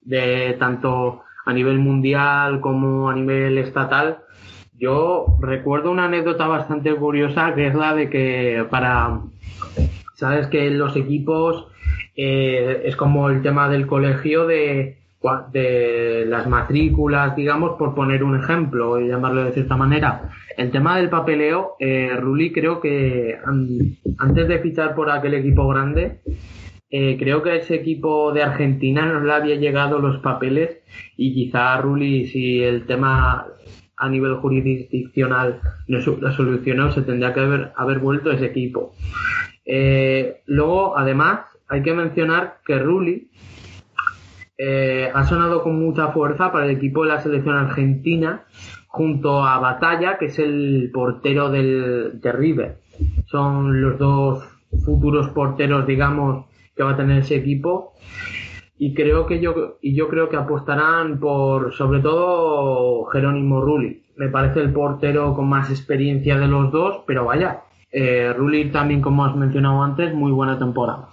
de 0.00 0.56
tanto 0.58 1.22
a 1.44 1.52
nivel 1.52 1.78
mundial 1.78 2.60
como 2.62 3.10
a 3.10 3.14
nivel 3.14 3.58
estatal. 3.58 4.20
Yo 4.78 5.36
recuerdo 5.40 5.90
una 5.90 6.06
anécdota 6.06 6.46
bastante 6.46 6.94
curiosa, 6.94 7.54
que 7.54 7.66
es 7.66 7.74
la 7.74 7.94
de 7.94 8.08
que 8.08 8.66
para, 8.70 9.20
sabes 10.14 10.46
que 10.46 10.70
los 10.70 10.96
equipos 10.96 11.67
eh, 12.20 12.82
es 12.84 12.96
como 12.96 13.30
el 13.30 13.42
tema 13.42 13.68
del 13.68 13.86
colegio 13.86 14.44
de, 14.44 14.96
de 15.52 16.24
las 16.26 16.48
matrículas, 16.48 17.36
digamos, 17.36 17.78
por 17.78 17.94
poner 17.94 18.24
un 18.24 18.36
ejemplo 18.36 19.00
y 19.00 19.06
llamarlo 19.06 19.44
de 19.44 19.52
cierta 19.52 19.76
manera. 19.76 20.30
El 20.56 20.72
tema 20.72 20.96
del 20.96 21.10
papeleo, 21.10 21.76
eh, 21.78 22.10
Rulli 22.18 22.50
creo 22.50 22.80
que 22.80 23.38
antes 24.18 24.48
de 24.48 24.58
fichar 24.58 24.96
por 24.96 25.12
aquel 25.12 25.34
equipo 25.34 25.68
grande, 25.68 26.18
eh, 26.90 27.16
creo 27.20 27.40
que 27.44 27.54
ese 27.54 27.76
equipo 27.76 28.32
de 28.32 28.42
Argentina 28.42 29.06
no 29.06 29.20
le 29.20 29.32
había 29.32 29.54
llegado 29.54 30.00
los 30.00 30.18
papeles 30.18 30.78
y 31.16 31.32
quizá 31.32 31.80
Rulli, 31.80 32.26
si 32.26 32.64
el 32.64 32.84
tema 32.86 33.46
a 33.96 34.08
nivel 34.08 34.34
jurisdiccional 34.34 35.60
no 35.86 35.98
lo 35.98 36.32
solucionó, 36.32 36.90
se 36.90 37.02
tendría 37.02 37.32
que 37.32 37.40
haber, 37.40 37.72
haber 37.76 38.00
vuelto 38.00 38.32
ese 38.32 38.46
equipo. 38.46 38.96
Eh, 39.70 40.40
luego, 40.46 40.96
además, 40.96 41.40
hay 41.68 41.82
que 41.82 41.92
mencionar 41.92 42.58
que 42.64 42.78
Rulli 42.78 43.30
eh, 44.56 45.10
ha 45.14 45.24
sonado 45.24 45.62
con 45.62 45.78
mucha 45.78 46.08
fuerza 46.08 46.50
para 46.50 46.64
el 46.64 46.72
equipo 46.72 47.04
de 47.04 47.10
la 47.10 47.20
selección 47.20 47.56
argentina 47.56 48.44
junto 48.88 49.44
a 49.44 49.58
Batalla, 49.58 50.18
que 50.18 50.26
es 50.26 50.38
el 50.38 50.90
portero 50.92 51.50
del, 51.50 52.20
de 52.20 52.32
River. 52.32 52.78
Son 53.26 53.80
los 53.80 53.98
dos 53.98 54.44
futuros 54.84 55.28
porteros, 55.28 55.86
digamos, 55.86 56.46
que 56.74 56.82
va 56.82 56.92
a 56.92 56.96
tener 56.96 57.18
ese 57.18 57.36
equipo. 57.36 57.92
Y 58.78 58.94
creo 58.94 59.26
que 59.26 59.40
yo, 59.40 59.78
y 59.82 59.94
yo 59.94 60.08
creo 60.08 60.28
que 60.28 60.36
apostarán 60.36 61.20
por, 61.20 61.74
sobre 61.74 62.00
todo, 62.00 63.04
Jerónimo 63.06 63.60
Rulli. 63.60 64.02
Me 64.16 64.28
parece 64.28 64.60
el 64.60 64.72
portero 64.72 65.34
con 65.34 65.48
más 65.48 65.70
experiencia 65.70 66.38
de 66.38 66.48
los 66.48 66.72
dos, 66.72 67.02
pero 67.06 67.24
vaya, 67.24 67.62
eh, 67.92 68.32
Rulli 68.36 68.70
también, 68.70 69.00
como 69.00 69.24
has 69.24 69.36
mencionado 69.36 69.82
antes, 69.82 70.14
muy 70.14 70.32
buena 70.32 70.58
temporada. 70.58 71.08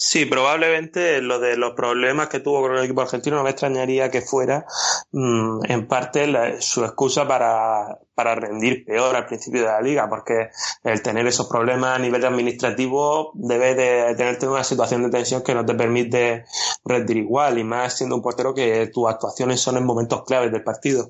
Sí, 0.00 0.26
probablemente 0.26 1.20
lo 1.20 1.40
de 1.40 1.56
los 1.56 1.72
problemas 1.72 2.28
que 2.28 2.38
tuvo 2.38 2.62
con 2.62 2.76
el 2.76 2.84
equipo 2.84 3.00
argentino 3.00 3.34
no 3.34 3.42
me 3.42 3.50
extrañaría 3.50 4.12
que 4.12 4.22
fuera 4.22 4.64
mmm, 5.10 5.58
en 5.64 5.88
parte 5.88 6.28
la, 6.28 6.62
su 6.62 6.84
excusa 6.84 7.26
para, 7.26 7.98
para 8.14 8.36
rendir 8.36 8.84
peor 8.84 9.16
al 9.16 9.26
principio 9.26 9.62
de 9.62 9.66
la 9.66 9.80
liga, 9.80 10.08
porque 10.08 10.50
el 10.84 11.02
tener 11.02 11.26
esos 11.26 11.48
problemas 11.48 11.96
a 11.96 11.98
nivel 11.98 12.24
administrativo 12.24 13.32
debe 13.34 13.74
de 13.74 14.14
tenerte 14.14 14.46
una 14.46 14.62
situación 14.62 15.02
de 15.02 15.10
tensión 15.10 15.42
que 15.42 15.52
no 15.52 15.66
te 15.66 15.74
permite 15.74 16.44
rendir 16.84 17.16
igual, 17.16 17.58
y 17.58 17.64
más 17.64 17.96
siendo 17.96 18.14
un 18.14 18.22
portero 18.22 18.54
que 18.54 18.86
tus 18.94 19.08
actuaciones 19.08 19.60
son 19.60 19.78
en 19.78 19.84
momentos 19.84 20.22
claves 20.24 20.52
del 20.52 20.62
partido. 20.62 21.08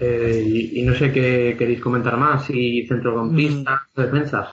Eh, 0.00 0.44
y, 0.46 0.80
y, 0.80 0.82
no 0.84 0.96
sé 0.96 1.12
qué 1.12 1.56
queréis 1.58 1.80
comentar 1.80 2.16
más, 2.16 2.46
si 2.46 2.86
centrocampistas, 2.86 3.80
mm. 3.94 4.00
defensas. 4.00 4.48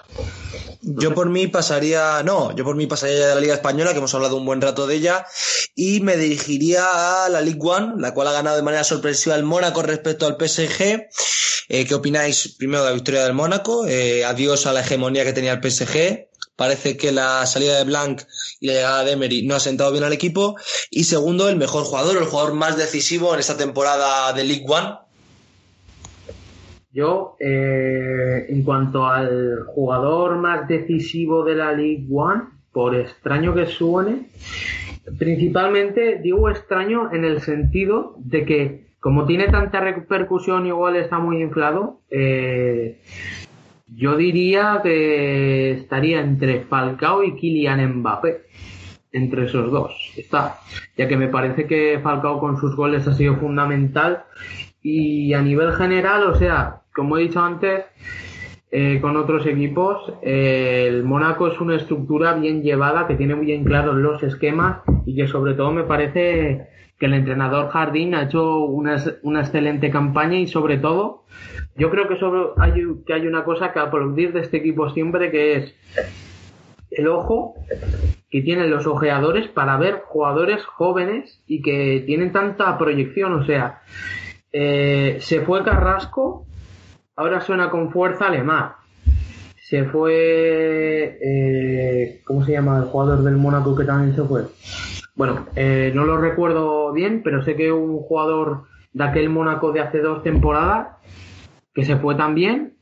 Yo 0.81 1.13
por 1.13 1.29
mí 1.29 1.47
pasaría, 1.47 2.23
no, 2.23 2.55
yo 2.55 2.63
por 2.63 2.75
mí 2.75 2.87
pasaría 2.87 3.19
ya 3.19 3.27
de 3.29 3.35
la 3.35 3.41
Liga 3.41 3.53
Española, 3.53 3.91
que 3.91 3.99
hemos 3.99 4.13
hablado 4.15 4.37
un 4.37 4.45
buen 4.45 4.61
rato 4.61 4.87
de 4.87 4.95
ella, 4.95 5.25
y 5.75 6.01
me 6.01 6.17
dirigiría 6.17 7.25
a 7.25 7.29
la 7.29 7.41
Ligue 7.41 7.59
One, 7.61 7.93
la 7.99 8.13
cual 8.13 8.27
ha 8.27 8.33
ganado 8.33 8.57
de 8.57 8.63
manera 8.63 8.83
sorpresiva 8.83 9.35
el 9.35 9.43
Mónaco 9.43 9.81
respecto 9.81 10.25
al 10.25 10.37
PSG. 10.37 11.07
Eh, 11.67 11.85
¿Qué 11.85 11.95
opináis 11.95 12.55
primero 12.57 12.83
de 12.83 12.89
la 12.89 12.95
victoria 12.95 13.23
del 13.23 13.33
Mónaco? 13.33 13.87
Eh, 13.87 14.25
adiós 14.25 14.65
a 14.65 14.73
la 14.73 14.81
hegemonía 14.81 15.23
que 15.23 15.33
tenía 15.33 15.53
el 15.53 15.71
PSG 15.71 16.27
parece 16.55 16.97
que 16.97 17.11
la 17.11 17.45
salida 17.45 17.77
de 17.77 17.83
Blanc 17.83 18.21
y 18.59 18.67
la 18.67 18.73
llegada 18.73 19.03
de 19.03 19.11
Emery 19.11 19.45
no 19.45 19.55
ha 19.55 19.59
sentado 19.59 19.91
bien 19.91 20.03
al 20.03 20.13
equipo. 20.13 20.55
Y 20.89 21.03
segundo, 21.03 21.49
el 21.49 21.57
mejor 21.57 21.83
jugador, 21.83 22.17
el 22.17 22.25
jugador 22.25 22.53
más 22.53 22.77
decisivo 22.77 23.33
en 23.33 23.39
esta 23.39 23.57
temporada 23.57 24.31
de 24.33 24.43
League 24.43 24.65
One. 24.67 24.97
Yo, 26.91 27.35
eh, 27.39 28.45
en 28.47 28.63
cuanto 28.63 29.05
al 29.05 29.65
jugador 29.67 30.37
más 30.37 30.67
decisivo 30.67 31.43
de 31.43 31.55
la 31.55 31.73
League 31.73 32.07
One, 32.09 32.43
por 32.71 32.95
extraño 32.95 33.53
que 33.53 33.67
suene, 33.67 34.29
principalmente 35.17 36.19
digo 36.21 36.49
extraño 36.49 37.13
en 37.13 37.25
el 37.25 37.41
sentido 37.41 38.15
de 38.17 38.45
que 38.45 38.85
como 39.05 39.25
tiene 39.25 39.49
tanta 39.49 39.81
repercusión 39.81 40.65
igual 40.65 40.95
está 40.95 41.19
muy 41.19 41.39
inflado, 41.39 41.99
eh, 42.09 43.01
yo 43.95 44.17
diría 44.17 44.81
que 44.83 45.71
estaría 45.71 46.19
entre 46.19 46.65
Falcao 46.65 47.23
y 47.23 47.35
Kylian 47.35 47.99
Mbappé. 47.99 48.45
Entre 49.11 49.45
esos 49.45 49.71
dos 49.71 49.93
está. 50.17 50.59
Ya 50.97 51.07
que 51.07 51.15
me 51.15 51.29
parece 51.29 51.65
que 51.67 51.99
Falcao 52.03 52.39
con 52.39 52.57
sus 52.57 52.75
goles 52.75 53.07
ha 53.07 53.13
sido 53.13 53.37
fundamental. 53.37 54.25
Y 54.81 55.33
a 55.33 55.41
nivel 55.41 55.73
general, 55.73 56.23
o 56.25 56.35
sea, 56.35 56.81
como 56.93 57.17
he 57.17 57.21
dicho 57.21 57.41
antes, 57.41 57.85
eh, 58.77 58.99
con 58.99 59.15
otros 59.15 59.45
equipos, 59.45 60.11
el 60.21 61.05
Mónaco 61.05 61.47
es 61.47 61.61
una 61.61 61.77
estructura 61.77 62.33
bien 62.33 62.61
llevada, 62.61 63.07
que 63.07 63.15
tiene 63.15 63.33
bien 63.35 63.63
claros 63.63 63.95
los 63.95 64.21
esquemas 64.21 64.81
y 65.05 65.15
que 65.15 65.29
sobre 65.29 65.53
todo 65.53 65.71
me 65.71 65.85
parece 65.85 66.67
que 66.99 67.05
el 67.05 67.13
entrenador 67.13 67.69
Jardín 67.69 68.15
ha 68.15 68.23
hecho 68.23 68.65
una, 68.65 69.01
una 69.23 69.39
excelente 69.39 69.89
campaña 69.89 70.37
y 70.39 70.47
sobre 70.47 70.77
todo 70.77 71.23
yo 71.77 71.89
creo 71.89 72.09
que, 72.09 72.17
sobre, 72.17 72.49
hay, 72.57 72.73
que 73.07 73.13
hay 73.13 73.25
una 73.27 73.45
cosa 73.45 73.71
que 73.71 73.79
aplaudir 73.79 74.33
de 74.33 74.41
este 74.41 74.57
equipo 74.57 74.89
siempre 74.89 75.31
que 75.31 75.55
es 75.55 75.75
el 76.91 77.07
ojo 77.07 77.55
que 78.29 78.41
tienen 78.41 78.71
los 78.71 78.87
ojeadores 78.87 79.47
para 79.47 79.77
ver 79.77 80.01
jugadores 80.05 80.65
jóvenes 80.65 81.41
y 81.47 81.61
que 81.61 82.03
tienen 82.05 82.33
tanta 82.33 82.77
proyección. 82.77 83.31
O 83.35 83.45
sea, 83.45 83.83
eh, 84.51 85.17
se 85.21 85.39
fue 85.39 85.63
Carrasco, 85.63 86.44
ahora 87.15 87.41
suena 87.41 87.69
con 87.69 87.91
fuerza 87.91 88.27
alemán. 88.27 88.73
Se 89.55 89.85
fue. 89.85 91.17
Eh, 91.21 92.21
¿Cómo 92.23 92.45
se 92.45 92.51
llama 92.51 92.77
el 92.77 92.85
jugador 92.85 93.23
del 93.23 93.35
Mónaco 93.35 93.75
que 93.75 93.83
también 93.83 94.15
se 94.15 94.23
fue? 94.23 94.43
Bueno, 95.15 95.47
eh, 95.55 95.91
no 95.95 96.05
lo 96.05 96.17
recuerdo 96.17 96.91
bien, 96.93 97.21
pero 97.23 97.41
sé 97.41 97.55
que 97.55 97.71
un 97.71 97.99
jugador 97.99 98.65
de 98.93 99.03
aquel 99.03 99.29
Mónaco 99.29 99.71
de 99.71 99.81
hace 99.81 99.99
dos 99.99 100.23
temporadas 100.23 100.97
que 101.73 101.83
se 101.83 101.97
fue 101.97 102.15
también 102.15 102.77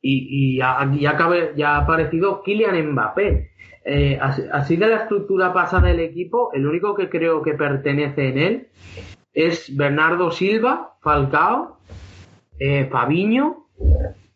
y, 0.00 0.54
y 0.54 0.58
ya, 0.58 0.78
ha 0.78 1.76
aparecido 1.76 2.42
Kylian 2.42 2.92
Mbappé. 2.92 3.50
Eh, 3.84 4.18
así, 4.20 4.76
de 4.76 4.86
la 4.86 4.96
estructura 4.96 5.52
pasada 5.52 5.88
del 5.88 6.00
equipo, 6.00 6.50
el 6.52 6.66
único 6.66 6.94
que 6.94 7.08
creo 7.08 7.42
que 7.42 7.54
pertenece 7.54 8.28
en 8.28 8.38
él 8.38 8.68
es 9.32 9.74
Bernardo 9.74 10.30
Silva, 10.30 10.96
Falcao, 11.00 11.78
eh, 12.58 12.86
Fabiño 12.90 13.67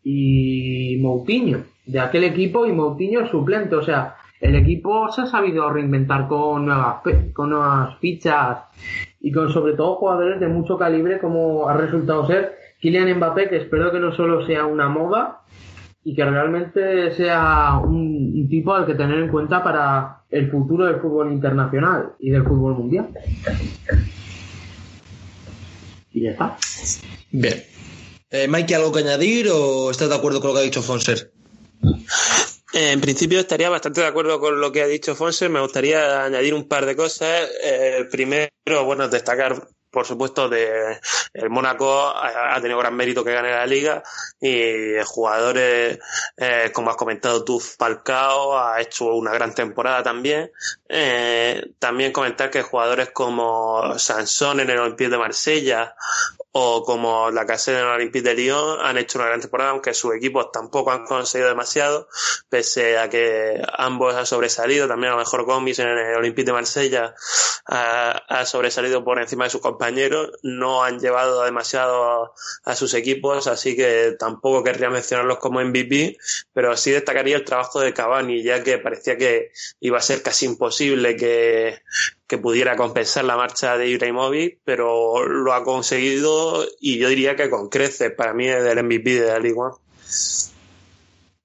y 0.05 0.99
Moutinho. 1.01 1.65
De 1.87 2.01
aquel 2.01 2.25
equipo 2.25 2.67
y 2.67 2.73
Moutinho 2.73 3.29
suplente. 3.29 3.75
O 3.75 3.83
sea, 3.83 4.17
el 4.41 4.57
equipo 4.57 5.11
se 5.13 5.23
ha 5.23 5.27
sabido 5.27 5.71
reinventar 5.71 6.27
con 6.29 6.67
nuevas, 6.67 6.97
con 7.33 7.51
nuevas 7.51 7.97
fichas 7.99 8.59
y 9.21 9.31
con 9.31 9.53
sobre 9.53 9.75
todo 9.75 9.97
jugadores 9.97 10.41
de 10.41 10.49
mucho 10.49 10.77
calibre 10.77 11.21
como 11.21 11.69
ha 11.69 11.77
resultado 11.77 12.27
ser 12.27 12.57
Kylian 12.81 13.17
Mbappé, 13.17 13.49
que 13.49 13.59
espero 13.59 13.93
que 13.93 14.01
no 14.01 14.13
solo 14.13 14.45
sea 14.45 14.67
una 14.67 14.89
moda 14.89 15.43
y 16.05 16.17
que 16.17 16.25
realmente 16.25 17.13
sea 17.13 17.79
un, 17.79 18.49
tipo 18.49 18.75
al 18.75 18.87
que 18.87 18.95
tener 18.95 19.21
en 19.21 19.29
cuenta 19.29 19.63
para 19.63 20.23
el 20.31 20.51
futuro 20.51 20.87
del 20.87 20.97
fútbol 20.97 21.33
internacional 21.33 22.15
y 22.19 22.31
del 22.31 22.43
fútbol 22.43 22.75
mundial. 22.75 23.09
Y 26.13 26.27
está. 26.27 26.57
Bien. 27.31 27.72
Eh, 28.33 28.49
Mikey, 28.49 28.75
¿algo 28.75 28.91
que 28.91 29.01
añadir 29.01 29.51
o 29.53 29.91
estás 29.91 30.09
de 30.09 30.15
acuerdo 30.15 30.41
con 30.41 30.49
lo 30.49 30.55
que 30.55 30.61
ha 30.61 30.65
dicho 30.65 30.83
Fonser? 30.83 31.31
En 32.73 33.01
principio 33.03 33.39
estaría 33.39 33.69
bastante 33.69 34.01
de 34.01 34.07
acuerdo 34.07 34.41
con 34.41 34.59
lo 34.59 34.73
que 34.73 34.81
ha 34.81 34.87
dicho 34.87 35.15
Fonser. 35.15 35.51
Me 35.51 35.61
gustaría 35.61 36.25
añadir 36.25 36.55
un 36.55 36.67
par 36.67 36.87
de 36.87 36.97
cosas. 36.97 37.51
Eh, 37.63 38.09
primero, 38.11 38.51
bueno, 38.87 39.07
destacar 39.09 39.69
por 39.93 40.07
supuesto, 40.07 40.49
de 40.49 40.99
el 41.35 41.51
Mónaco 41.51 42.09
ha, 42.09 42.59
tenido 42.61 42.79
gran 42.79 42.97
mérito 42.97 43.23
que 43.23 43.33
gane 43.33 43.51
la 43.51 43.67
liga 43.67 44.03
y 44.41 44.95
jugadores, 45.05 45.99
eh, 46.37 46.71
como 46.73 46.91
has 46.91 46.97
comentado 46.97 47.45
tú, 47.45 47.61
Falcao 47.61 48.59
ha 48.59 48.81
hecho 48.81 49.15
una 49.15 49.33
gran 49.33 49.55
temporada 49.55 50.03
también. 50.03 50.51
Eh, 50.89 51.75
también 51.79 52.13
comentar 52.13 52.51
que 52.51 52.63
jugadores 52.63 53.11
como 53.11 53.99
Sansón 53.99 54.61
en 54.61 54.71
el 54.71 54.79
Olympique 54.79 55.11
de 55.11 55.19
Marsella 55.19 55.95
o 56.53 56.85
como 56.85 57.31
la 57.31 57.47
casera 57.47 57.81
en 57.81 57.87
el 57.87 57.93
Olympique 57.93 58.29
de 58.29 58.35
Lyon 58.35 58.79
han 58.81 58.99
hecho 58.99 59.19
una 59.19 59.29
gran 59.29 59.41
temporada, 59.41 59.71
aunque 59.71 59.95
sus 59.95 60.15
equipos 60.15 60.53
tampoco 60.53 60.91
han 60.91 61.07
conseguido 61.07 61.49
demasiado, 61.49 62.09
pese 62.49 62.99
a 62.99 63.09
que 63.09 63.63
ambos 63.79 64.15
han 64.15 64.27
sobresalido. 64.27 64.87
También 64.87 65.13
a 65.13 65.17
lo 65.17 65.21
mejor 65.21 65.45
Gomis 65.45 65.79
en 65.79 65.89
el 65.89 66.15
Olympique 66.17 66.47
de 66.47 66.53
Marsella 66.53 67.15
ha, 67.67 68.45
sobresalido 68.45 69.05
por 69.05 69.19
encima 69.19 69.45
de 69.45 69.51
sus 69.51 69.61
compañeros. 69.61 69.82
No 70.43 70.85
han 70.85 71.01
llevado 71.01 71.43
demasiado 71.45 72.35
a 72.65 72.75
sus 72.77 72.95
equipos, 72.95 73.47
así 73.47 73.77
que 73.77 74.17
tampoco 74.19 74.63
querría 74.63 74.91
mencionarlos 74.91 75.39
como 75.39 75.61
MVP, 75.61 76.17
pero 76.53 76.77
sí 76.77 76.91
destacaría 76.91 77.37
el 77.37 77.45
trabajo 77.45 77.81
de 77.81 77.93
Cavani, 77.93 78.43
ya 78.43 78.63
que 78.63 78.79
parecía 78.79 79.17
que 79.17 79.51
iba 79.81 79.99
a 79.99 80.03
ser 80.03 80.23
casi 80.23 80.47
imposible 80.47 81.17
que, 81.17 81.81
que 82.27 82.39
pudiera 82.39 82.77
compensar 82.77 83.25
la 83.25 83.37
marcha 83.37 83.77
de 83.77 83.89
Ibrahimovic, 83.89 84.61
pero 84.65 85.27
lo 85.27 85.53
ha 85.53 85.65
conseguido 85.65 86.65
y 86.81 86.99
yo 86.99 87.09
diría 87.09 87.37
que 87.37 87.51
con 87.51 87.69
creces. 87.69 88.13
Para 88.13 88.33
mí 88.33 88.49
es 88.49 88.65
el 88.65 88.83
MVP 88.83 89.21
de 89.21 89.27
la 89.27 89.39
Liga. 89.39 89.71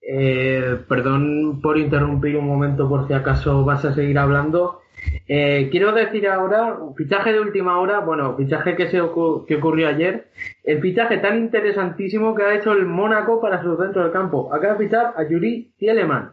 Eh, 0.09 0.77
perdón 0.87 1.59
por 1.61 1.77
interrumpir 1.77 2.37
un 2.37 2.47
momento 2.47 2.87
por 2.87 3.07
si 3.07 3.13
acaso 3.13 3.65
vas 3.65 3.83
a 3.83 3.93
seguir 3.93 4.17
hablando. 4.17 4.81
Eh, 5.27 5.67
quiero 5.71 5.91
decir 5.91 6.27
ahora, 6.27 6.77
fichaje 6.95 7.33
de 7.33 7.39
última 7.41 7.79
hora, 7.79 7.99
bueno, 7.99 8.35
fichaje 8.37 8.75
que, 8.75 8.87
se 8.89 9.01
que 9.47 9.55
ocurrió 9.55 9.89
ayer, 9.89 10.29
el 10.63 10.81
fichaje 10.81 11.17
tan 11.17 11.37
interesantísimo 11.37 12.33
que 12.33 12.43
ha 12.43 12.55
hecho 12.55 12.71
el 12.71 12.85
Mónaco 12.85 13.41
para 13.41 13.61
su 13.61 13.75
centro 13.77 14.03
del 14.03 14.11
campo. 14.11 14.53
Acaba 14.53 14.75
de 14.75 14.85
fichar 14.85 15.13
a 15.17 15.27
Yuri 15.27 15.73
Tieleman, 15.77 16.31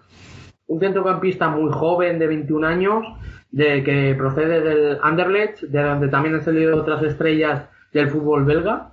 un 0.69 0.81
centrocampista 0.81 1.49
muy 1.49 1.73
joven 1.73 2.19
de 2.19 2.27
21 2.29 2.67
años, 2.67 3.05
de 3.51 3.83
que 3.83 4.15
procede 4.17 4.61
del 4.61 4.99
Anderlecht, 5.03 5.63
de 5.63 5.83
donde 5.83 6.09
también 6.09 6.37
han 6.37 6.43
salido 6.43 6.77
otras 6.77 7.03
estrellas 7.03 7.69
del 7.93 8.11
fútbol 8.11 8.45
belga. 8.45 8.93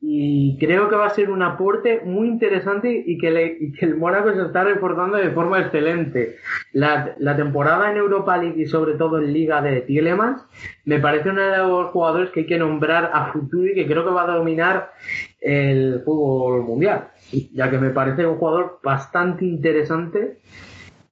Y 0.00 0.56
creo 0.58 0.88
que 0.88 0.94
va 0.94 1.06
a 1.06 1.10
ser 1.10 1.28
un 1.28 1.42
aporte 1.42 2.02
muy 2.04 2.28
interesante 2.28 3.02
y 3.04 3.18
que, 3.18 3.32
le, 3.32 3.56
y 3.60 3.72
que 3.72 3.84
el 3.84 3.96
Mónaco 3.96 4.32
se 4.32 4.42
está 4.42 4.62
reforzando 4.62 5.16
de 5.16 5.30
forma 5.30 5.60
excelente. 5.60 6.36
La, 6.72 7.16
temporada 7.36 7.90
en 7.90 7.96
Europa 7.96 8.36
League 8.38 8.62
y 8.62 8.66
sobre 8.66 8.94
todo 8.94 9.18
en 9.18 9.32
Liga 9.32 9.60
de 9.60 9.80
Tielemans 9.80 10.44
me 10.84 11.00
parece 11.00 11.30
uno 11.30 11.42
de 11.42 11.58
los 11.58 11.90
jugadores 11.90 12.30
que 12.30 12.40
hay 12.40 12.46
que 12.46 12.58
nombrar 12.58 13.10
a 13.12 13.32
futuro 13.32 13.66
y 13.66 13.74
que 13.74 13.86
creo 13.86 14.04
que 14.04 14.12
va 14.12 14.22
a 14.22 14.36
dominar 14.36 14.92
el 15.40 16.02
fútbol 16.04 16.62
mundial. 16.62 17.08
Ya 17.52 17.68
que 17.68 17.78
me 17.78 17.90
parece 17.90 18.24
un 18.24 18.36
jugador 18.36 18.78
bastante 18.82 19.44
interesante 19.44 20.38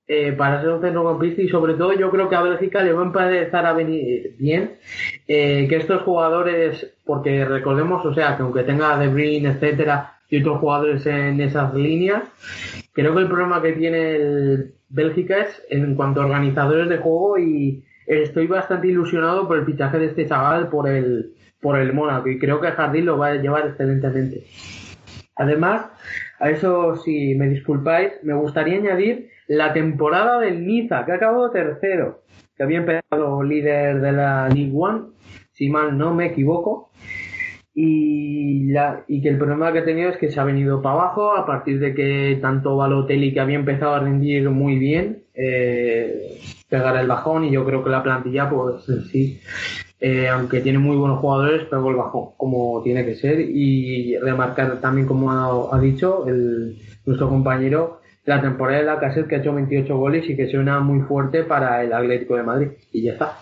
eh, 0.09 0.33
para 0.33 0.61
ser 0.61 0.71
un 0.71 0.81
centrocampista 0.81 1.43
y 1.43 1.49
sobre 1.49 1.75
todo 1.75 1.93
yo 1.93 2.11
creo 2.11 2.29
que 2.29 2.37
a 2.37 2.43
Bélgica 2.43 2.83
le 2.83 2.93
va 2.93 3.03
a 3.03 3.07
empezar 3.07 3.67
a 3.67 3.73
venir 3.73 4.37
bien 4.39 4.77
eh, 5.27 5.67
que 5.69 5.77
estos 5.77 6.03
jugadores, 6.03 6.95
porque 7.05 7.45
recordemos, 7.45 8.07
o 8.07 8.15
sea, 8.15 8.37
que 8.37 8.43
aunque 8.43 8.63
tenga 8.63 8.97
De 8.99 9.09
Bruyne, 9.09 9.49
etcétera, 9.49 10.19
y 10.29 10.41
otros 10.41 10.61
jugadores 10.61 11.07
en 11.07 11.41
esas 11.41 11.75
líneas, 11.75 12.23
creo 12.93 13.15
que 13.15 13.23
el 13.23 13.29
problema 13.29 13.61
que 13.63 13.73
tiene 13.73 14.17
el 14.17 14.75
Bélgica 14.89 15.39
es 15.41 15.63
en 15.71 15.95
cuanto 15.97 16.23
a 16.23 16.27
organizadores 16.27 16.89
de 16.89 16.99
juego 16.99 17.39
y 17.39 17.85
estoy 18.07 18.47
bastante 18.47 18.89
ilusionado 18.89 19.49
por 19.49 19.59
el 19.59 19.65
fichaje 19.65 19.99
de 19.99 20.07
este 20.07 20.27
chaval 20.27 20.69
por 20.69 20.89
el 20.89 21.33
por 21.61 21.77
el 21.79 21.93
Mónaco 21.93 22.29
y 22.29 22.39
creo 22.39 22.61
que 22.61 22.71
Jardín 22.71 23.07
lo 23.07 23.19
va 23.19 23.29
a 23.29 23.35
llevar 23.35 23.67
excelentemente. 23.67 24.45
Además, 25.35 25.87
a 26.39 26.51
eso 26.51 26.97
si 26.97 27.35
me 27.35 27.49
disculpáis, 27.49 28.13
me 28.23 28.35
gustaría 28.35 28.79
añadir 28.79 29.31
la 29.49 29.73
temporada 29.73 30.41
del 30.41 30.67
Niza, 30.67 31.05
que 31.05 31.13
ha 31.13 31.17
acabado 31.17 31.51
tercero, 31.51 32.23
que 32.57 32.63
había 32.63 32.79
empezado 32.79 33.43
líder 33.43 34.01
de 34.01 34.13
la 34.13 34.49
League 34.49 34.73
One, 34.75 35.11
si 35.53 35.69
mal 35.69 35.97
no 35.97 36.15
me 36.15 36.27
equivoco, 36.27 36.91
y, 37.75 38.73
la, 38.73 39.05
y 39.07 39.21
que 39.21 39.29
el 39.29 39.39
problema 39.39 39.73
que 39.73 39.81
ha 39.81 39.85
tenido 39.85 40.11
es 40.11 40.17
que 40.17 40.31
se 40.31 40.41
ha 40.41 40.45
venido 40.45 40.81
para 40.81 40.95
abajo 40.95 41.37
a 41.37 41.45
partir 41.45 41.79
de 41.79 41.95
que 41.95 42.39
tanto 42.41 42.77
Balotelli, 42.77 43.35
que 43.35 43.41
había 43.41 43.57
empezado 43.57 43.95
a 43.95 44.01
rendir 44.01 44.49
muy 44.49 44.79
bien, 44.79 45.25
eh, 45.35 46.41
pegar 46.69 46.97
el 46.97 47.07
bajón, 47.07 47.45
y 47.45 47.53
yo 47.53 47.65
creo 47.65 47.85
que 47.85 47.91
la 47.91 48.03
plantilla, 48.03 48.49
pues 48.49 48.87
sí, 49.11 49.41
eh, 50.01 50.29
aunque 50.29 50.61
tiene 50.61 50.79
muy 50.79 50.97
buenos 50.97 51.21
jugadores, 51.21 51.65
pegó 51.69 51.91
el 51.91 51.97
bajón, 51.97 52.31
como 52.37 52.83
tiene 52.83 53.05
que 53.05 53.15
ser, 53.15 53.41
y 53.41 54.17
remarcar 54.19 54.81
también, 54.81 55.07
como 55.07 55.31
ha, 55.31 55.77
ha 55.77 55.81
dicho 55.81 56.27
el, 56.27 56.79
nuestro 57.05 57.29
compañero, 57.29 58.01
la 58.27 58.41
temporada 58.41 58.81
de 58.81 58.85
la 58.85 59.01
Cassette 59.01 59.29
que 59.29 59.37
ha 59.37 59.39
hecho 59.39 59.55
28 59.55 59.97
goles 59.97 60.29
y 60.29 60.37
que 60.37 60.51
suena 60.51 60.81
muy 60.81 61.01
fuerte 61.07 61.45
para 61.45 61.83
el 61.83 61.93
Atlético 61.93 62.37
de 62.37 62.43
Madrid. 62.43 62.69
Y 62.93 63.05
ya 63.05 63.13
está. 63.13 63.39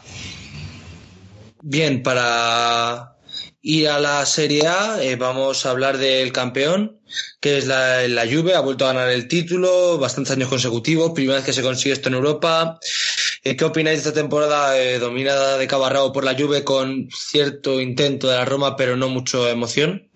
Bien, 1.63 2.03
para 2.03 3.17
ir 3.63 3.89
a 3.89 3.99
la 3.99 4.27
Serie 4.27 4.67
A, 4.67 5.03
eh, 5.03 5.17
vamos 5.17 5.65
a 5.65 5.71
hablar 5.71 5.97
del 5.97 6.31
campeón, 6.33 7.01
que 7.41 7.57
es 7.57 7.67
la, 7.67 8.07
la 8.07 8.27
Juve, 8.27 8.55
ha 8.55 8.61
vuelto 8.61 8.85
a 8.85 8.93
ganar 8.93 9.09
el 9.09 9.27
título, 9.27 9.97
bastantes 9.97 10.35
años 10.35 10.51
consecutivos, 10.51 11.13
primera 11.13 11.37
vez 11.37 11.47
que 11.47 11.55
se 11.55 11.63
consigue 11.63 11.95
esto 11.95 12.11
en 12.11 12.17
Europa. 12.17 12.79
Eh, 13.43 13.57
¿Qué 13.57 13.65
opináis 13.65 14.03
de 14.03 14.09
esta 14.11 14.21
temporada 14.21 14.79
eh, 14.79 14.99
dominada 14.99 15.57
de 15.57 15.67
rabo 15.67 16.13
por 16.13 16.25
la 16.25 16.37
Juve 16.39 16.63
con 16.63 17.09
cierto 17.11 17.81
intento 17.81 18.29
de 18.29 18.37
la 18.37 18.45
Roma, 18.45 18.77
pero 18.77 18.99
no 18.99 19.09
mucha 19.09 19.49
emoción? 19.49 20.11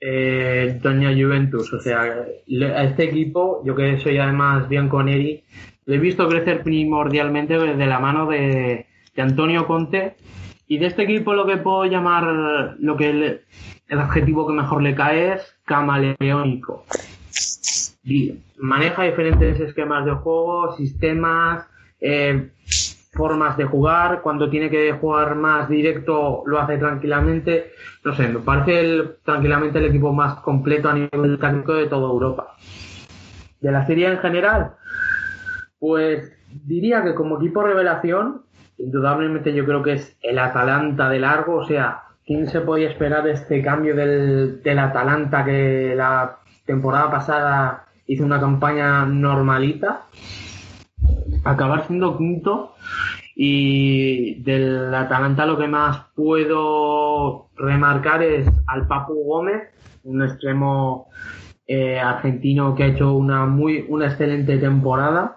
Eh, 0.00 0.78
Doña 0.82 1.12
Juventus. 1.12 1.72
O 1.72 1.80
sea, 1.80 2.00
a 2.02 2.84
este 2.84 3.04
equipo, 3.04 3.62
yo 3.64 3.74
que 3.74 3.98
soy 3.98 4.18
además 4.18 4.68
Bianconeri, 4.68 5.42
lo 5.86 5.94
he 5.94 5.98
visto 5.98 6.28
crecer 6.28 6.62
primordialmente 6.62 7.58
de 7.58 7.86
la 7.86 7.98
mano 7.98 8.26
de, 8.26 8.86
Antonio 9.16 9.66
Conte. 9.66 10.14
Y 10.68 10.78
de 10.78 10.86
este 10.86 11.02
equipo 11.04 11.32
lo 11.32 11.46
que 11.46 11.56
puedo 11.56 11.86
llamar, 11.86 12.76
lo 12.78 12.96
que 12.96 13.40
el 13.88 13.98
adjetivo 13.98 14.46
que 14.46 14.52
mejor 14.52 14.82
le 14.82 14.94
cae 14.94 15.32
es 15.32 15.56
camaleónico. 15.64 16.84
Y 18.04 18.34
maneja 18.58 19.04
diferentes 19.04 19.58
esquemas 19.60 20.04
de 20.04 20.12
juego, 20.12 20.76
sistemas, 20.76 21.66
eh, 22.00 22.50
formas 23.18 23.56
de 23.58 23.64
jugar. 23.64 24.22
Cuando 24.22 24.48
tiene 24.48 24.70
que 24.70 24.92
jugar 24.92 25.34
más 25.34 25.68
directo, 25.68 26.44
lo 26.46 26.58
hace 26.58 26.78
tranquilamente. 26.78 27.72
No 28.04 28.14
sé, 28.14 28.28
me 28.28 28.38
parece 28.38 28.80
el- 28.80 29.16
tranquilamente 29.24 29.78
el 29.78 29.86
equipo 29.86 30.12
más 30.14 30.36
completo 30.40 30.88
a 30.88 30.94
nivel 30.94 31.38
táctico 31.38 31.74
de 31.74 31.86
toda 31.88 32.08
Europa. 32.08 32.54
De 33.60 33.72
la 33.72 33.84
serie 33.86 34.08
en 34.08 34.18
general, 34.18 34.70
pues 35.80 36.32
diría 36.64 37.02
que 37.02 37.14
como 37.14 37.36
equipo 37.38 37.62
revelación, 37.62 38.42
indudablemente 38.78 39.52
yo 39.52 39.66
creo 39.66 39.82
que 39.82 39.94
es 39.94 40.16
el 40.22 40.38
Atalanta 40.38 41.08
de 41.10 41.18
largo. 41.18 41.56
O 41.56 41.66
sea, 41.66 42.04
¿quién 42.24 42.46
se 42.48 42.60
podía 42.60 42.88
esperar 42.88 43.26
este 43.26 43.60
cambio 43.62 43.96
del, 43.96 44.62
del 44.62 44.78
Atalanta 44.78 45.44
que 45.44 45.94
la 45.96 46.38
temporada 46.64 47.10
pasada 47.10 47.84
hizo 48.06 48.24
una 48.24 48.40
campaña 48.40 49.04
normalita? 49.04 50.02
acabar 51.44 51.86
siendo 51.86 52.16
quinto 52.18 52.74
y 53.40 54.34
del 54.42 54.92
Atalanta 54.92 55.46
lo 55.46 55.56
que 55.56 55.68
más 55.68 56.06
puedo 56.16 57.50
remarcar 57.56 58.20
es 58.20 58.48
al 58.66 58.88
Papu 58.88 59.14
Gómez, 59.14 59.62
un 60.02 60.24
extremo 60.24 61.06
eh, 61.64 62.00
argentino 62.00 62.74
que 62.74 62.82
ha 62.82 62.86
hecho 62.88 63.12
una 63.12 63.46
muy 63.46 63.86
una 63.88 64.06
excelente 64.06 64.58
temporada. 64.58 65.36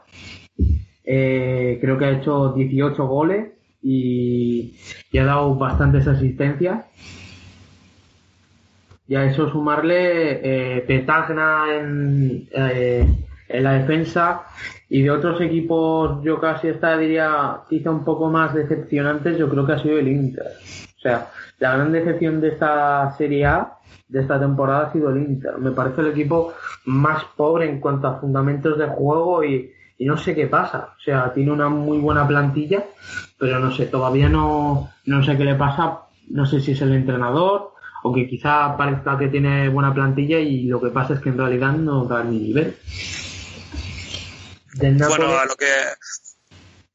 Eh, 1.04 1.78
creo 1.80 1.99
que 1.99 2.06
ha 2.06 2.12
hecho 2.12 2.54
18 2.54 3.06
goles 3.06 3.49
y, 3.84 4.74
y 5.12 5.18
ha 5.20 5.26
dado 5.26 5.54
bastantes 5.54 6.08
asistencias. 6.08 6.84
Y 9.08 9.14
a 9.14 9.26
eso 9.26 9.47
sumarle 9.52 10.78
eh, 10.78 10.82
Petagna 10.88 11.66
en, 11.78 12.49
en 12.52 13.64
la 13.64 13.74
defensa 13.74 14.41
y 14.93 15.03
de 15.03 15.09
otros 15.09 15.39
equipos 15.39 16.21
yo 16.21 16.41
casi 16.41 16.67
esta 16.67 16.97
diría 16.97 17.61
quizá 17.69 17.89
un 17.91 18.03
poco 18.03 18.29
más 18.29 18.53
decepcionantes 18.53 19.37
yo 19.37 19.49
creo 19.49 19.65
que 19.65 19.71
ha 19.71 19.79
sido 19.79 19.97
el 19.97 20.09
Inter. 20.09 20.47
O 20.97 20.99
sea, 20.99 21.29
la 21.59 21.77
gran 21.77 21.93
decepción 21.93 22.41
de 22.41 22.49
esta 22.49 23.15
Serie 23.17 23.45
A 23.45 23.77
de 24.09 24.19
esta 24.19 24.37
temporada 24.37 24.87
ha 24.87 24.91
sido 24.91 25.09
el 25.09 25.23
Inter. 25.23 25.57
Me 25.59 25.71
parece 25.71 26.01
el 26.01 26.07
equipo 26.07 26.53
más 26.83 27.23
pobre 27.37 27.69
en 27.69 27.79
cuanto 27.79 28.05
a 28.09 28.19
fundamentos 28.19 28.77
de 28.77 28.87
juego 28.87 29.45
y, 29.45 29.71
y 29.97 30.05
no 30.05 30.17
sé 30.17 30.35
qué 30.35 30.47
pasa. 30.47 30.89
O 30.97 31.01
sea, 31.01 31.31
tiene 31.33 31.53
una 31.53 31.69
muy 31.69 31.97
buena 31.97 32.27
plantilla, 32.27 32.83
pero 33.39 33.59
no 33.59 33.71
sé, 33.71 33.85
todavía 33.85 34.27
no, 34.27 34.89
no 35.05 35.23
sé 35.23 35.37
qué 35.37 35.45
le 35.45 35.55
pasa. 35.55 35.99
No 36.27 36.45
sé 36.45 36.59
si 36.59 36.73
es 36.73 36.81
el 36.81 36.91
entrenador 36.91 37.71
o 38.03 38.11
que 38.11 38.27
quizá 38.27 38.75
parezca 38.75 39.17
que 39.17 39.29
tiene 39.29 39.69
buena 39.69 39.93
plantilla 39.93 40.37
y 40.37 40.65
lo 40.65 40.81
que 40.81 40.89
pasa 40.89 41.13
es 41.13 41.21
que 41.21 41.29
en 41.29 41.37
realidad 41.37 41.71
no 41.71 42.03
da 42.03 42.25
ni 42.25 42.39
nivel. 42.39 42.75
Del 44.82 44.95
Bueno, 44.97 45.09
Nápoles- 45.25 45.39
a 45.41 45.45
lo 45.45 45.55
que. 45.55 45.65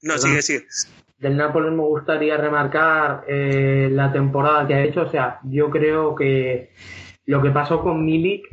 No, 0.02 0.14
Perdón. 0.14 0.18
sigue, 0.28 0.42
sigue. 0.42 0.66
del 1.18 1.36
Nápoles 1.36 1.72
me 1.72 1.82
gustaría 1.82 2.36
remarcar 2.36 3.24
eh, 3.26 3.88
la 3.90 4.12
temporada 4.12 4.66
que 4.66 4.74
ha 4.74 4.82
hecho. 4.84 5.02
O 5.02 5.10
sea, 5.10 5.40
yo 5.44 5.70
creo 5.70 6.14
que 6.14 6.72
lo 7.26 7.40
que 7.42 7.50
pasó 7.50 7.80
con 7.80 8.04
Milik 8.04 8.46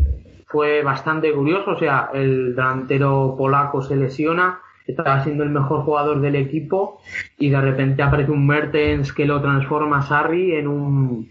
fue 0.47 0.81
bastante 0.83 1.31
curioso. 1.33 1.71
O 1.71 1.79
sea, 1.79 2.09
el 2.13 2.55
delantero 2.55 3.35
polaco 3.37 3.81
se 3.81 3.95
lesiona, 3.95 4.61
estaba 4.87 5.23
siendo 5.23 5.43
el 5.43 5.49
mejor 5.49 5.83
jugador 5.83 6.21
del 6.21 6.35
equipo 6.35 7.01
y 7.37 7.49
de 7.49 7.59
repente 7.61 8.01
aparece 8.03 8.31
un 8.31 8.45
Mertens 8.47 9.11
que 9.13 9.25
lo 9.25 9.41
transforma 9.41 9.99
a 9.99 10.03
Sarri 10.03 10.55
en 10.55 10.67
un, 10.67 11.29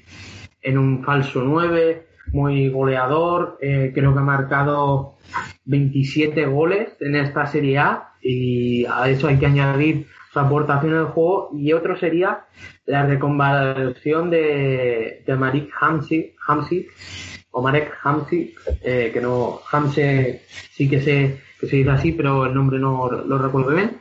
en 0.60 0.78
un 0.78 1.02
falso 1.04 1.42
9, 1.42 2.06
muy 2.32 2.68
goleador. 2.68 3.58
eh, 3.60 3.92
creo 3.94 4.12
que 4.12 4.18
ha 4.18 4.22
marcado 4.22 5.14
27 5.64 6.46
goles 6.46 6.96
en 7.00 7.16
esta 7.16 7.46
Serie 7.46 7.78
A 7.78 8.14
y 8.22 8.84
a 8.86 9.08
eso 9.08 9.28
hay 9.28 9.38
que 9.38 9.46
añadir 9.46 10.06
su 10.32 10.38
aportación 10.38 10.94
al 10.94 11.06
juego 11.06 11.50
y 11.52 11.72
otro 11.72 11.96
sería 11.96 12.46
la 12.86 13.04
reconversión 13.04 14.30
de, 14.30 15.22
de 15.26 15.36
Marek 15.36 15.70
Hamsik 15.78 16.34
o 17.50 17.62
Marek 17.62 17.92
Hamsik, 18.02 18.58
eh, 18.82 19.10
que 19.12 19.20
no, 19.20 19.60
Hamse 19.70 20.42
sí 20.70 20.88
que 20.88 21.00
sé 21.00 21.38
que 21.62 21.68
se 21.68 21.76
dice 21.76 21.90
así, 21.90 22.10
pero 22.10 22.46
el 22.46 22.54
nombre 22.54 22.80
no 22.80 23.08
lo 23.08 23.38
recuerdo 23.38 23.70
bien. 23.70 24.00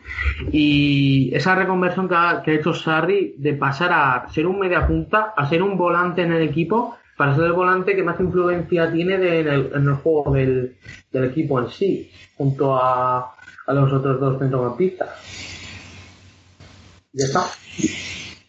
Y 0.51 1.29
esa 1.35 1.53
reconversión 1.53 2.09
que 2.09 2.15
ha, 2.15 2.41
que 2.43 2.51
ha 2.51 2.53
hecho 2.55 2.73
Sarri 2.73 3.35
de 3.37 3.53
pasar 3.53 3.91
a 3.93 4.27
ser 4.29 4.47
un 4.47 4.57
media 4.57 4.87
punta, 4.87 5.33
a 5.37 5.47
ser 5.47 5.61
un 5.61 5.77
volante 5.77 6.23
en 6.23 6.31
el 6.31 6.41
equipo, 6.41 6.97
para 7.21 7.35
ser 7.35 7.43
el 7.43 7.53
volante 7.53 7.95
que 7.95 8.01
más 8.01 8.19
influencia 8.19 8.91
tiene 8.91 9.13
en, 9.13 9.47
el, 9.47 9.71
en 9.75 9.87
el 9.87 9.93
juego 9.93 10.33
del, 10.33 10.75
del 11.11 11.25
equipo 11.25 11.59
en 11.59 11.69
sí, 11.69 12.11
junto 12.35 12.75
a, 12.75 13.35
a 13.67 13.73
los 13.73 13.93
otros 13.93 14.19
dos 14.19 14.39
centrocampistas. 14.39 15.07
Ya 17.13 17.25
está. 17.25 17.45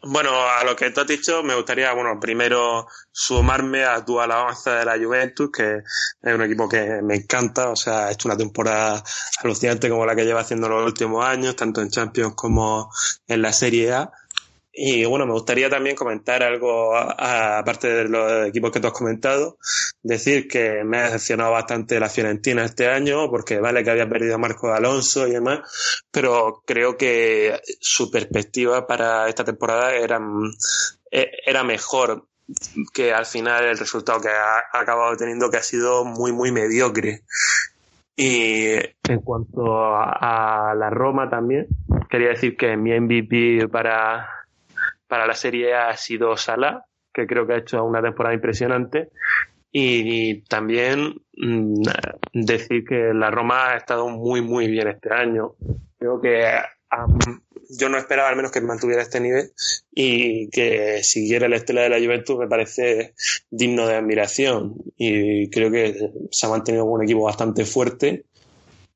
Bueno, 0.04 0.30
a 0.32 0.64
lo 0.64 0.74
que 0.74 0.90
tú 0.90 1.02
has 1.02 1.06
dicho, 1.06 1.42
me 1.42 1.54
gustaría, 1.54 1.92
bueno, 1.92 2.18
primero 2.18 2.86
sumarme 3.10 3.84
a 3.84 4.02
tu 4.06 4.18
alabanza 4.18 4.78
de 4.78 4.86
la 4.86 4.96
Juventus, 4.96 5.50
que 5.52 5.82
es 6.22 6.34
un 6.34 6.42
equipo 6.42 6.66
que 6.66 7.02
me 7.02 7.16
encanta, 7.16 7.68
o 7.68 7.76
sea, 7.76 8.06
ha 8.06 8.10
hecho 8.10 8.26
una 8.26 8.38
temporada 8.38 9.04
alucinante 9.44 9.90
como 9.90 10.06
la 10.06 10.16
que 10.16 10.24
lleva 10.24 10.40
haciendo 10.40 10.66
los 10.70 10.82
últimos 10.86 11.26
años, 11.26 11.56
tanto 11.56 11.82
en 11.82 11.90
Champions 11.90 12.34
como 12.34 12.90
en 13.26 13.42
la 13.42 13.52
Serie 13.52 13.92
A. 13.92 14.10
Y 14.74 15.04
bueno, 15.04 15.26
me 15.26 15.32
gustaría 15.32 15.68
también 15.68 15.94
comentar 15.94 16.42
algo, 16.42 16.96
aparte 16.96 17.88
de 17.88 18.08
los 18.08 18.46
equipos 18.46 18.70
que 18.70 18.80
tú 18.80 18.86
has 18.86 18.94
comentado, 18.94 19.58
decir 20.02 20.48
que 20.48 20.82
me 20.82 20.98
ha 20.98 21.04
decepcionado 21.04 21.52
bastante 21.52 22.00
la 22.00 22.08
Fiorentina 22.08 22.64
este 22.64 22.88
año, 22.88 23.28
porque 23.30 23.60
vale 23.60 23.84
que 23.84 23.90
había 23.90 24.08
perdido 24.08 24.36
a 24.36 24.38
Marco 24.38 24.72
Alonso 24.72 25.28
y 25.28 25.32
demás, 25.32 25.60
pero 26.10 26.62
creo 26.66 26.96
que 26.96 27.60
su 27.80 28.10
perspectiva 28.10 28.86
para 28.86 29.28
esta 29.28 29.44
temporada 29.44 29.94
era, 29.94 30.18
eh, 31.10 31.30
era 31.44 31.64
mejor 31.64 32.26
que 32.94 33.12
al 33.12 33.26
final 33.26 33.64
el 33.64 33.78
resultado 33.78 34.20
que 34.22 34.28
ha, 34.28 34.64
acabado 34.72 35.16
teniendo 35.16 35.50
que 35.50 35.58
ha 35.58 35.62
sido 35.62 36.06
muy 36.06 36.32
muy 36.32 36.50
mediocre. 36.50 37.24
Y 38.16 38.72
en 39.08 39.20
cuanto 39.22 39.76
a 39.76 40.74
la 40.76 40.90
Roma 40.90 41.28
también 41.28 41.66
quería 42.10 42.28
decir 42.28 42.56
que 42.56 42.76
mi 42.76 42.98
MVP 42.98 43.68
para 43.68 44.41
para 45.12 45.26
la 45.26 45.34
Serie 45.34 45.74
A 45.74 45.90
ha 45.90 45.96
sido 45.98 46.38
Salah 46.38 46.86
que 47.12 47.26
creo 47.26 47.46
que 47.46 47.52
ha 47.52 47.58
hecho 47.58 47.84
una 47.84 48.00
temporada 48.00 48.34
impresionante. 48.34 49.10
Y, 49.70 50.40
también 50.44 51.16
mm, 51.36 51.82
decir 52.32 52.82
que 52.88 53.12
la 53.12 53.30
Roma 53.30 53.72
ha 53.72 53.76
estado 53.76 54.08
muy 54.08 54.40
muy 54.40 54.68
bien 54.68 54.88
este 54.88 55.12
año. 55.12 55.54
Creo 55.98 56.18
que 56.18 56.46
am, 56.88 57.18
yo 57.78 57.90
no 57.90 57.98
esperaba 57.98 58.30
al 58.30 58.36
menos 58.36 58.52
que 58.52 58.62
mantuviera 58.62 59.02
este 59.02 59.20
nivel 59.20 59.52
y 59.90 60.48
que 60.48 61.02
siguiera 61.02 61.46
la 61.46 61.56
estela 61.56 61.82
de 61.82 61.90
la 61.90 61.98
Juventus 61.98 62.38
me 62.38 62.48
parece 62.48 63.12
digno 63.50 63.86
de 63.86 63.96
admiración. 63.96 64.76
Y 64.96 65.50
creo 65.50 65.70
que 65.70 66.10
se 66.30 66.46
ha 66.46 66.48
mantenido 66.48 66.86
un 66.86 67.02
equipo 67.02 67.24
bastante 67.24 67.66
fuerte 67.66 68.24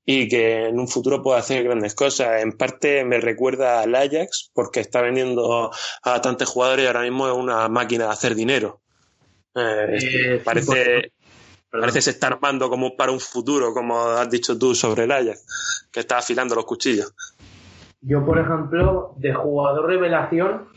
y 0.08 0.28
que 0.28 0.68
en 0.68 0.78
un 0.78 0.86
futuro 0.86 1.20
puede 1.20 1.40
hacer 1.40 1.64
grandes 1.64 1.96
cosas. 1.96 2.40
En 2.40 2.52
parte 2.52 3.04
me 3.04 3.20
recuerda 3.20 3.80
al 3.80 3.94
Ajax 3.94 4.52
porque 4.54 4.80
está 4.80 5.02
vendiendo 5.02 5.72
a 6.04 6.10
bastantes 6.10 6.48
jugadores 6.48 6.84
y 6.84 6.86
ahora 6.86 7.02
mismo 7.02 7.26
es 7.26 7.34
una 7.34 7.68
máquina 7.68 8.04
de 8.06 8.12
hacer 8.12 8.36
dinero. 8.36 8.80
Eh, 9.54 9.86
Eh, 9.90 10.00
sí, 10.00 10.44
parece, 10.44 11.12
parece 11.70 12.02
se 12.02 12.10
está 12.10 12.28
armando 12.28 12.70
como 12.70 12.96
para 12.96 13.10
un 13.10 13.20
futuro, 13.20 13.74
como 13.74 13.98
has 13.98 14.30
dicho 14.30 14.56
tú 14.56 14.74
sobre 14.74 15.04
el 15.04 15.12
Ajax, 15.12 15.88
que 15.90 16.00
está 16.00 16.18
afilando 16.18 16.54
los 16.54 16.64
cuchillos. 16.64 17.12
Yo, 18.00 18.24
por 18.24 18.38
ejemplo, 18.38 19.14
de 19.16 19.34
jugador 19.34 19.86
revelación, 19.86 20.68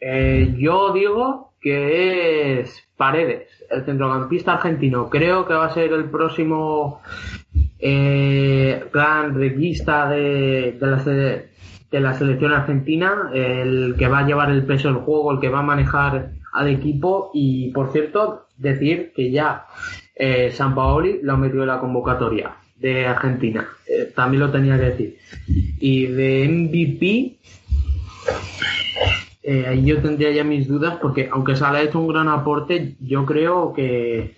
eh, 0.00 0.54
yo 0.58 0.92
digo 0.94 1.52
que 1.60 2.60
es 2.60 2.82
Paredes, 2.96 3.48
el 3.68 3.84
centrocampista 3.84 4.54
argentino. 4.54 5.10
Creo 5.10 5.46
que 5.46 5.54
va 5.54 5.66
a 5.66 5.74
ser 5.74 5.92
el 5.92 6.08
próximo 6.08 7.02
eh, 7.82 8.84
gran 8.92 9.34
requista 9.34 10.08
de, 10.08 10.78
de, 10.80 10.86
la, 10.86 10.96
de 10.98 12.00
la 12.00 12.14
selección 12.14 12.52
argentina, 12.52 13.30
el 13.34 13.96
que 13.98 14.06
va 14.06 14.20
a 14.20 14.26
llevar 14.26 14.50
el 14.50 14.64
peso 14.64 14.88
del 14.88 15.02
juego, 15.02 15.32
el 15.32 15.40
que 15.40 15.48
va 15.48 15.58
a 15.58 15.62
manejar 15.62 16.30
al 16.52 16.68
equipo 16.68 17.30
y, 17.34 17.72
por 17.72 17.92
cierto, 17.92 18.46
decir 18.56 19.12
que 19.14 19.30
ya 19.30 19.66
eh, 20.14 20.52
San 20.54 20.74
Paoli 20.74 21.20
lo 21.22 21.36
metió 21.36 21.62
en 21.62 21.68
la 21.68 21.80
convocatoria 21.80 22.52
de 22.76 23.06
Argentina. 23.06 23.68
Eh, 23.86 24.12
también 24.14 24.40
lo 24.40 24.50
tenía 24.50 24.78
que 24.78 24.84
decir. 24.84 25.18
Y 25.80 26.06
de 26.06 26.48
MVP, 26.48 27.36
eh, 29.42 29.66
ahí 29.66 29.84
yo 29.84 30.00
tendría 30.00 30.30
ya 30.30 30.44
mis 30.44 30.68
dudas 30.68 30.98
porque 31.00 31.28
aunque 31.32 31.56
Salah 31.56 31.80
ha 31.80 31.82
hecho 31.82 31.98
un 31.98 32.08
gran 32.08 32.28
aporte, 32.28 32.94
yo 33.00 33.24
creo 33.26 33.72
que 33.72 34.34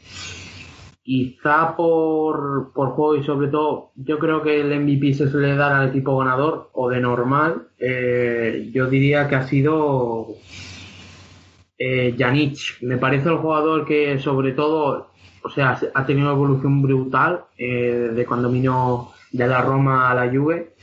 quizá 1.05 1.77
por, 1.77 2.73
por 2.73 2.91
juego 2.91 3.17
y 3.17 3.25
sobre 3.25 3.49
todo 3.49 3.93
yo 3.95 4.19
creo 4.19 4.43
que 4.43 4.61
el 4.61 4.81
MVP 4.81 5.15
se 5.15 5.31
suele 5.31 5.55
dar 5.55 5.73
al 5.73 5.89
equipo 5.91 6.17
ganador 6.19 6.71
o 6.73 6.89
de 6.89 7.01
normal. 7.01 7.69
eh, 7.79 8.71
yo 8.73 8.87
diría 8.89 9.29
que 9.29 9.37
ha 9.37 9.47
sido 9.47 10.29
eh, 11.79 12.15
Janic. 12.19 12.59
Me 12.83 12.97
parece 12.99 13.29
el 13.29 13.37
jugador 13.37 13.85
que 13.87 14.19
sobre 14.19 14.53
todo, 14.53 15.11
o 15.43 15.51
sea, 15.51 15.79
ha 15.95 16.07
tenido 16.07 16.29
una 16.29 16.37
evolución 16.37 16.83
brutal 16.83 17.45
eh, 17.59 18.11
de 18.15 18.25
cuando 18.27 18.51
vino 18.51 19.13
de 19.33 19.47
la 19.47 19.61
Roma 19.61 20.11
a 20.11 20.15
la 20.15 20.33
Juve. 20.33 20.75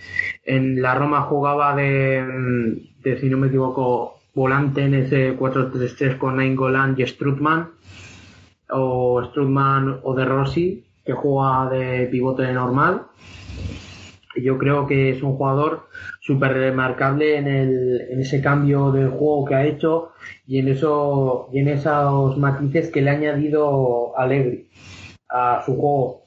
En 0.45 0.81
la 0.81 0.95
Roma 0.95 1.21
jugaba 1.23 1.75
de, 1.75 2.23
de, 3.03 3.19
si 3.19 3.29
no 3.29 3.37
me 3.37 3.47
equivoco, 3.47 4.19
volante 4.33 4.83
en 4.83 4.93
ese 4.93 5.37
4-3-3 5.37 6.17
con 6.17 6.37
Nainggolan 6.37 6.95
y 6.97 7.05
Strutman, 7.07 7.69
o 8.71 9.23
Strutman 9.25 9.99
o 10.03 10.13
de 10.13 10.25
Rossi, 10.25 10.83
que 11.05 11.13
juega 11.13 11.69
de 11.69 12.07
pivote 12.07 12.51
normal. 12.51 13.03
Yo 14.35 14.57
creo 14.57 14.87
que 14.87 15.09
es 15.09 15.21
un 15.21 15.35
jugador 15.35 15.87
súper 16.21 16.53
remarcable 16.53 17.37
en, 17.37 17.47
el, 17.47 18.01
en 18.11 18.21
ese 18.21 18.41
cambio 18.41 18.91
de 18.91 19.07
juego 19.07 19.45
que 19.45 19.55
ha 19.55 19.65
hecho 19.65 20.11
y 20.47 20.59
en, 20.59 20.69
eso, 20.69 21.49
y 21.51 21.59
en 21.59 21.67
esos 21.67 22.37
matices 22.37 22.89
que 22.89 23.01
le 23.01 23.09
ha 23.09 23.13
añadido 23.13 24.17
Allegri 24.17 24.69
a 25.29 25.63
su 25.65 25.75
juego. 25.75 26.23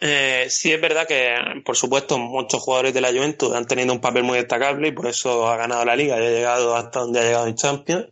Eh, 0.00 0.46
sí 0.48 0.72
es 0.72 0.80
verdad 0.80 1.08
que, 1.08 1.34
por 1.64 1.76
supuesto, 1.76 2.18
muchos 2.18 2.62
jugadores 2.62 2.94
de 2.94 3.00
la 3.00 3.08
Juventus 3.08 3.52
han 3.54 3.66
tenido 3.66 3.92
un 3.92 4.00
papel 4.00 4.22
muy 4.22 4.38
destacable 4.38 4.88
y 4.88 4.92
por 4.92 5.06
eso 5.06 5.48
ha 5.48 5.56
ganado 5.56 5.84
la 5.84 5.96
liga 5.96 6.20
y 6.20 6.26
ha 6.26 6.30
llegado 6.30 6.76
hasta 6.76 7.00
donde 7.00 7.20
ha 7.20 7.24
llegado 7.24 7.46
en 7.46 7.56
Champions. 7.56 8.06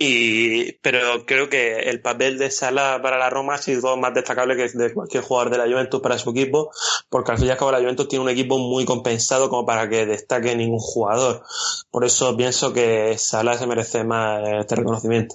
Y, 0.00 0.74
pero 0.74 1.26
creo 1.26 1.48
que 1.48 1.80
el 1.90 2.00
papel 2.00 2.38
de 2.38 2.52
Salah 2.52 3.02
para 3.02 3.18
la 3.18 3.30
Roma 3.30 3.54
ha 3.54 3.58
sido 3.58 3.96
más 3.96 4.14
destacable 4.14 4.56
que 4.56 4.68
de 4.68 4.94
cualquier 4.94 5.24
jugador 5.24 5.50
de 5.50 5.58
la 5.58 5.64
Juventus 5.66 6.00
para 6.00 6.18
su 6.18 6.30
equipo, 6.30 6.70
porque 7.08 7.32
al 7.32 7.38
fin 7.38 7.48
y 7.48 7.50
al 7.50 7.56
cabo 7.56 7.72
la 7.72 7.80
Juventus 7.80 8.06
tiene 8.06 8.22
un 8.24 8.30
equipo 8.30 8.58
muy 8.58 8.84
compensado 8.84 9.50
como 9.50 9.66
para 9.66 9.88
que 9.88 10.06
destaque 10.06 10.54
ningún 10.54 10.78
jugador. 10.78 11.42
Por 11.90 12.04
eso 12.04 12.36
pienso 12.36 12.72
que 12.72 13.18
Salah 13.18 13.58
se 13.58 13.66
merece 13.66 14.04
más 14.04 14.40
este 14.60 14.76
reconocimiento. 14.76 15.34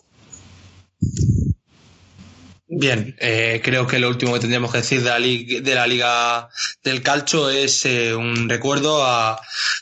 Bien, 2.66 3.16
eh, 3.20 3.62
creo 3.64 3.86
que 3.86 4.00
lo 4.00 4.08
último 4.08 4.34
que 4.34 4.40
tendríamos 4.40 4.72
que 4.72 4.78
decir 4.78 5.04
de 5.04 5.10
la, 5.10 5.20
lig- 5.20 5.62
de 5.62 5.76
la 5.76 5.86
Liga 5.86 6.50
del 6.84 7.04
Calcio 7.04 7.50
es 7.50 7.86
eh, 7.86 8.16
un 8.16 8.48
recuerdo 8.48 9.04
a 9.04 9.40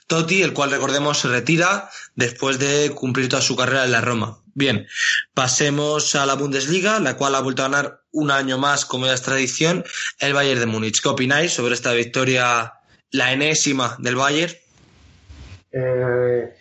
Totti, 0.08 0.42
el 0.42 0.54
cual 0.54 0.72
recordemos 0.72 1.20
se 1.20 1.28
retira 1.28 1.90
después 2.16 2.58
de 2.58 2.92
cumplir 2.96 3.30
toda 3.30 3.44
su 3.44 3.56
carrera 3.56 3.86
en 3.86 3.92
la 3.92 4.02
Roma. 4.02 4.41
Bien, 4.54 4.86
pasemos 5.34 6.16
a 6.16 6.26
la 6.26 6.36
Bundesliga, 6.36 7.00
la 7.00 7.16
cual 7.16 7.36
ha 7.36 7.42
vuelto 7.42 7.64
a 7.64 7.70
ganar 7.70 8.02
un 8.12 8.32
año 8.32 8.58
más, 8.58 8.86
como 8.86 9.06
ya 9.06 9.14
es 9.14 9.22
tradición, 9.22 9.84
el 10.20 10.34
Bayern 10.34 10.60
de 10.60 10.66
Múnich. 10.66 11.02
¿Qué 11.02 11.10
opináis 11.10 11.54
sobre 11.54 11.74
esta 11.74 11.94
victoria, 11.94 12.74
la 13.12 13.32
enésima 13.32 13.96
del 14.00 14.16
Bayern? 14.16 14.54
Eh, 15.72 16.54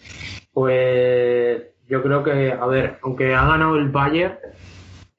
pues 0.52 1.62
yo 1.88 2.02
creo 2.02 2.22
que, 2.22 2.52
a 2.52 2.66
ver, 2.66 2.98
aunque 3.02 3.34
ha 3.34 3.44
ganado 3.44 3.76
el 3.76 3.88
Bayern, 3.88 4.38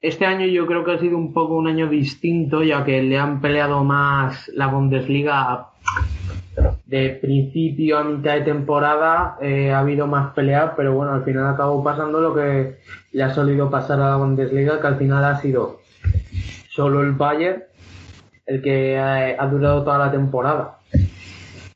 este 0.00 0.24
año 0.24 0.46
yo 0.46 0.66
creo 0.66 0.84
que 0.84 0.92
ha 0.92 0.98
sido 0.98 1.16
un 1.16 1.32
poco 1.32 1.54
un 1.54 1.68
año 1.68 1.88
distinto, 1.88 2.62
ya 2.62 2.84
que 2.84 3.02
le 3.02 3.18
han 3.18 3.40
peleado 3.40 3.84
más 3.84 4.48
la 4.54 4.66
Bundesliga 4.66 5.68
de 6.86 7.18
principio 7.20 7.98
a 7.98 8.04
mitad 8.04 8.34
de 8.34 8.42
temporada. 8.42 9.36
eh, 9.40 9.72
ha 9.72 9.80
habido 9.80 10.06
más 10.06 10.32
pelea, 10.34 10.74
pero 10.76 10.94
bueno, 10.94 11.12
al 11.12 11.24
final 11.24 11.46
acabó 11.46 11.82
pasando 11.82 12.20
lo 12.20 12.34
que 12.34 12.78
le 13.12 13.22
ha 13.22 13.34
solido 13.34 13.70
pasar 13.70 14.00
a 14.00 14.10
la 14.10 14.16
Bundesliga, 14.16 14.80
que 14.80 14.86
al 14.86 14.96
final 14.96 15.24
ha 15.24 15.40
sido 15.40 15.80
solo 16.70 17.02
el 17.02 17.12
Bayern 17.12 17.64
el 18.46 18.60
que 18.60 18.94
eh, 18.94 19.36
ha 19.38 19.46
durado 19.46 19.84
toda 19.84 19.98
la 19.98 20.10
temporada 20.10 20.78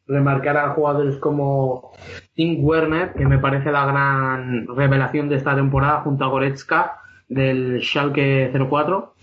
remarcar 0.07 0.57
a 0.57 0.71
jugadores 0.71 1.17
como 1.17 1.93
Tim 2.35 2.65
Werner, 2.65 3.13
que 3.15 3.27
me 3.27 3.39
parece 3.39 3.73
la 3.73 3.87
gran 3.87 4.67
revelación 4.69 5.29
de 5.29 5.37
esta 5.37 5.55
temporada, 5.55 6.01
junto 6.01 6.25
a 6.25 6.29
Goretzka 6.29 6.99
del 7.29 7.81
Schalke 7.83 8.53
04. 8.53 9.15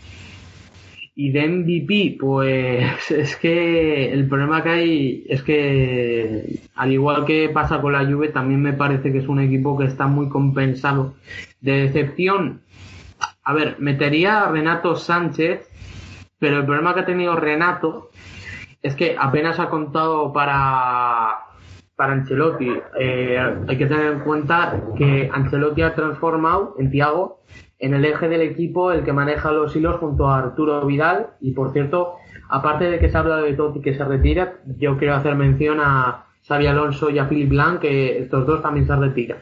Y 1.16 1.32
de 1.32 1.48
MVP, 1.48 2.18
pues 2.20 3.12
es 3.12 3.36
que 3.38 4.12
el 4.12 4.28
problema 4.28 4.64
que 4.64 4.70
hay 4.70 5.24
es 5.28 5.44
que, 5.44 6.60
al 6.76 6.92
igual 6.92 7.26
que 7.26 7.50
pasa 7.50 7.82
con 7.82 7.94
la 7.94 8.06
Juve, 8.06 8.30
también 8.30 8.62
me 8.62 8.74
parece 8.74 9.12
que 9.12 9.20
es 9.20 9.28
un 9.28 9.40
equipo 9.40 9.78
que 9.78 9.86
está 9.86 10.08
muy 10.08 10.30
compensado. 10.30 11.14
De 11.62 11.84
decepción, 11.84 12.62
a 13.44 13.54
ver, 13.54 13.76
metería 13.80 14.44
a 14.44 14.52
Renato 14.52 14.96
Sánchez, 14.96 15.70
pero 16.40 16.60
el 16.60 16.66
problema 16.66 16.94
que 16.94 17.02
ha 17.02 17.06
tenido 17.06 17.36
Renato 17.36 18.10
es 18.82 18.96
que 18.96 19.16
apenas 19.18 19.60
ha 19.60 19.70
contado 19.70 20.34
para, 20.34 21.40
para 21.96 22.14
Ancelotti. 22.14 22.70
Eh, 23.00 23.40
hay 23.68 23.78
que 23.78 23.86
tener 23.86 24.14
en 24.14 24.20
cuenta 24.20 24.82
que 24.98 25.30
Ancelotti 25.32 25.84
ha 25.84 25.96
transformado 25.96 26.76
en 26.80 26.92
Thiago 26.92 27.40
en 27.84 27.94
el 27.94 28.06
eje 28.06 28.30
del 28.30 28.42
equipo, 28.42 28.94
el 28.94 29.04
que 29.04 29.12
maneja 29.12 29.52
los 29.52 29.76
hilos 29.76 29.98
junto 29.98 30.30
a 30.30 30.38
Arturo 30.38 30.86
Vidal. 30.86 31.32
Y 31.42 31.52
por 31.52 31.74
cierto, 31.74 32.16
aparte 32.48 32.86
de 32.86 32.98
que 32.98 33.10
se 33.10 33.18
habla 33.18 33.38
de 33.38 33.54
Totti 33.54 33.82
que 33.82 33.94
se 33.94 34.06
retira, 34.06 34.56
yo 34.80 34.98
quiero 34.98 35.16
hacer 35.16 35.36
mención 35.36 35.80
a 35.82 36.28
Xavi 36.48 36.68
Alonso 36.68 37.10
y 37.10 37.20
a 37.20 37.28
Philip 37.28 37.50
Blanc, 37.50 37.82
que 37.82 38.20
estos 38.20 38.48
dos 38.48 38.62
también 38.62 38.88
se 38.88 38.96
retiran. 38.96 39.38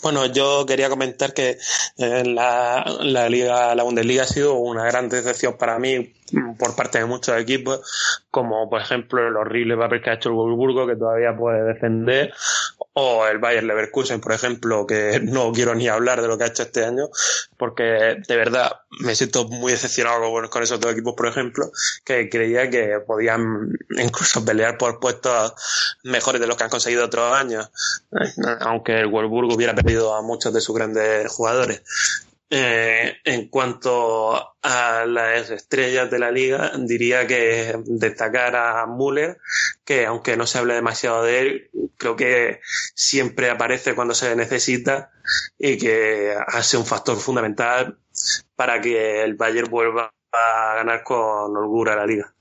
Bueno, 0.00 0.26
yo 0.26 0.64
quería 0.64 0.88
comentar 0.88 1.34
que 1.34 1.58
eh, 1.98 2.24
la, 2.24 2.84
la 3.00 3.28
liga, 3.28 3.74
la 3.74 3.82
Bundesliga 3.82 4.22
ha 4.22 4.26
sido 4.26 4.54
una 4.54 4.84
gran 4.84 5.08
decepción 5.08 5.56
para 5.58 5.80
mí 5.80 6.14
mm, 6.30 6.54
por 6.54 6.76
parte 6.76 6.98
de 6.98 7.06
muchos 7.06 7.36
equipos, 7.36 7.80
como 8.30 8.70
por 8.70 8.80
ejemplo 8.80 9.26
el 9.26 9.36
horrible 9.36 9.76
papel 9.76 10.00
que 10.00 10.10
ha 10.10 10.14
hecho 10.14 10.28
el 10.28 10.36
Wolfsburgo, 10.36 10.86
que 10.86 10.94
todavía 10.94 11.36
puede 11.36 11.64
defender, 11.64 12.32
o 13.00 13.26
el 13.26 13.38
Bayern 13.38 13.66
Leverkusen, 13.66 14.20
por 14.20 14.32
ejemplo, 14.32 14.86
que 14.86 15.20
no 15.22 15.52
quiero 15.52 15.74
ni 15.74 15.88
hablar 15.88 16.20
de 16.20 16.28
lo 16.28 16.36
que 16.36 16.44
ha 16.44 16.48
hecho 16.48 16.64
este 16.64 16.84
año, 16.84 17.08
porque 17.56 18.16
de 18.26 18.36
verdad 18.36 18.80
me 19.00 19.14
siento 19.14 19.46
muy 19.48 19.72
decepcionado 19.72 20.30
con, 20.50 20.62
esos 20.62 20.80
dos 20.80 20.92
equipos, 20.92 21.14
por 21.14 21.28
ejemplo, 21.28 21.70
que 22.04 22.28
creía 22.28 22.68
que 22.68 23.00
podían 23.06 23.72
incluso 23.90 24.44
pelear 24.44 24.78
por 24.78 24.98
puestos 24.98 25.54
mejores 26.02 26.40
de 26.40 26.46
los 26.46 26.56
que 26.56 26.64
han 26.64 26.70
conseguido 26.70 27.04
otros 27.04 27.32
años, 27.32 27.70
aunque 28.60 29.00
el 29.00 29.06
Wolfsburgo 29.06 29.54
hubiera 29.54 29.74
perdido 29.74 30.14
a 30.14 30.22
muchos 30.22 30.52
de 30.52 30.60
sus 30.60 30.74
grandes 30.74 31.30
jugadores. 31.30 31.82
Eh, 32.50 33.16
en 33.24 33.48
cuanto 33.48 34.54
a 34.62 35.04
las 35.06 35.50
estrellas 35.50 36.10
de 36.10 36.18
la 36.18 36.30
liga, 36.30 36.72
diría 36.78 37.26
que 37.26 37.74
destacar 37.84 38.56
a 38.56 38.86
Müller, 38.86 39.36
que 39.84 40.06
aunque 40.06 40.36
no 40.38 40.46
se 40.46 40.58
hable 40.58 40.72
demasiado 40.72 41.24
de 41.24 41.40
él, 41.40 41.70
creo 41.98 42.16
que 42.16 42.60
siempre 42.94 43.50
aparece 43.50 43.94
cuando 43.94 44.14
se 44.14 44.34
necesita 44.34 45.10
y 45.58 45.76
que 45.76 46.34
hace 46.46 46.78
un 46.78 46.86
factor 46.86 47.18
fundamental 47.18 47.98
para 48.56 48.80
que 48.80 49.22
el 49.24 49.34
Bayern 49.34 49.70
vuelva 49.70 50.10
a 50.32 50.74
ganar 50.76 51.02
con 51.02 51.54
holgura 51.54 51.96
la 51.96 52.06
liga. 52.06 52.32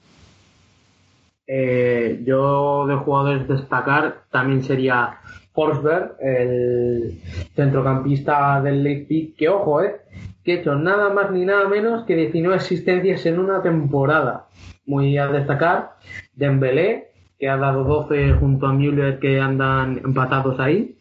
Eh, 1.48 2.22
yo 2.26 2.86
de 2.88 2.96
jugadores 2.96 3.48
destacar 3.48 4.26
también 4.32 4.64
sería 4.64 5.20
Forsberg, 5.58 6.18
el 6.22 7.20
centrocampista 7.56 8.62
del 8.62 8.84
Leipzig, 8.84 9.36
que 9.36 9.50
ojo, 9.50 9.82
eh, 9.82 9.96
que 10.44 10.52
ha 10.52 10.56
hecho 10.58 10.76
nada 10.76 11.10
más 11.10 11.32
ni 11.32 11.46
nada 11.46 11.68
menos 11.68 12.06
que 12.06 12.16
19 12.16 12.58
asistencias 12.58 13.26
en 13.26 13.40
una 13.40 13.64
temporada. 13.64 14.46
Muy 14.86 15.18
a 15.18 15.26
destacar, 15.30 15.96
Dembélé, 16.36 17.08
que 17.40 17.50
ha 17.50 17.58
dado 17.58 17.84
12 17.86 18.34
junto 18.34 18.68
a 18.68 18.74
Müller, 18.74 19.18
que 19.18 19.40
andan 19.40 20.00
empatados 20.06 20.60
ahí. 20.60 20.96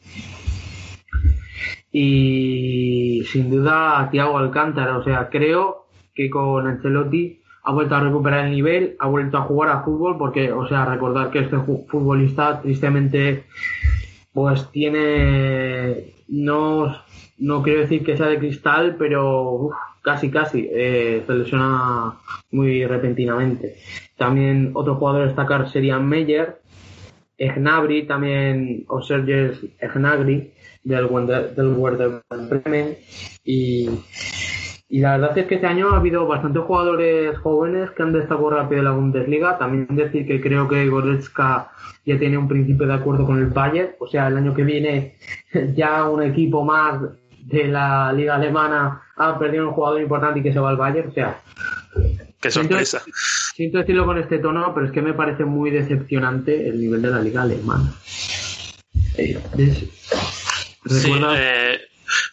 Y 1.93 3.25
sin 3.27 3.51
duda 3.51 4.09
Thiago 4.11 4.39
Alcántara, 4.39 4.97
o 4.97 5.05
sea, 5.05 5.29
creo 5.29 5.89
que 6.15 6.31
con 6.31 6.67
Ancelotti 6.67 7.43
ha 7.63 7.73
vuelto 7.73 7.95
a 7.95 8.01
recuperar 8.01 8.47
el 8.47 8.53
nivel, 8.53 8.97
ha 9.01 9.07
vuelto 9.07 9.37
a 9.37 9.43
jugar 9.43 9.69
a 9.69 9.83
fútbol, 9.83 10.17
porque, 10.17 10.51
o 10.51 10.67
sea, 10.67 10.87
recordar 10.87 11.31
que 11.31 11.41
este 11.41 11.59
futbolista 11.59 12.63
tristemente 12.63 13.45
pues 14.37 14.71
tiene, 14.71 16.13
no, 16.29 16.95
no 17.39 17.63
quiero 17.63 17.81
decir 17.81 18.05
que 18.05 18.19
sea 18.19 18.27
de 18.27 18.39
cristal, 18.39 18.97
pero 18.99 19.71
casi, 20.03 20.31
casi, 20.31 20.69
eh, 20.71 21.23
se 21.27 21.35
lesiona 21.35 22.13
muy 22.51 22.85
repentinamente. 22.85 23.77
También 24.19 24.73
otro 24.75 24.97
jugador 24.97 25.23
a 25.23 25.27
destacar 25.29 25.71
sería 25.71 25.99
Meyer, 25.99 26.61
Egnabri, 27.39 28.07
también, 28.07 28.85
o 28.89 29.01
Sergej 29.01 29.75
Egnabri, 29.81 30.53
del, 30.85 31.07
Wender- 31.09 31.55
del 31.55 31.73
Werder 31.73 32.21
Bremen, 32.29 32.95
y, 33.43 33.89
y 34.91 34.99
la 35.01 35.17
verdad 35.17 35.39
es 35.39 35.47
que 35.47 35.55
este 35.55 35.67
año 35.67 35.95
ha 35.95 35.97
habido 35.97 36.27
bastantes 36.27 36.63
jugadores 36.63 37.39
jóvenes 37.39 37.91
que 37.93 38.03
han 38.03 38.13
destacado 38.13 38.51
rápido 38.51 38.81
en 38.81 38.85
la 38.85 38.93
Bundesliga. 38.93 39.57
También 39.57 39.97
decir 39.97 40.27
que 40.27 40.43
creo 40.43 40.69
que 40.69 40.87
Goretzka 40.89 41.71
ya 42.07 42.19
tiene 42.19 42.39
un 42.39 42.49
principio 42.49 42.87
de 42.87 42.95
acuerdo 42.95 43.27
con 43.27 43.39
el 43.39 43.47
Bayern. 43.47 43.91
O 43.99 44.07
sea, 44.07 44.29
el 44.29 44.37
año 44.39 44.55
que 44.55 44.63
viene 44.65 45.17
ya 45.75 46.05
un 46.09 46.23
equipo 46.23 46.65
más 46.65 47.01
de 47.43 47.69
la 47.69 48.13
liga 48.13 48.37
alemana 48.37 49.03
ha 49.17 49.39
perdido 49.39 49.69
un 49.69 49.75
jugador 49.75 50.01
importante 50.01 50.41
y 50.41 50.43
que 50.43 50.53
se 50.53 50.59
va 50.61 50.71
al 50.71 50.77
Bayern. 50.77 51.09
O 51.09 51.13
sea, 51.13 51.39
Qué 52.41 52.51
sorpresa. 52.51 53.03
siento 53.55 53.79
decirlo 53.79 54.05
con 54.07 54.19
este 54.19 54.39
tono, 54.39 54.73
pero 54.75 54.87
es 54.87 54.93
que 54.93 55.03
me 55.03 55.15
parece 55.15 55.45
muy 55.45 55.71
decepcionante 55.71 56.69
el 56.69 56.81
nivel 56.81 57.03
de 57.03 57.11
la 57.11 57.21
liga 57.21 57.43
alemana. 57.43 57.93
Eh, 59.19 59.39
es- 59.59 59.85
Sí, 60.89 61.11
eh, 61.37 61.79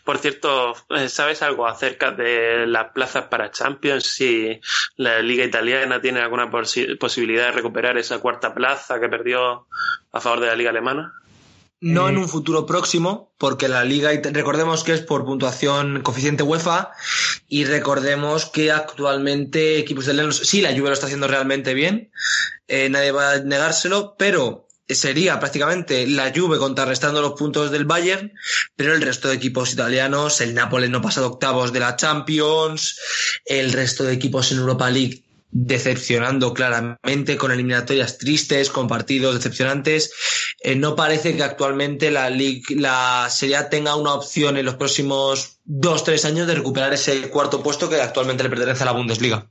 por 0.04 0.18
cierto, 0.18 0.76
eh, 0.90 1.10
¿sabes 1.10 1.42
algo 1.42 1.68
acerca 1.68 2.12
de 2.12 2.68
las 2.68 2.92
plazas 2.92 3.26
para 3.26 3.52
Champions? 3.52 4.06
Si 4.06 4.60
la 4.98 5.22
liga 5.22 5.46
italiana 5.46 6.02
tiene 6.02 6.20
alguna 6.20 6.52
posi- 6.52 6.98
posibilidad 6.98 7.46
de 7.46 7.52
recuperar 7.52 7.98
esa 7.98 8.20
cuarta 8.20 8.54
plaza 8.54 9.00
que 9.00 9.10
perdió 9.10 9.68
a 10.12 10.20
favor 10.20 10.42
de 10.42 10.48
la 10.48 10.56
liga 10.56 10.70
alemana. 10.72 11.14
No 11.80 12.08
Eh, 12.08 12.12
en 12.12 12.18
un 12.18 12.30
futuro 12.30 12.66
próximo, 12.66 13.34
porque 13.38 13.68
la 13.68 13.84
liga, 13.84 14.12
recordemos 14.32 14.86
que 14.86 14.94
es 14.94 15.02
por 15.02 15.26
puntuación 15.26 16.02
coeficiente 16.02 16.42
UEFA, 16.44 16.92
y 17.50 17.66
recordemos 17.66 18.46
que 18.46 18.72
actualmente 18.72 19.80
equipos 19.80 20.06
italianos, 20.06 20.38
sí, 20.38 20.62
la 20.62 20.70
Juve 20.72 20.88
lo 20.88 20.94
está 20.94 21.08
haciendo 21.08 21.28
realmente 21.28 21.74
bien, 21.74 22.12
eh, 22.70 22.88
nadie 22.90 23.12
va 23.12 23.32
a 23.32 23.40
negárselo, 23.40 24.16
pero 24.18 24.63
sería 24.88 25.40
prácticamente 25.40 26.08
la 26.08 26.32
Juve 26.36 26.58
contrarrestando 26.58 27.22
los 27.22 27.34
puntos 27.34 27.72
del 27.72 27.86
Bayern, 27.86 28.34
pero 28.76 28.94
el 28.94 29.02
resto 29.02 29.30
de 29.30 29.36
equipos 29.36 29.74
italianos, 29.74 30.42
el 30.42 30.54
Nápoles 30.54 30.90
no 30.90 31.02
pasa 31.02 31.22
de 31.22 31.28
octavos 31.28 31.74
de 31.74 31.80
la 31.80 31.96
Champions, 31.96 33.00
el 33.46 33.72
resto 33.72 34.04
de 34.04 34.14
equipos 34.14 34.52
en 34.52 34.60
Europa 34.60 34.90
League 34.90 35.24
decepcionando 35.54 36.52
claramente 36.54 37.38
con 37.38 37.52
eliminatorias 37.52 38.18
tristes, 38.18 38.72
con 38.72 38.88
partidos 38.88 39.36
decepcionantes. 39.36 40.12
Eh, 40.64 40.76
no 40.76 40.96
parece 40.96 41.36
que 41.36 41.44
actualmente 41.44 42.10
la 42.10 42.30
Liga, 42.32 42.64
la 42.76 43.28
Serie 43.30 43.58
A 43.58 43.70
tenga 43.70 43.96
una 43.96 44.16
opción 44.16 44.58
en 44.58 44.66
los 44.66 44.76
próximos 44.76 45.60
dos, 45.64 46.04
tres 46.04 46.26
años 46.26 46.48
de 46.48 46.56
recuperar 46.56 46.92
ese 46.94 47.30
cuarto 47.30 47.62
puesto 47.62 47.88
que 47.88 48.02
actualmente 48.02 48.44
le 48.44 48.50
pertenece 48.50 48.82
a 48.82 48.88
la 48.88 48.92
Bundesliga. 48.94 49.48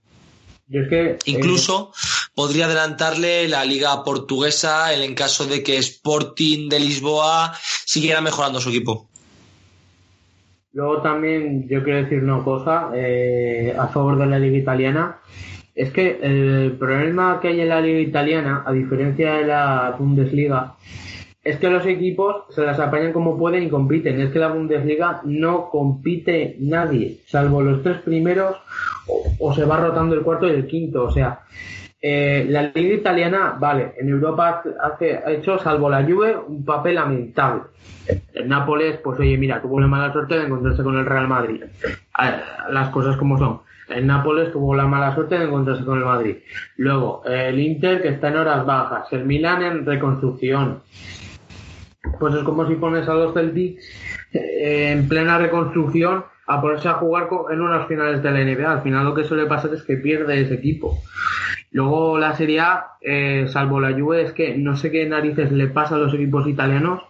yo 0.67 0.81
es 0.81 0.89
que, 0.89 1.03
eh, 1.03 1.19
Incluso 1.27 1.93
podría 2.35 2.67
adelantarle 2.67 3.49
la 3.49 3.65
liga 3.65 4.03
portuguesa 4.05 4.93
en 4.95 5.15
caso 5.15 5.47
de 5.47 5.63
que 5.63 5.79
Sporting 5.79 6.69
de 6.69 6.81
Lisboa 6.81 7.53
siguiera 7.85 8.21
mejorando 8.21 8.61
su 8.61 8.71
equipo. 8.71 9.09
Luego 10.73 11.03
también 11.03 11.69
yo 11.69 11.83
quiero 11.83 12.03
decir 12.03 12.23
una 12.23 12.43
cosa 12.43 12.91
eh, 12.95 13.75
a 13.79 13.89
favor 13.89 14.19
de 14.19 14.27
la 14.27 14.39
liga 14.39 14.57
italiana. 14.57 15.19
Es 15.75 15.91
que 15.93 16.19
el 16.23 16.73
problema 16.79 17.41
que 17.41 17.49
hay 17.49 17.61
en 17.61 17.69
la 17.69 17.81
liga 17.81 18.01
italiana, 18.01 18.63
a 18.67 18.73
diferencia 18.73 19.35
de 19.35 19.45
la 19.45 19.95
Bundesliga, 19.99 20.75
es 21.45 21.57
que 21.57 21.69
los 21.69 21.85
equipos 21.87 22.45
se 22.51 22.63
las 22.63 22.79
apañan 22.79 23.13
como 23.13 23.37
pueden 23.37 23.65
y 23.65 23.69
compiten. 23.69 24.21
Es 24.21 24.31
que 24.31 24.39
la 24.39 24.49
Bundesliga 24.49 25.21
no 25.25 25.69
compite 25.71 26.57
nadie, 26.61 27.19
salvo 27.27 27.63
los 27.63 27.83
tres 27.83 27.99
primeros, 27.99 28.57
o 29.39 29.55
se 29.55 29.65
va 29.65 29.79
rotando 29.79 30.15
el 30.15 30.23
cuarto 30.23 30.47
y 30.47 30.53
el 30.53 30.67
quinto. 30.67 31.05
O 31.05 31.11
sea, 31.11 31.41
eh, 32.05 32.47
la 32.49 32.73
liga 32.75 32.95
italiana, 32.97 33.57
vale, 33.61 33.95
en 33.97 34.09
Europa 34.09 34.61
hace, 34.83 35.19
ha 35.19 35.31
hecho, 35.31 35.57
salvo 35.61 35.89
la 35.89 36.03
Juve, 36.03 36.37
un 36.37 36.65
papel 36.65 36.97
lamentable. 36.97 37.63
El 38.35 38.49
Nápoles, 38.49 38.97
pues 38.97 39.21
oye, 39.21 39.39
mira, 39.39 39.63
tuvo 39.63 39.79
la 39.79 39.87
mala 39.87 40.13
suerte 40.13 40.35
de 40.37 40.47
encontrarse 40.47 40.83
con 40.83 40.99
el 40.99 41.07
Real 41.07 41.29
Madrid. 41.29 41.63
Las 42.71 42.89
cosas 42.89 43.17
como 43.17 43.39
son. 43.39 43.61
El 43.89 44.07
Nápoles 44.07 44.51
tuvo 44.51 44.75
la 44.75 44.87
mala 44.87 45.15
suerte 45.15 45.39
de 45.39 45.45
encontrarse 45.45 45.85
con 45.85 45.99
el 45.99 46.05
Madrid. 46.05 46.37
Luego, 46.77 47.23
el 47.25 47.61
Inter, 47.61 48.03
que 48.03 48.09
está 48.09 48.29
en 48.29 48.37
horas 48.37 48.67
bajas. 48.67 49.07
El 49.13 49.25
Milan 49.25 49.63
en 49.63 49.87
reconstrucción. 49.87 50.81
Pues 52.19 52.35
es 52.35 52.43
como 52.43 52.67
si 52.67 52.75
pones 52.75 53.09
a 53.09 53.15
los 53.15 53.33
Celtics 53.33 53.85
eh, 54.33 54.91
en 54.91 55.09
plena 55.09 55.39
reconstrucción 55.39 56.25
a 56.47 56.61
ponerse 56.61 56.89
a 56.89 56.95
jugar 56.95 57.29
en 57.51 57.61
unas 57.61 57.87
finales 57.87 58.23
de 58.23 58.31
la 58.31 58.41
NBA. 58.41 58.73
Al 58.73 58.83
final 58.83 59.05
lo 59.05 59.15
que 59.15 59.25
suele 59.25 59.47
pasar 59.47 59.73
es 59.75 59.83
que 59.83 59.97
pierde 59.97 60.41
ese 60.41 60.55
equipo. 60.55 60.99
Luego 61.73 62.19
la 62.19 62.37
Serie 62.37 62.61
A, 62.61 62.99
eh, 63.01 63.47
salvo 63.51 63.81
la 63.81 63.93
Juve, 63.93 64.23
es 64.23 64.33
que 64.33 64.57
no 64.57 64.77
sé 64.77 64.91
qué 64.91 65.07
narices 65.07 65.51
le 65.53 65.69
pasa 65.69 65.95
a 65.95 65.99
los 65.99 66.15
equipos 66.15 66.47
italianos, 66.47 67.03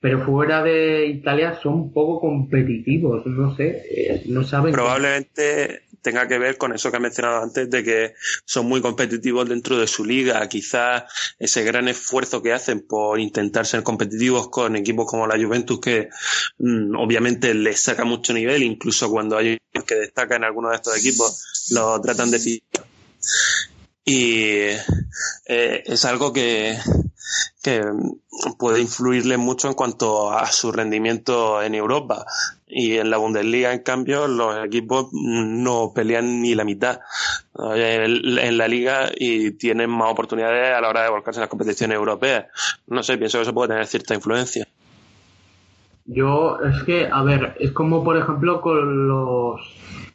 pero 0.00 0.24
fuera 0.24 0.62
de 0.62 1.06
Italia 1.06 1.58
son 1.62 1.92
poco 1.92 2.20
competitivos, 2.20 3.24
no 3.26 3.54
sé, 3.56 3.82
eh, 3.88 4.22
no 4.26 4.42
saben. 4.42 4.72
Probablemente 4.72 5.84
tenga 6.04 6.28
que 6.28 6.38
ver 6.38 6.58
con 6.58 6.74
eso 6.74 6.90
que 6.90 6.98
he 6.98 7.00
mencionado 7.00 7.42
antes 7.42 7.70
de 7.70 7.82
que 7.82 8.14
son 8.44 8.66
muy 8.66 8.82
competitivos 8.82 9.48
dentro 9.48 9.78
de 9.78 9.86
su 9.86 10.04
liga. 10.04 10.46
Quizás 10.48 11.04
ese 11.38 11.64
gran 11.64 11.88
esfuerzo 11.88 12.42
que 12.42 12.52
hacen 12.52 12.86
por 12.86 13.18
intentar 13.18 13.64
ser 13.64 13.82
competitivos 13.82 14.50
con 14.50 14.76
equipos 14.76 15.06
como 15.06 15.26
la 15.26 15.42
Juventus 15.42 15.80
que 15.80 16.10
mm, 16.58 16.94
obviamente 16.96 17.54
les 17.54 17.80
saca 17.80 18.04
mucho 18.04 18.34
nivel, 18.34 18.62
incluso 18.62 19.08
cuando 19.08 19.38
hay 19.38 19.54
equipos 19.54 19.84
que 19.84 19.94
destacan 19.94 20.44
algunos 20.44 20.72
de 20.72 20.76
estos 20.76 20.98
equipos, 20.98 21.70
lo 21.70 21.98
tratan 22.02 22.30
de 22.30 22.36
decir. 22.36 22.62
Y 24.04 24.42
eh, 25.46 25.82
es 25.86 26.04
algo 26.04 26.32
que, 26.32 26.76
que 27.62 27.82
puede 28.58 28.80
influirle 28.80 29.38
mucho 29.38 29.68
en 29.68 29.74
cuanto 29.74 30.30
a 30.30 30.46
su 30.46 30.72
rendimiento 30.72 31.62
en 31.62 31.74
Europa. 31.74 32.26
Y 32.66 32.96
en 32.96 33.08
la 33.08 33.16
Bundesliga, 33.16 33.72
en 33.72 33.82
cambio, 33.82 34.26
los 34.26 34.64
equipos 34.64 35.08
no 35.12 35.92
pelean 35.94 36.42
ni 36.42 36.54
la 36.54 36.64
mitad 36.64 37.00
en 37.56 38.58
la 38.58 38.68
liga 38.68 39.10
y 39.16 39.52
tienen 39.52 39.90
más 39.90 40.10
oportunidades 40.10 40.76
a 40.76 40.80
la 40.80 40.88
hora 40.88 41.04
de 41.04 41.10
volcarse 41.10 41.38
en 41.38 41.42
las 41.42 41.50
competiciones 41.50 41.96
europeas. 41.96 42.46
No 42.88 43.02
sé, 43.02 43.16
pienso 43.16 43.38
que 43.38 43.42
eso 43.42 43.54
puede 43.54 43.68
tener 43.68 43.86
cierta 43.86 44.14
influencia. 44.14 44.66
Yo, 46.06 46.58
es 46.60 46.82
que, 46.82 47.08
a 47.10 47.22
ver, 47.22 47.56
es 47.60 47.72
como 47.72 48.04
por 48.04 48.16
ejemplo 48.18 48.60
con 48.60 49.08
los... 49.08 49.60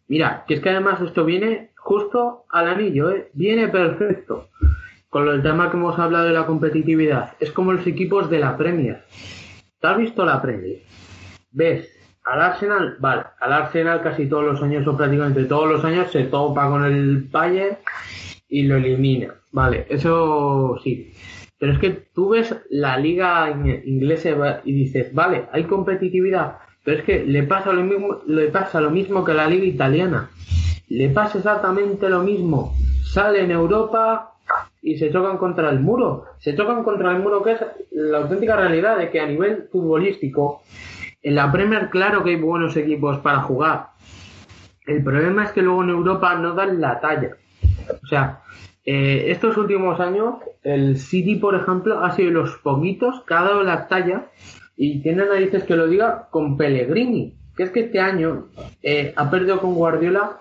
Mira, 0.07 0.43
que 0.47 0.55
es 0.55 0.61
que 0.61 0.69
además 0.69 1.01
esto 1.01 1.25
viene 1.25 1.71
justo 1.89 2.45
al 2.51 2.67
anillo, 2.67 3.09
¿eh? 3.09 3.29
Viene 3.33 3.67
perfecto. 3.67 4.49
Con 5.09 5.27
el 5.27 5.41
tema 5.41 5.71
que 5.71 5.77
hemos 5.77 5.97
hablado 5.97 6.25
de 6.25 6.33
la 6.33 6.45
competitividad. 6.45 7.33
Es 7.39 7.51
como 7.51 7.73
los 7.73 7.87
equipos 7.87 8.29
de 8.29 8.37
la 8.37 8.55
Premier. 8.55 9.05
¿Te 9.81 9.87
has 9.87 9.97
visto 9.97 10.23
la 10.23 10.39
Premier? 10.39 10.83
¿Ves? 11.51 11.89
Al 12.25 12.41
Arsenal, 12.41 12.97
vale, 12.99 13.23
al 13.39 13.53
Arsenal 13.53 14.03
casi 14.03 14.27
todos 14.27 14.43
los 14.43 14.61
años 14.61 14.85
o 14.85 14.95
prácticamente 14.95 15.45
todos 15.45 15.67
los 15.67 15.83
años 15.83 16.11
se 16.11 16.25
topa 16.25 16.69
con 16.69 16.85
el 16.85 17.23
Bayern 17.23 17.77
y 18.47 18.63
lo 18.67 18.75
elimina. 18.75 19.33
Vale, 19.51 19.87
eso 19.89 20.77
sí. 20.83 21.11
Pero 21.57 21.71
es 21.73 21.79
que 21.79 21.89
tú 22.13 22.29
ves 22.29 22.55
la 22.69 22.97
liga 22.97 23.49
in- 23.49 23.81
inglesa 23.83 24.61
y 24.63 24.73
dices, 24.73 25.11
vale, 25.11 25.45
hay 25.51 25.63
competitividad, 25.63 26.57
pero 26.83 26.97
es 26.99 27.03
que 27.03 27.25
le 27.25 27.41
pasa 27.43 27.73
lo 27.73 27.81
mismo, 27.83 28.21
le 28.27 28.49
pasa 28.49 28.79
lo 28.79 28.91
mismo 28.91 29.25
que 29.25 29.33
la 29.33 29.47
liga 29.47 29.65
italiana. 29.65 30.29
Le 30.89 31.09
pasa 31.09 31.37
exactamente 31.37 32.09
lo 32.09 32.23
mismo. 32.23 32.73
Sale 33.03 33.43
en 33.43 33.51
Europa 33.51 34.33
y 34.81 34.97
se 34.97 35.11
chocan 35.11 35.37
contra 35.37 35.69
el 35.69 35.79
muro. 35.79 36.25
Se 36.39 36.55
chocan 36.55 36.83
contra 36.83 37.11
el 37.11 37.19
muro 37.19 37.43
que 37.43 37.53
es 37.53 37.59
la 37.91 38.19
auténtica 38.19 38.55
realidad 38.55 38.97
de 38.97 39.09
que 39.09 39.19
a 39.19 39.27
nivel 39.27 39.67
futbolístico, 39.71 40.63
en 41.21 41.35
la 41.35 41.51
Premier 41.51 41.89
claro 41.89 42.23
que 42.23 42.31
hay 42.31 42.35
buenos 42.37 42.75
equipos 42.77 43.19
para 43.19 43.41
jugar. 43.41 43.87
El 44.85 45.03
problema 45.03 45.43
es 45.43 45.51
que 45.51 45.61
luego 45.61 45.83
en 45.83 45.89
Europa 45.89 46.35
no 46.35 46.53
dan 46.53 46.81
la 46.81 46.99
talla. 46.99 47.37
O 48.01 48.07
sea, 48.07 48.41
eh, 48.85 49.25
estos 49.27 49.55
últimos 49.57 49.99
años, 49.99 50.35
el 50.63 50.97
City, 50.97 51.35
por 51.35 51.53
ejemplo, 51.55 52.03
ha 52.03 52.15
sido 52.15 52.31
los 52.31 52.57
poquitos 52.57 53.23
que 53.27 53.33
ha 53.33 53.43
dado 53.43 53.61
la 53.63 53.87
talla 53.87 54.29
y 54.75 55.01
tiene 55.01 55.25
narices 55.25 55.63
que 55.63 55.75
lo 55.75 55.87
diga 55.87 56.27
con 56.31 56.57
Pellegrini. 56.57 57.35
Que 57.55 57.63
es 57.63 57.71
que 57.71 57.81
este 57.81 57.99
año 57.99 58.47
eh, 58.81 59.13
ha 59.15 59.29
perdido 59.29 59.59
con 59.59 59.75
Guardiola. 59.75 60.39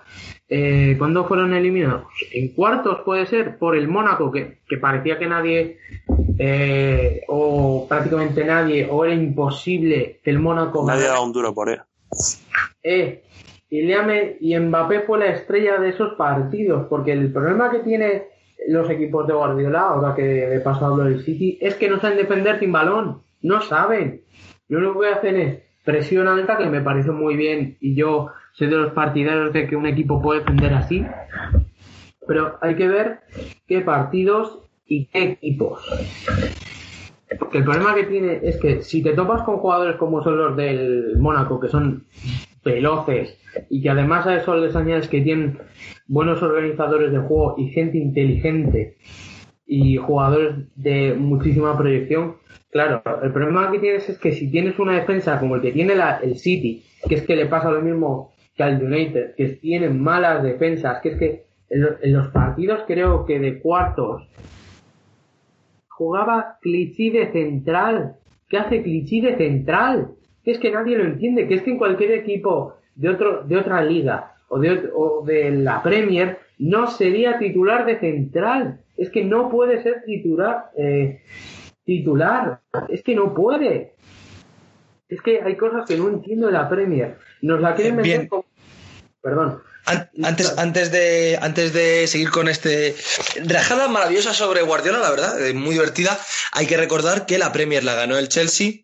Eh, 0.50 0.94
¿Cuándo 0.98 1.26
fueron 1.26 1.52
eliminados? 1.52 2.04
En 2.32 2.48
cuartos 2.54 3.00
puede 3.04 3.26
ser 3.26 3.58
por 3.58 3.76
el 3.76 3.86
Mónaco, 3.86 4.32
que, 4.32 4.60
que 4.66 4.78
parecía 4.78 5.18
que 5.18 5.26
nadie, 5.26 5.78
eh, 6.38 7.22
o 7.28 7.86
prácticamente 7.86 8.44
nadie, 8.44 8.88
o 8.90 9.04
era 9.04 9.14
imposible 9.14 10.20
que 10.24 10.30
el 10.30 10.38
Mónaco 10.38 10.86
Nadie 10.86 11.06
ha 11.06 11.10
dado 11.10 11.24
un 11.24 11.32
duro 11.32 11.52
por 11.52 11.68
él. 11.68 11.80
Eh, 12.82 13.22
y 13.68 13.82
Liame 13.82 14.38
y 14.40 14.58
Mbappé 14.58 15.00
fue 15.00 15.18
la 15.18 15.26
estrella 15.26 15.78
de 15.78 15.90
esos 15.90 16.14
partidos, 16.14 16.86
porque 16.88 17.12
el 17.12 17.30
problema 17.30 17.70
que 17.70 17.80
tiene 17.80 18.28
los 18.68 18.88
equipos 18.88 19.26
de 19.26 19.34
Guardiola, 19.34 19.80
ahora 19.80 20.14
que 20.14 20.22
de 20.22 20.60
paso 20.60 20.86
hablo 20.86 21.04
del 21.04 21.22
City, 21.24 21.58
es 21.60 21.74
que 21.74 21.90
no 21.90 22.00
saben 22.00 22.16
defender 22.16 22.58
sin 22.58 22.72
balón. 22.72 23.22
no 23.42 23.60
saben. 23.60 24.22
Lo 24.68 24.78
único 24.78 25.00
que 25.00 25.08
hacen 25.08 25.36
es 25.36 25.58
presión 25.84 26.26
alta, 26.26 26.56
que 26.56 26.66
me 26.66 26.80
parece 26.80 27.10
muy 27.10 27.36
bien, 27.36 27.76
y 27.80 27.94
yo 27.94 28.30
soy 28.58 28.66
de 28.66 28.76
los 28.76 28.92
partidarios 28.92 29.52
de 29.52 29.68
que 29.68 29.76
un 29.76 29.86
equipo 29.86 30.20
puede 30.20 30.40
defender 30.40 30.74
así, 30.74 31.06
pero 32.26 32.58
hay 32.60 32.74
que 32.74 32.88
ver 32.88 33.20
qué 33.68 33.82
partidos 33.82 34.58
y 34.84 35.06
qué 35.06 35.22
equipos. 35.22 35.80
Porque 37.38 37.58
el 37.58 37.64
problema 37.64 37.94
que 37.94 38.04
tiene 38.04 38.40
es 38.42 38.56
que 38.56 38.82
si 38.82 39.00
te 39.00 39.12
topas 39.12 39.42
con 39.42 39.58
jugadores 39.58 39.94
como 39.96 40.24
son 40.24 40.38
los 40.38 40.56
del 40.56 41.18
Mónaco, 41.18 41.60
que 41.60 41.68
son 41.68 42.04
veloces 42.64 43.38
y 43.70 43.80
que 43.80 43.90
además 43.90 44.26
a 44.26 44.34
eso 44.34 44.56
les 44.56 44.74
añades 44.74 45.06
que 45.06 45.20
tienen 45.20 45.58
buenos 46.08 46.42
organizadores 46.42 47.12
de 47.12 47.18
juego 47.18 47.54
y 47.58 47.68
gente 47.68 47.98
inteligente 47.98 48.96
y 49.68 49.98
jugadores 49.98 50.66
de 50.74 51.14
muchísima 51.14 51.78
proyección, 51.78 52.38
claro, 52.72 53.02
el 53.22 53.30
problema 53.30 53.70
que 53.70 53.78
tienes 53.78 54.08
es 54.08 54.18
que 54.18 54.32
si 54.32 54.50
tienes 54.50 54.80
una 54.80 54.94
defensa 54.94 55.38
como 55.38 55.54
el 55.54 55.62
que 55.62 55.70
tiene 55.70 55.94
el 56.22 56.36
City, 56.36 56.82
que 57.08 57.14
es 57.14 57.22
que 57.22 57.36
le 57.36 57.46
pasa 57.46 57.70
lo 57.70 57.82
mismo 57.82 58.32
que 58.58 58.62
al 58.64 58.82
United, 58.82 59.36
que 59.36 59.46
tienen 59.50 60.02
malas 60.02 60.42
defensas, 60.42 61.00
que 61.00 61.10
es 61.10 61.16
que 61.16 61.44
en, 61.70 61.80
lo- 61.80 61.96
en 62.02 62.12
los 62.12 62.28
partidos 62.28 62.80
creo 62.88 63.24
que 63.24 63.38
de 63.38 63.60
cuartos 63.60 64.28
jugaba 65.88 66.58
Clichy 66.60 67.10
de 67.10 67.30
central. 67.32 68.16
¿Qué 68.48 68.58
hace 68.58 68.82
Clichy 68.82 69.20
de 69.20 69.36
central? 69.36 70.08
Que 70.44 70.50
es 70.52 70.58
que 70.58 70.70
nadie 70.72 70.96
lo 70.98 71.04
entiende, 71.04 71.46
que 71.46 71.54
es 71.54 71.62
que 71.62 71.70
en 71.70 71.78
cualquier 71.78 72.12
equipo 72.12 72.74
de 72.96 73.10
otro, 73.10 73.44
de 73.44 73.56
otra 73.56 73.82
liga 73.82 74.32
o 74.48 74.58
de, 74.58 74.90
o 74.94 75.24
de 75.24 75.50
la 75.52 75.82
Premier 75.82 76.38
no 76.58 76.88
sería 76.88 77.38
titular 77.38 77.86
de 77.86 77.98
central. 78.00 78.80
Es 78.96 79.10
que 79.10 79.24
no 79.24 79.48
puede 79.50 79.82
ser 79.84 80.02
titular, 80.04 80.70
eh, 80.76 81.20
titular. 81.84 82.60
Es 82.88 83.02
que 83.04 83.14
no 83.14 83.34
puede. 83.34 83.92
Es 85.08 85.22
que 85.22 85.40
hay 85.42 85.56
cosas 85.56 85.86
que 85.86 85.96
no 85.96 86.08
entiendo 86.08 86.46
de 86.46 86.52
la 86.54 86.68
Premier. 86.68 87.16
Nos 87.42 87.60
la 87.60 87.74
quieren 87.74 87.96
meter 87.96 88.28
como... 88.28 88.44
Perdón. 89.22 89.62
An- 89.86 90.10
Antes, 90.22 90.52
antes, 90.58 90.90
de, 90.92 91.38
antes 91.40 91.72
de 91.72 92.06
seguir 92.06 92.30
con 92.30 92.48
este 92.48 92.94
rajada 93.44 93.88
maravillosa 93.88 94.34
sobre 94.34 94.62
Guardiola, 94.62 94.98
la 94.98 95.10
verdad, 95.10 95.46
eh, 95.46 95.54
muy 95.54 95.74
divertida, 95.74 96.18
hay 96.52 96.66
que 96.66 96.76
recordar 96.76 97.24
que 97.26 97.38
la 97.38 97.52
Premier 97.52 97.82
la 97.84 97.94
ganó 97.94 98.18
el 98.18 98.28
Chelsea 98.28 98.82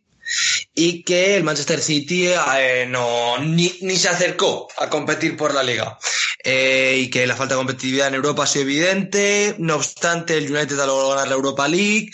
y 0.75 1.03
que 1.05 1.37
el 1.37 1.45
Manchester 1.45 1.81
City 1.81 2.29
eh, 2.59 2.87
no 2.89 3.39
ni, 3.39 3.77
ni 3.83 3.97
se 3.97 4.09
acercó 4.09 4.69
a 4.79 4.89
competir 4.89 5.37
por 5.37 5.53
la 5.55 5.63
liga 5.63 5.99
Eh, 6.47 6.97
y 6.99 7.11
que 7.11 7.27
la 7.27 7.37
falta 7.37 7.55
de 7.55 7.59
competitividad 7.59 8.09
en 8.09 8.15
Europa 8.15 8.43
ha 8.45 8.47
sido 8.47 8.65
evidente. 8.65 9.55
No 9.59 9.77
obstante, 9.77 10.37
el 10.37 10.51
United 10.51 10.79
ha 10.81 10.87
logrado 10.87 11.11
ganar 11.11 11.29
la 11.29 11.35
Europa 11.35 11.69
League. 11.69 12.11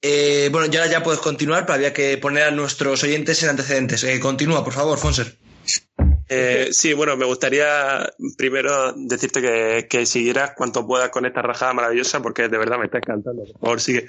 Eh, 0.00 0.48
bueno, 0.50 0.66
ya 0.66 0.86
ya 0.86 1.02
puedes 1.02 1.20
continuar, 1.20 1.64
pero 1.64 1.74
había 1.74 1.92
que 1.92 2.18
poner 2.18 2.42
a 2.44 2.50
nuestros 2.50 3.02
oyentes 3.04 3.40
en 3.42 3.50
antecedentes. 3.50 4.04
Continúa, 4.20 4.64
por 4.64 4.72
favor, 4.72 4.98
Fonser. 4.98 5.36
Eh, 6.34 6.68
sí, 6.72 6.94
bueno, 6.94 7.16
me 7.16 7.26
gustaría 7.26 8.10
primero 8.36 8.92
decirte 8.94 9.40
que, 9.40 9.86
que 9.88 10.06
siguieras 10.06 10.52
cuanto 10.56 10.86
puedas 10.86 11.10
con 11.10 11.26
esta 11.26 11.42
rajada 11.42 11.74
maravillosa 11.74 12.22
porque 12.22 12.48
de 12.48 12.58
verdad 12.58 12.78
me 12.78 12.86
está 12.86 12.98
encantando. 12.98 13.44
Por 13.44 13.60
favor, 13.60 13.80
sigue. 13.80 14.06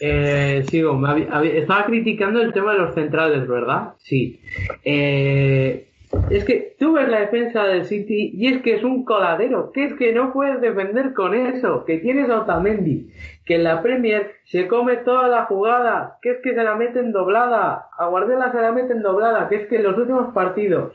Eh, 0.00 0.64
sigo, 0.68 1.00
estaba 1.42 1.86
criticando 1.86 2.40
el 2.40 2.52
tema 2.52 2.72
de 2.72 2.78
los 2.78 2.94
centrales, 2.94 3.46
¿verdad? 3.46 3.94
Sí. 4.02 4.40
Eh, 4.84 5.88
es 6.30 6.44
que 6.44 6.76
tú 6.78 6.92
ves 6.94 7.08
la 7.08 7.20
defensa 7.20 7.64
del 7.64 7.84
City 7.84 8.32
y 8.34 8.48
es 8.48 8.62
que 8.62 8.76
es 8.76 8.84
un 8.84 9.04
coladero, 9.04 9.72
que 9.72 9.84
es 9.84 9.94
que 9.94 10.12
no 10.12 10.32
puedes 10.32 10.60
defender 10.60 11.12
con 11.14 11.34
eso, 11.34 11.84
que 11.84 11.98
tienes 11.98 12.28
a 12.30 12.40
Otamendi, 12.40 13.10
que 13.44 13.56
en 13.56 13.64
la 13.64 13.82
Premier 13.82 14.32
se 14.44 14.66
come 14.66 14.96
toda 14.98 15.28
la 15.28 15.44
jugada, 15.46 16.18
que 16.22 16.30
es 16.30 16.38
que 16.42 16.54
se 16.54 16.62
la 16.62 16.74
meten 16.76 17.12
doblada, 17.12 17.88
a 17.96 18.06
Guardiola 18.06 18.52
se 18.52 18.60
la 18.60 18.72
meten 18.72 19.02
doblada, 19.02 19.48
que 19.48 19.56
es 19.56 19.68
que 19.68 19.76
en 19.76 19.84
los 19.84 19.98
últimos 19.98 20.32
partidos, 20.34 20.94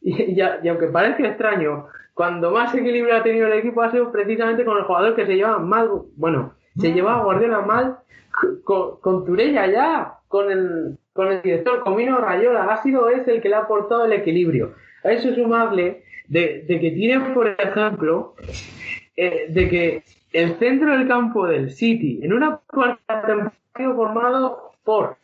y, 0.00 0.40
y 0.40 0.68
aunque 0.68 0.86
parezca 0.88 1.26
extraño, 1.28 1.86
cuando 2.14 2.50
más 2.50 2.74
equilibrio 2.74 3.16
ha 3.16 3.22
tenido 3.22 3.46
el 3.46 3.54
equipo 3.54 3.82
ha 3.82 3.90
sido 3.90 4.12
precisamente 4.12 4.64
con 4.64 4.76
el 4.76 4.84
jugador 4.84 5.14
que 5.14 5.26
se 5.26 5.34
lleva 5.34 5.58
mal, 5.58 5.88
bueno, 6.16 6.54
se 6.76 6.92
llevaba 6.92 7.20
a 7.20 7.24
Guardiola 7.24 7.60
mal 7.62 7.98
con, 8.64 9.00
con 9.00 9.24
Turella 9.24 9.66
ya, 9.66 10.14
con 10.28 10.50
el, 10.50 10.98
con 11.12 11.30
el 11.30 11.42
director, 11.42 11.82
con 11.82 11.96
Mino 11.96 12.18
Rayola, 12.18 12.64
ha 12.64 12.82
sido 12.82 13.08
ese 13.08 13.32
el 13.32 13.42
que 13.42 13.48
le 13.48 13.56
ha 13.56 13.60
aportado 13.60 14.04
el 14.04 14.12
equilibrio. 14.12 14.74
A 15.04 15.12
eso 15.12 15.34
sumarle 15.34 16.04
de, 16.28 16.64
de 16.66 16.80
que 16.80 16.90
tienen, 16.92 17.34
por 17.34 17.48
ejemplo, 17.48 18.34
eh, 19.16 19.46
de 19.48 19.68
que 19.68 20.02
el 20.32 20.58
centro 20.58 20.96
del 20.96 21.06
campo 21.06 21.46
del 21.46 21.70
City, 21.70 22.20
en 22.22 22.32
una 22.32 22.60
cuarta 22.66 23.22
temporada, 23.22 23.52
formado 23.94 24.72
por 24.84 25.16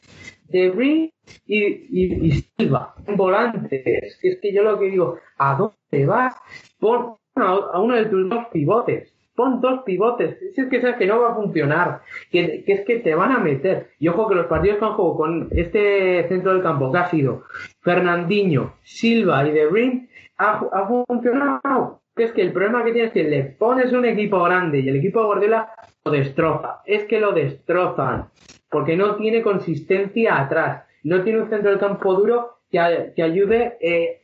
De 0.49 0.71
Bruyne 0.71 1.13
y, 1.47 2.33
Silva, 2.57 2.95
volantes. 3.17 3.83
Es 4.23 4.39
que 4.41 4.53
yo 4.53 4.63
lo 4.63 4.79
que 4.79 4.87
digo, 4.87 5.19
¿a 5.37 5.55
dónde 5.55 6.07
vas? 6.07 6.35
Pon 6.79 7.17
a, 7.37 7.53
a 7.73 7.81
uno 7.81 7.95
de 7.95 8.07
tus 8.07 8.29
dos 8.29 8.47
pivotes. 8.53 9.13
Pon 9.39 9.61
dos 9.61 9.85
pivotes. 9.85 10.37
Si 10.53 10.61
es 10.61 10.67
que 10.67 10.81
sabes 10.81 10.97
que 10.97 11.07
no 11.07 11.21
va 11.21 11.31
a 11.31 11.35
funcionar. 11.37 12.03
Que, 12.29 12.65
es 12.67 12.81
que 12.85 12.99
te 12.99 13.15
van 13.15 13.31
a 13.31 13.39
meter. 13.39 13.91
Y 14.01 14.09
ojo 14.09 14.29
que 14.29 14.35
los 14.35 14.47
partidos 14.47 14.79
que 14.79 14.85
han 14.85 14.95
jugado 14.95 15.17
con 15.17 15.49
este 15.53 16.27
centro 16.27 16.53
del 16.53 16.61
campo, 16.61 16.91
que 16.91 16.99
ha 16.99 17.09
sido 17.09 17.45
Fernandinho, 17.81 18.75
Silva 18.83 19.47
y 19.47 19.53
De 19.53 19.67
Bruyne, 19.67 20.09
ha, 20.39 20.89
funcionado. 21.07 22.01
Que 22.17 22.25
es 22.25 22.33
que 22.33 22.43
el 22.43 22.53
problema 22.53 22.83
que 22.85 22.91
tienes 22.91 23.11
es 23.11 23.15
que 23.15 23.31
le 23.31 23.45
pones 23.45 23.93
un 23.93 24.07
equipo 24.07 24.43
grande 24.43 24.81
y 24.81 24.89
el 24.89 24.97
equipo 24.97 25.21
de 25.21 25.27
Guardiola 25.27 25.73
lo 26.05 26.11
destroza. 26.11 26.83
Es 26.85 27.05
que 27.05 27.21
lo 27.21 27.31
destrozan. 27.31 28.31
Porque 28.69 28.97
no 28.97 29.15
tiene 29.15 29.43
consistencia 29.43 30.37
atrás. 30.37 30.83
No 31.05 31.23
tiene 31.23 31.43
un 31.43 31.49
centro 31.49 31.71
del 31.71 31.79
campo 31.79 32.13
duro 32.15 32.59
que, 32.73 33.13
que 33.15 33.23
ayude 33.23 33.79
eh, 33.81 34.23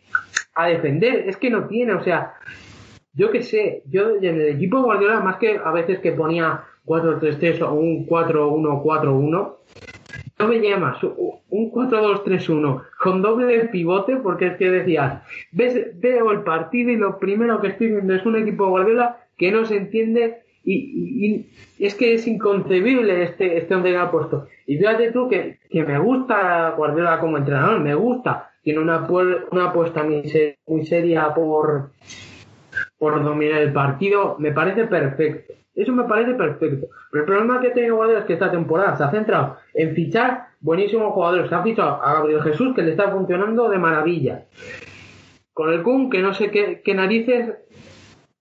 a 0.56 0.66
defender. 0.66 1.28
Es 1.28 1.36
que 1.36 1.50
no 1.50 1.68
tiene, 1.68 1.92
o 1.94 2.02
sea, 2.02 2.34
yo 3.14 3.30
qué 3.30 3.42
sé, 3.42 3.82
yo 3.90 4.16
en 4.16 4.24
el 4.40 4.48
equipo 4.48 4.78
de 4.78 4.82
Guardiola, 4.84 5.20
más 5.20 5.36
que 5.36 5.58
a 5.62 5.70
veces 5.72 6.00
que 6.00 6.12
ponía 6.12 6.62
4-3-3 6.86 7.62
o 7.62 7.72
un 7.74 8.06
4-1-4-1, 8.06 9.54
no 10.38 10.48
me 10.48 10.58
llamas 10.60 10.98
un 11.02 11.70
4-2-3-1 11.72 12.82
con 13.00 13.22
doble 13.22 13.66
pivote 13.66 14.16
porque 14.16 14.48
es 14.48 14.56
que 14.56 14.70
decías, 14.70 15.22
ves, 15.52 15.98
veo 16.00 16.32
el 16.32 16.42
partido 16.42 16.90
y 16.90 16.96
lo 16.96 17.18
primero 17.18 17.60
que 17.60 17.68
estoy 17.68 17.88
viendo 17.88 18.14
es 18.14 18.26
un 18.26 18.36
equipo 18.36 18.64
de 18.64 18.70
Guardiola 18.70 19.16
que 19.38 19.50
no 19.52 19.64
se 19.64 19.76
entiende 19.76 20.42
y, 20.64 20.74
y- 20.74 21.50
y 21.78 21.86
es 21.86 21.94
que 21.94 22.14
es 22.14 22.26
inconcebible 22.26 23.22
este, 23.22 23.58
este 23.58 23.74
hombre 23.74 23.92
que 23.92 23.98
ha 23.98 24.10
puesto. 24.10 24.46
Y 24.66 24.78
fíjate 24.78 25.12
tú 25.12 25.28
que, 25.28 25.58
que 25.70 25.84
me 25.84 25.98
gusta 25.98 26.70
Guardiola 26.76 27.20
como 27.20 27.36
entrenador, 27.36 27.80
me 27.80 27.94
gusta. 27.94 28.50
Tiene 28.62 28.80
una, 28.80 29.06
una 29.50 29.66
apuesta 29.66 30.02
muy, 30.02 30.22
muy 30.66 30.86
seria 30.86 31.34
por, 31.34 31.90
por 32.98 33.22
dominar 33.22 33.60
el 33.60 33.72
partido, 33.72 34.36
me 34.38 34.52
parece 34.52 34.84
perfecto. 34.84 35.54
Eso 35.74 35.92
me 35.92 36.04
parece 36.04 36.34
perfecto. 36.34 36.88
Pero 37.10 37.24
el 37.24 37.26
problema 37.26 37.60
que 37.60 37.70
tiene 37.70 37.90
Guardiola 37.90 38.20
es 38.20 38.26
que 38.26 38.34
esta 38.34 38.50
temporada 38.50 38.96
se 38.96 39.04
ha 39.04 39.10
centrado 39.10 39.56
en 39.72 39.94
fichar 39.94 40.48
buenísimos 40.60 41.12
jugadores. 41.12 41.48
Se 41.48 41.54
ha 41.54 41.62
fichado 41.62 42.02
a 42.02 42.14
Gabriel 42.14 42.42
Jesús, 42.42 42.74
que 42.74 42.82
le 42.82 42.92
está 42.92 43.10
funcionando 43.10 43.68
de 43.68 43.78
maravilla. 43.78 44.44
Con 45.52 45.72
el 45.72 45.82
Kun, 45.82 46.10
que 46.10 46.22
no 46.22 46.32
sé 46.32 46.50
qué, 46.50 46.80
qué 46.84 46.94
narices 46.94 47.54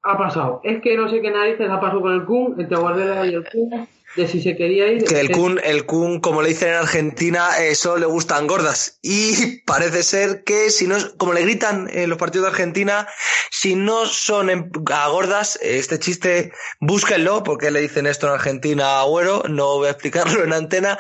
ha 0.04 0.18
pasado. 0.18 0.62
Es 0.64 0.82
que 0.82 0.96
no 0.96 1.10
sé 1.10 1.22
qué 1.22 1.32
narices 1.32 1.70
ha 1.70 1.80
pasado 1.80 2.02
con 2.02 2.14
el 2.14 2.24
Kun, 2.26 2.60
entre 2.60 2.78
Guardiola 2.78 3.26
y 3.26 3.34
el 3.34 3.44
Kun, 3.50 3.88
de 4.16 4.28
si 4.28 4.42
se 4.42 4.56
quería 4.56 4.88
ir. 4.88 5.04
Que 5.06 5.20
el 5.20 5.32
Kun, 5.32 5.60
el 5.64 5.86
Kun, 5.86 6.20
como 6.20 6.42
le 6.42 6.50
dicen 6.50 6.70
en 6.70 6.76
Argentina, 6.76 7.50
eh, 7.60 7.76
solo 7.76 7.98
le 7.98 8.06
gustan 8.06 8.48
gordas. 8.48 9.00
Y 9.02 9.62
parece 9.66 10.04
ser 10.04 10.44
que 10.44 10.70
si 10.70 10.88
no, 10.88 10.98
como 11.18 11.34
le 11.34 11.42
gritan 11.42 11.90
en 11.92 12.10
los 12.10 12.18
partidos 12.18 12.46
de 12.46 12.52
Argentina, 12.52 13.08
si 13.52 13.76
no 13.76 14.06
son 14.06 14.50
en- 14.50 14.72
a 14.92 15.08
gordas, 15.08 15.58
este 15.62 16.00
chiste, 16.00 16.52
búsquenlo, 16.80 17.44
porque 17.44 17.72
le 17.72 17.82
dicen 17.82 18.06
esto 18.08 18.28
en 18.28 18.34
Argentina 18.34 18.98
a 18.98 19.02
Agüero, 19.02 19.44
no 19.50 19.78
voy 19.78 19.88
a 19.88 19.92
explicarlo 19.92 20.44
en 20.44 20.54
antena, 20.54 20.98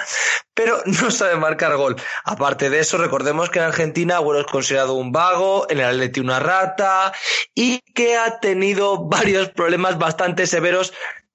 pero 0.54 0.82
no 0.86 1.12
sabe 1.12 1.36
marcar 1.36 1.76
gol. 1.78 1.96
Aparte 2.26 2.70
de 2.70 2.80
eso, 2.80 2.98
recordemos 2.98 3.50
que 3.50 3.60
en 3.60 3.66
Argentina 3.66 4.18
Agüero 4.18 4.42
es 4.42 4.48
considerado 4.48 4.94
un 4.94 5.12
vago, 5.12 5.68
en 5.70 5.80
el 5.80 5.86
Atleti 5.86 6.20
una 6.20 6.40
rata, 6.40 7.14
y 7.54 7.80
que 7.94 8.18
ha 8.18 8.40
tenido 8.40 8.98
varios 9.08 9.50
problemas 9.50 9.98
bastante 10.00 10.48
severos 10.48 10.94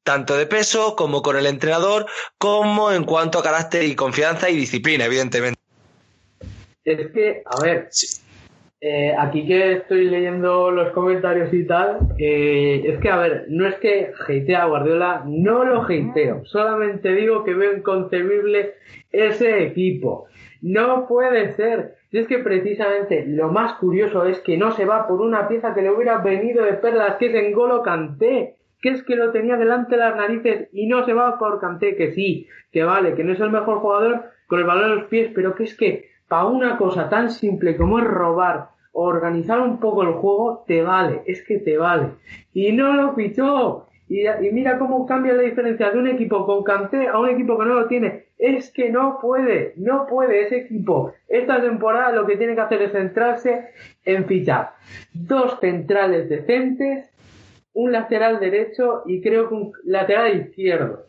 tanto 0.09 0.39
de 0.39 0.47
peso 0.47 0.97
como 0.97 1.21
con 1.21 1.37
el 1.37 1.45
entrenador, 1.45 2.07
como 2.39 2.91
en 2.93 3.05
cuanto 3.05 3.39
a 3.39 3.43
carácter 3.43 3.83
y 3.83 3.95
confianza 3.95 4.49
y 4.49 4.57
disciplina, 4.57 5.05
evidentemente. 5.05 5.61
Es 6.83 7.11
que, 7.11 7.43
a 7.45 7.61
ver, 7.61 7.91
eh, 8.81 9.15
aquí 9.19 9.47
que 9.47 9.73
estoy 9.75 10.09
leyendo 10.09 10.71
los 10.71 10.93
comentarios 10.93 11.53
y 11.53 11.67
tal, 11.67 11.99
eh, 12.19 12.85
es 12.87 12.99
que, 13.01 13.11
a 13.11 13.19
ver, 13.19 13.45
no 13.51 13.69
es 13.69 13.75
que 13.81 14.13
hatee 14.27 14.55
a 14.55 14.65
Guardiola, 14.65 15.25
no 15.27 15.65
lo 15.65 15.83
hateo, 15.83 16.43
solamente 16.47 17.13
digo 17.13 17.45
que 17.45 17.53
veo 17.53 17.77
inconcebible 17.77 18.77
ese 19.13 19.63
equipo. 19.63 20.25
No 20.63 21.07
puede 21.07 21.55
ser. 21.55 21.97
Y 22.11 22.21
es 22.21 22.27
que 22.27 22.39
precisamente 22.39 23.27
lo 23.27 23.53
más 23.53 23.75
curioso 23.75 24.25
es 24.25 24.41
que 24.41 24.57
no 24.57 24.73
se 24.73 24.87
va 24.87 25.07
por 25.07 25.21
una 25.21 25.49
pieza 25.49 25.75
que 25.75 25.83
le 25.83 25.91
hubiera 25.91 26.17
venido 26.17 26.65
de 26.65 26.73
perlas, 26.73 27.17
que 27.17 27.27
es 27.27 27.35
Engolo 27.35 27.83
Kanté, 27.83 28.55
que 28.81 28.91
es 28.91 29.03
que 29.03 29.17
lo 29.17 29.33
tenía 29.33 29.57
delante 29.57 29.97
de 29.97 30.03
las 30.03 30.17
narices 30.17 30.69
y 30.73 30.87
no 30.87 31.05
se 31.05 31.13
va 31.13 31.39
por 31.39 31.61
Kanté, 31.61 31.97
que 31.97 32.13
sí, 32.13 32.47
que 32.73 32.85
vale, 32.85 33.15
que 33.15 33.25
no 33.25 33.33
es 33.33 33.41
el 33.41 33.51
mejor 33.51 33.79
jugador, 33.79 34.25
con 34.47 34.61
el 34.61 34.65
balón 34.65 34.91
en 34.91 34.97
los 34.99 35.05
pies, 35.09 35.31
pero 35.35 35.55
que 35.55 35.65
es 35.65 35.77
que 35.77 36.09
para 36.29 36.47
una 36.47 36.77
cosa 36.77 37.09
tan 37.09 37.31
simple 37.31 37.77
como 37.77 37.99
es 37.99 38.05
robar 38.05 38.71
o 38.93 39.05
organizar 39.05 39.61
un 39.61 39.79
poco 39.79 40.03
el 40.03 40.13
juego, 40.13 40.65
te 40.67 40.83
vale, 40.83 41.23
es 41.27 41.43
que 41.43 41.59
te 41.59 41.77
vale. 41.77 42.11
Y 42.53 42.73
no 42.73 42.93
lo 42.93 43.15
fichó. 43.15 43.87
Y, 44.09 44.27
y 44.27 44.51
mira 44.53 44.79
cómo 44.79 45.05
cambia 45.07 45.35
la 45.35 45.43
diferencia 45.43 45.91
de 45.91 45.99
un 45.99 46.09
equipo 46.09 46.47
con 46.47 46.65
Kanté 46.65 47.09
a 47.09 47.19
un 47.19 47.29
equipo 47.29 47.59
que 47.59 47.67
no 47.67 47.75
lo 47.75 47.87
tiene. 47.87 48.25
Es 48.39 48.73
que 48.73 48.91
no 48.91 49.19
puede, 49.21 49.75
no 49.77 50.07
puede 50.07 50.43
ese 50.43 50.59
equipo. 50.59 51.13
Esta 51.29 51.61
temporada 51.61 52.13
lo 52.13 52.27
que 52.27 52.37
tiene 52.37 52.55
que 52.55 52.63
hacer 52.63 52.83
es 52.83 52.93
centrarse 52.93 53.69
en 54.05 54.25
fichar 54.25 54.71
dos 55.13 55.59
centrales 55.61 56.29
decentes, 56.29 57.11
un 57.79 57.93
lateral 57.93 58.41
derecho 58.41 59.03
y 59.07 59.21
creo 59.23 59.49
que 59.49 59.55
un 59.55 59.73
lateral 59.85 60.37
izquierdo. 60.41 61.07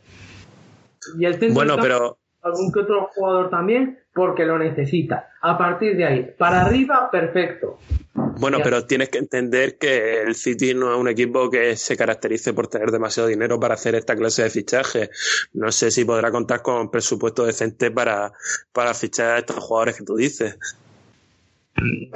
Y 1.18 1.26
el 1.26 1.34
centro 1.34 1.56
Bueno, 1.56 1.78
pero 1.82 2.20
algún 2.44 2.72
que 2.72 2.82
otro 2.82 3.10
jugador 3.16 3.50
también 3.50 3.98
porque 4.14 4.46
lo 4.46 4.60
necesita. 4.60 5.30
A 5.42 5.58
partir 5.58 5.98
de 5.98 6.06
ahí, 6.06 6.36
para 6.38 6.62
arriba, 6.62 7.10
perfecto. 7.12 7.80
Bueno, 8.14 8.60
pero 8.64 8.86
tienes 8.86 9.10
que 9.10 9.18
entender 9.18 9.80
que 9.80 10.22
el 10.22 10.36
City 10.36 10.76
no 10.76 10.94
es 10.94 11.00
un 11.00 11.08
equipo 11.08 11.50
que 11.50 11.76
se 11.76 11.98
caracterice 11.98 12.54
por 12.54 12.68
tener 12.68 12.92
demasiado 12.92 13.28
dinero 13.28 13.60
para 13.60 13.74
hacer 13.74 13.96
esta 13.96 14.16
clase 14.16 14.44
de 14.44 14.52
fichaje. 14.52 15.10
No 15.54 15.72
sé 15.72 15.90
si 15.90 16.06
podrá 16.06 16.30
contar 16.30 16.62
con 16.62 16.92
presupuesto 16.92 17.48
decente 17.48 17.90
para, 17.90 18.32
para 18.72 18.94
fichar 18.94 19.32
a 19.32 19.40
estos 19.40 19.58
jugadores 19.58 19.98
que 19.98 20.04
tú 20.04 20.16
dices. 20.16 20.58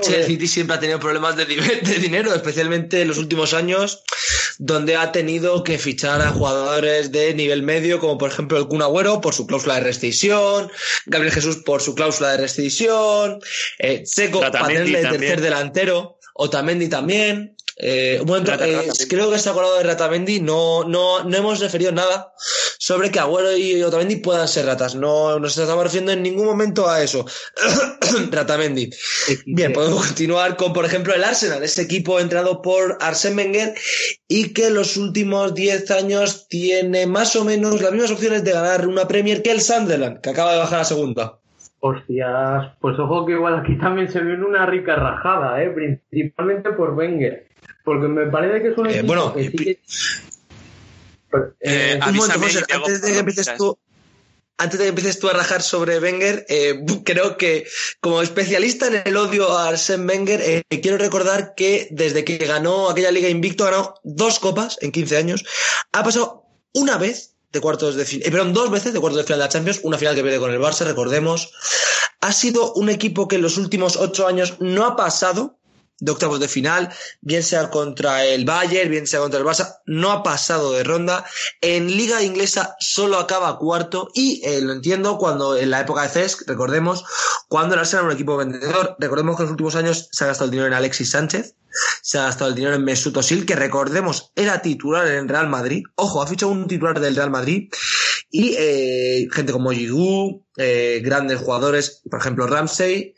Sí, 0.01 0.13
el 0.13 0.23
City 0.25 0.47
siempre 0.47 0.75
ha 0.75 0.79
tenido 0.79 0.99
problemas 0.99 1.35
de, 1.35 1.45
di- 1.45 1.55
de 1.55 1.95
dinero, 1.99 2.33
especialmente 2.33 3.01
en 3.01 3.07
los 3.07 3.17
últimos 3.17 3.53
años, 3.53 4.03
donde 4.59 4.95
ha 4.95 5.11
tenido 5.11 5.63
que 5.63 5.77
fichar 5.77 6.21
a 6.21 6.31
jugadores 6.31 7.11
de 7.11 7.33
nivel 7.33 7.63
medio, 7.63 7.99
como 7.99 8.17
por 8.17 8.29
ejemplo 8.31 8.57
el 8.57 8.67
Kun 8.67 8.81
Agüero 8.81 9.21
por 9.21 9.33
su 9.33 9.47
cláusula 9.47 9.75
de 9.75 9.81
rescisión, 9.81 10.71
Gabriel 11.05 11.33
Jesús 11.33 11.57
por 11.57 11.81
su 11.81 11.95
cláusula 11.95 12.31
de 12.31 12.37
rescisión, 12.37 13.39
eh, 13.79 14.03
Seco 14.05 14.39
para 14.51 14.67
tenerle 14.67 14.97
de 14.99 15.03
tercer 15.19 15.41
delantero, 15.41 16.17
Otamendi 16.35 16.87
también. 16.89 17.52
Eh, 17.77 18.19
un 18.21 18.27
momento, 18.27 18.51
Rata- 18.51 18.67
eh, 18.67 18.71
Ratamendi. 18.75 19.07
creo 19.07 19.31
que 19.31 19.39
se 19.39 19.49
ha 19.49 19.51
acordado 19.51 19.77
de 19.77 19.83
Ratamendi, 19.83 20.39
no, 20.41 20.83
no, 20.83 21.23
no 21.23 21.37
hemos 21.37 21.59
referido 21.59 21.91
nada 21.91 22.31
sobre 22.77 23.09
que 23.09 23.19
Agüero 23.19 23.55
y 23.57 23.81
Otamendi 23.81 24.17
puedan 24.17 24.47
ser 24.47 24.65
ratas. 24.67 24.93
No 24.95 25.39
nos 25.39 25.57
estamos 25.57 25.83
refiriendo 25.83 26.11
en 26.11 26.21
ningún 26.21 26.45
momento 26.45 26.87
a 26.89 27.01
eso. 27.01 27.25
Ratamendi. 28.31 28.89
Bien, 29.45 29.73
podemos 29.73 30.05
continuar 30.07 30.55
con, 30.55 30.73
por 30.73 30.85
ejemplo, 30.85 31.13
el 31.13 31.23
Arsenal, 31.23 31.63
ese 31.63 31.81
equipo 31.81 32.19
entrenado 32.19 32.61
por 32.61 32.97
Arsène 32.99 33.37
Wenger 33.37 33.73
y 34.27 34.53
que 34.53 34.67
en 34.67 34.75
los 34.75 34.97
últimos 34.97 35.53
10 35.55 35.89
años 35.91 36.47
tiene 36.47 37.07
más 37.07 37.35
o 37.35 37.43
menos 37.45 37.81
las 37.81 37.91
mismas 37.91 38.11
opciones 38.11 38.43
de 38.43 38.51
ganar 38.51 38.87
una 38.87 39.07
Premier 39.07 39.41
que 39.41 39.51
el 39.51 39.61
Sunderland, 39.61 40.21
que 40.21 40.29
acaba 40.29 40.53
de 40.53 40.59
bajar 40.59 40.81
a 40.81 40.85
segunda. 40.85 41.39
Hostias, 41.79 42.71
pues 42.79 42.97
ojo 42.97 43.25
que 43.25 43.33
igual 43.33 43.59
aquí 43.59 43.77
también 43.77 44.09
se 44.09 44.21
viene 44.21 44.45
una 44.45 44.65
rica 44.65 44.95
rajada, 44.95 45.61
¿eh? 45.61 45.69
principalmente 45.69 46.71
por 46.71 46.91
Wenger. 46.91 47.47
Porque 47.83 48.07
me 48.07 48.27
parece 48.27 48.61
que 48.61 48.69
es 48.69 48.77
un 48.77 48.87
Eh, 48.87 48.91
equipo 48.91 49.07
bueno, 49.07 49.33
que 49.33 49.79
Eh, 51.35 51.49
eh, 51.61 51.99
un 52.07 52.15
momento, 52.15 52.39
José, 52.39 52.63
antes 52.69 53.01
de 53.01 53.11
que 53.11 53.19
empieces 53.19 53.55
tú, 53.57 53.77
antes 54.57 54.77
de 54.77 54.85
que 54.85 54.89
empieces 54.89 55.19
tú 55.19 55.29
a 55.29 55.33
rajar 55.33 55.61
sobre 55.61 55.99
Wenger, 55.99 56.45
eh, 56.47 56.79
creo 57.05 57.37
que 57.37 57.65
como 58.01 58.21
especialista 58.21 58.87
en 58.87 59.01
el 59.05 59.17
odio 59.17 59.57
a 59.57 59.69
Arsène 59.69 60.07
Wenger, 60.07 60.41
eh, 60.41 60.63
quiero 60.81 60.97
recordar 60.97 61.55
que 61.55 61.87
desde 61.91 62.23
que 62.23 62.37
ganó 62.37 62.89
aquella 62.89 63.11
liga 63.11 63.29
invicto, 63.29 63.65
ha 63.65 63.71
ganado 63.71 63.95
dos 64.03 64.39
copas 64.39 64.77
en 64.81 64.91
15 64.91 65.17
años, 65.17 65.43
ha 65.91 66.03
pasado 66.03 66.45
una 66.73 66.97
vez 66.97 67.35
de 67.51 67.59
cuartos 67.61 67.95
de 67.95 68.05
final, 68.05 68.31
perdón, 68.31 68.53
dos 68.53 68.71
veces 68.71 68.93
de 68.93 68.99
cuartos 68.99 69.17
de 69.17 69.23
final 69.25 69.39
de 69.39 69.45
la 69.45 69.49
Champions, 69.49 69.79
una 69.83 69.97
final 69.97 70.15
que 70.15 70.23
pierde 70.23 70.39
con 70.39 70.51
el 70.51 70.59
Barça, 70.59 70.85
recordemos. 70.85 71.51
Ha 72.21 72.31
sido 72.31 72.73
un 72.73 72.89
equipo 72.89 73.27
que 73.27 73.35
en 73.35 73.41
los 73.41 73.57
últimos 73.57 73.95
ocho 73.95 74.27
años 74.27 74.55
no 74.59 74.85
ha 74.85 74.95
pasado 74.95 75.59
de 75.99 76.11
octavos 76.11 76.39
de 76.39 76.47
final, 76.47 76.89
bien 77.21 77.43
sea 77.43 77.69
contra 77.69 78.25
el 78.25 78.45
Bayern, 78.45 78.89
bien 78.89 79.07
sea 79.07 79.19
contra 79.19 79.39
el 79.39 79.45
Barça, 79.45 79.77
no 79.85 80.11
ha 80.11 80.23
pasado 80.23 80.73
de 80.73 80.83
ronda. 80.83 81.25
En 81.61 81.87
Liga 81.87 82.21
Inglesa 82.21 82.75
solo 82.79 83.17
acaba 83.17 83.57
cuarto 83.57 84.09
y 84.13 84.41
eh, 84.43 84.61
lo 84.61 84.73
entiendo 84.73 85.17
cuando 85.17 85.57
en 85.57 85.71
la 85.71 85.81
época 85.81 86.03
de 86.03 86.09
Cesc, 86.09 86.47
recordemos, 86.47 87.05
cuando 87.47 87.75
el 87.75 87.79
Arsenal 87.81 88.05
era 88.05 88.11
un 88.11 88.15
equipo 88.15 88.37
vendedor, 88.37 88.95
recordemos 88.99 89.35
que 89.35 89.43
en 89.43 89.45
los 89.45 89.51
últimos 89.51 89.75
años 89.75 90.09
se 90.11 90.23
ha 90.23 90.27
gastado 90.27 90.45
el 90.45 90.51
dinero 90.51 90.67
en 90.67 90.73
Alexis 90.73 91.11
Sánchez, 91.11 91.55
se 92.01 92.19
ha 92.19 92.23
gastado 92.23 92.49
el 92.49 92.55
dinero 92.55 92.75
en 92.75 92.83
Mesut 92.83 93.15
Özil, 93.17 93.45
que 93.45 93.55
recordemos 93.55 94.31
era 94.35 94.61
titular 94.61 95.07
en 95.07 95.27
Real 95.27 95.49
Madrid, 95.49 95.83
ojo, 95.95 96.21
ha 96.21 96.27
fichado 96.27 96.51
un 96.51 96.67
titular 96.67 96.99
del 96.99 97.15
Real 97.15 97.31
Madrid 97.31 97.69
y 98.29 98.55
eh, 98.57 99.27
gente 99.31 99.51
como 99.51 99.71
Giroud, 99.71 100.41
eh, 100.57 101.01
grandes 101.03 101.39
jugadores, 101.39 102.01
por 102.09 102.19
ejemplo 102.19 102.47
Ramsey, 102.47 103.15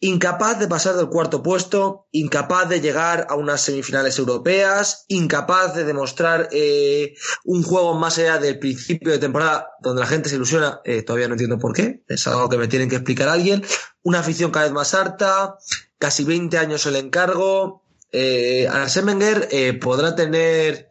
incapaz 0.00 0.58
de 0.58 0.68
pasar 0.68 0.96
del 0.96 1.08
cuarto 1.08 1.42
puesto, 1.42 2.06
incapaz 2.12 2.68
de 2.68 2.80
llegar 2.80 3.26
a 3.30 3.34
unas 3.34 3.62
semifinales 3.62 4.18
europeas, 4.18 5.04
incapaz 5.08 5.74
de 5.74 5.84
demostrar 5.84 6.48
eh, 6.52 7.14
un 7.44 7.62
juego 7.62 7.94
más 7.94 8.18
allá 8.18 8.38
del 8.38 8.58
principio 8.58 9.12
de 9.12 9.18
temporada 9.18 9.70
donde 9.80 10.00
la 10.00 10.06
gente 10.06 10.28
se 10.28 10.36
ilusiona, 10.36 10.80
eh, 10.84 11.02
todavía 11.02 11.28
no 11.28 11.34
entiendo 11.34 11.58
por 11.58 11.72
qué, 11.72 12.02
es 12.08 12.26
algo 12.26 12.48
que 12.48 12.58
me 12.58 12.68
tienen 12.68 12.88
que 12.88 12.96
explicar 12.96 13.28
alguien, 13.28 13.64
una 14.02 14.20
afición 14.20 14.50
cada 14.50 14.66
vez 14.66 14.74
más 14.74 14.94
harta, 14.94 15.56
casi 15.98 16.24
20 16.24 16.58
años 16.58 16.84
el 16.86 16.96
encargo, 16.96 17.82
eh, 18.12 18.68
Arsène 18.70 19.12
Wenger 19.12 19.48
eh, 19.50 19.72
podrá 19.74 20.14
tener 20.14 20.90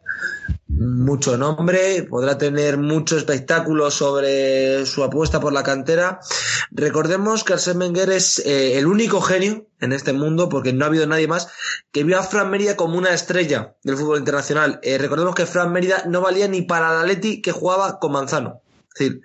mucho 0.68 1.38
nombre, 1.38 2.02
podrá 2.02 2.36
tener 2.38 2.76
mucho 2.76 3.16
espectáculo 3.16 3.90
sobre 3.90 4.84
su 4.84 5.04
apuesta 5.04 5.40
por 5.40 5.52
la 5.52 5.62
cantera. 5.62 6.20
Recordemos 6.70 7.44
que 7.44 7.54
Arsène 7.54 7.80
Wenger 7.80 8.10
es 8.10 8.40
eh, 8.40 8.78
el 8.78 8.86
único 8.86 9.20
genio 9.20 9.66
en 9.80 9.92
este 9.92 10.12
mundo, 10.12 10.48
porque 10.48 10.72
no 10.72 10.84
ha 10.84 10.88
habido 10.88 11.06
nadie 11.06 11.28
más, 11.28 11.48
que 11.92 12.04
vio 12.04 12.18
a 12.18 12.22
Fran 12.22 12.50
Mérida 12.50 12.76
como 12.76 12.98
una 12.98 13.14
estrella 13.14 13.76
del 13.82 13.96
fútbol 13.96 14.18
internacional. 14.18 14.80
Eh, 14.82 14.98
recordemos 14.98 15.34
que 15.34 15.46
Fran 15.46 15.72
Mérida 15.72 16.04
no 16.06 16.20
valía 16.20 16.48
ni 16.48 16.62
para 16.62 16.90
el 16.90 16.98
Atleti 16.98 17.40
que 17.40 17.52
jugaba 17.52 17.98
con 17.98 18.12
Manzano. 18.12 18.62
Es 18.98 19.10
decir, 19.10 19.22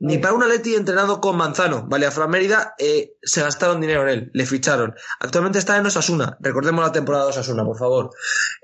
ni 0.00 0.18
para 0.18 0.34
un 0.34 0.42
Atleti 0.42 0.74
entrenado 0.74 1.20
con 1.20 1.36
Manzano, 1.36 1.86
vale, 1.86 2.06
a 2.06 2.10
Fran 2.10 2.28
Mérida 2.28 2.74
eh, 2.78 3.14
se 3.22 3.40
gastaron 3.40 3.80
dinero 3.80 4.02
en 4.02 4.08
él, 4.08 4.30
le 4.34 4.44
ficharon. 4.44 4.94
Actualmente 5.20 5.60
está 5.60 5.76
en 5.76 5.86
Osasuna, 5.86 6.36
recordemos 6.40 6.84
la 6.84 6.92
temporada 6.92 7.24
de 7.24 7.30
Osasuna, 7.30 7.64
por 7.64 7.78
favor. 7.78 8.10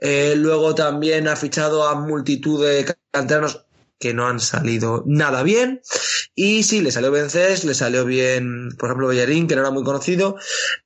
Eh, 0.00 0.34
luego 0.36 0.74
también 0.74 1.28
ha 1.28 1.36
fichado 1.36 1.86
a 1.86 1.94
multitud 1.94 2.66
de 2.66 2.92
canteranos 3.12 3.64
que 4.02 4.14
no 4.14 4.26
han 4.26 4.40
salido 4.40 5.04
nada 5.06 5.44
bien. 5.44 5.80
Y 6.34 6.64
sí, 6.64 6.80
le 6.80 6.90
salió 6.90 7.12
bien 7.12 7.30
Cés, 7.30 7.62
le 7.62 7.72
salió 7.72 8.04
bien, 8.04 8.70
por 8.76 8.88
ejemplo, 8.88 9.06
Bellerín, 9.06 9.46
que 9.46 9.54
no 9.54 9.60
era 9.60 9.70
muy 9.70 9.84
conocido, 9.84 10.36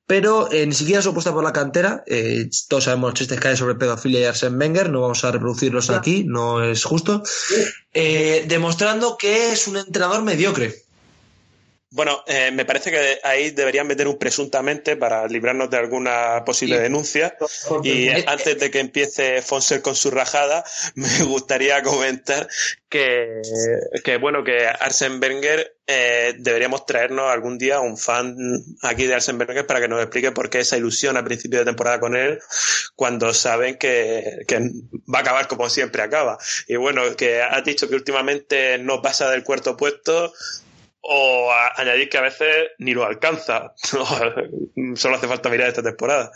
pero 0.06 0.52
eh, 0.52 0.66
ni 0.66 0.74
siquiera 0.74 1.00
su 1.00 1.08
apuesta 1.08 1.32
por 1.32 1.42
la 1.42 1.54
cantera. 1.54 2.04
Eh, 2.06 2.50
todos 2.68 2.84
sabemos 2.84 3.14
chistes 3.14 3.40
que 3.40 3.48
hay 3.48 3.56
sobre 3.56 3.76
pedofilia 3.76 4.20
y 4.20 4.24
Arsène 4.24 4.58
Wenger, 4.58 4.90
no 4.90 5.00
vamos 5.00 5.24
a 5.24 5.32
reproducirlos 5.32 5.88
aquí, 5.88 6.24
no 6.24 6.62
es 6.62 6.84
justo. 6.84 7.22
Eh, 7.94 8.44
demostrando 8.46 9.16
que 9.16 9.52
es 9.52 9.66
un 9.66 9.78
entrenador 9.78 10.22
mediocre. 10.22 10.85
Bueno, 11.96 12.22
eh, 12.26 12.50
me 12.52 12.66
parece 12.66 12.90
que 12.90 13.18
ahí 13.22 13.52
deberían 13.52 13.86
meter 13.86 14.06
un 14.06 14.18
presuntamente 14.18 14.96
para 14.96 15.26
librarnos 15.26 15.70
de 15.70 15.78
alguna 15.78 16.44
posible 16.44 16.76
Sí. 16.76 16.82
denuncia. 16.82 17.34
Y 17.82 18.08
Eh, 18.08 18.24
antes 18.26 18.58
de 18.58 18.70
que 18.70 18.80
empiece 18.80 19.40
Fonser 19.40 19.80
con 19.80 19.96
su 19.96 20.10
rajada, 20.10 20.62
me 20.94 21.24
gustaría 21.24 21.82
comentar 21.82 22.48
que, 22.90 23.40
que 24.04 24.18
bueno, 24.18 24.44
que 24.44 24.66
Arsen 24.66 25.18
Wenger 25.22 25.74
eh, 25.86 26.34
deberíamos 26.38 26.84
traernos 26.84 27.30
algún 27.32 27.56
día 27.56 27.80
un 27.80 27.96
fan 27.96 28.36
aquí 28.82 29.06
de 29.06 29.14
Arsen 29.14 29.38
Wenger 29.38 29.66
para 29.66 29.80
que 29.80 29.88
nos 29.88 30.02
explique 30.02 30.32
por 30.32 30.50
qué 30.50 30.60
esa 30.60 30.76
ilusión 30.76 31.16
a 31.16 31.24
principio 31.24 31.60
de 31.60 31.64
temporada 31.64 31.98
con 31.98 32.14
él, 32.14 32.38
cuando 32.94 33.32
saben 33.32 33.78
que, 33.78 34.42
que 34.46 34.58
va 35.12 35.18
a 35.18 35.22
acabar 35.22 35.48
como 35.48 35.70
siempre 35.70 36.02
acaba. 36.02 36.36
Y 36.68 36.76
bueno, 36.76 37.02
que 37.16 37.40
has 37.40 37.64
dicho 37.64 37.88
que 37.88 37.94
últimamente 37.94 38.76
no 38.78 39.00
pasa 39.00 39.30
del 39.30 39.44
cuarto 39.44 39.76
puesto, 39.78 40.32
o 41.00 41.50
a- 41.52 41.72
añadir 41.80 42.08
que 42.08 42.18
a 42.18 42.22
veces 42.22 42.68
ni 42.78 42.94
lo 42.94 43.04
alcanza. 43.04 43.72
Solo 43.82 45.16
hace 45.16 45.28
falta 45.28 45.48
mirar 45.50 45.68
esta 45.68 45.82
temporada. 45.82 46.30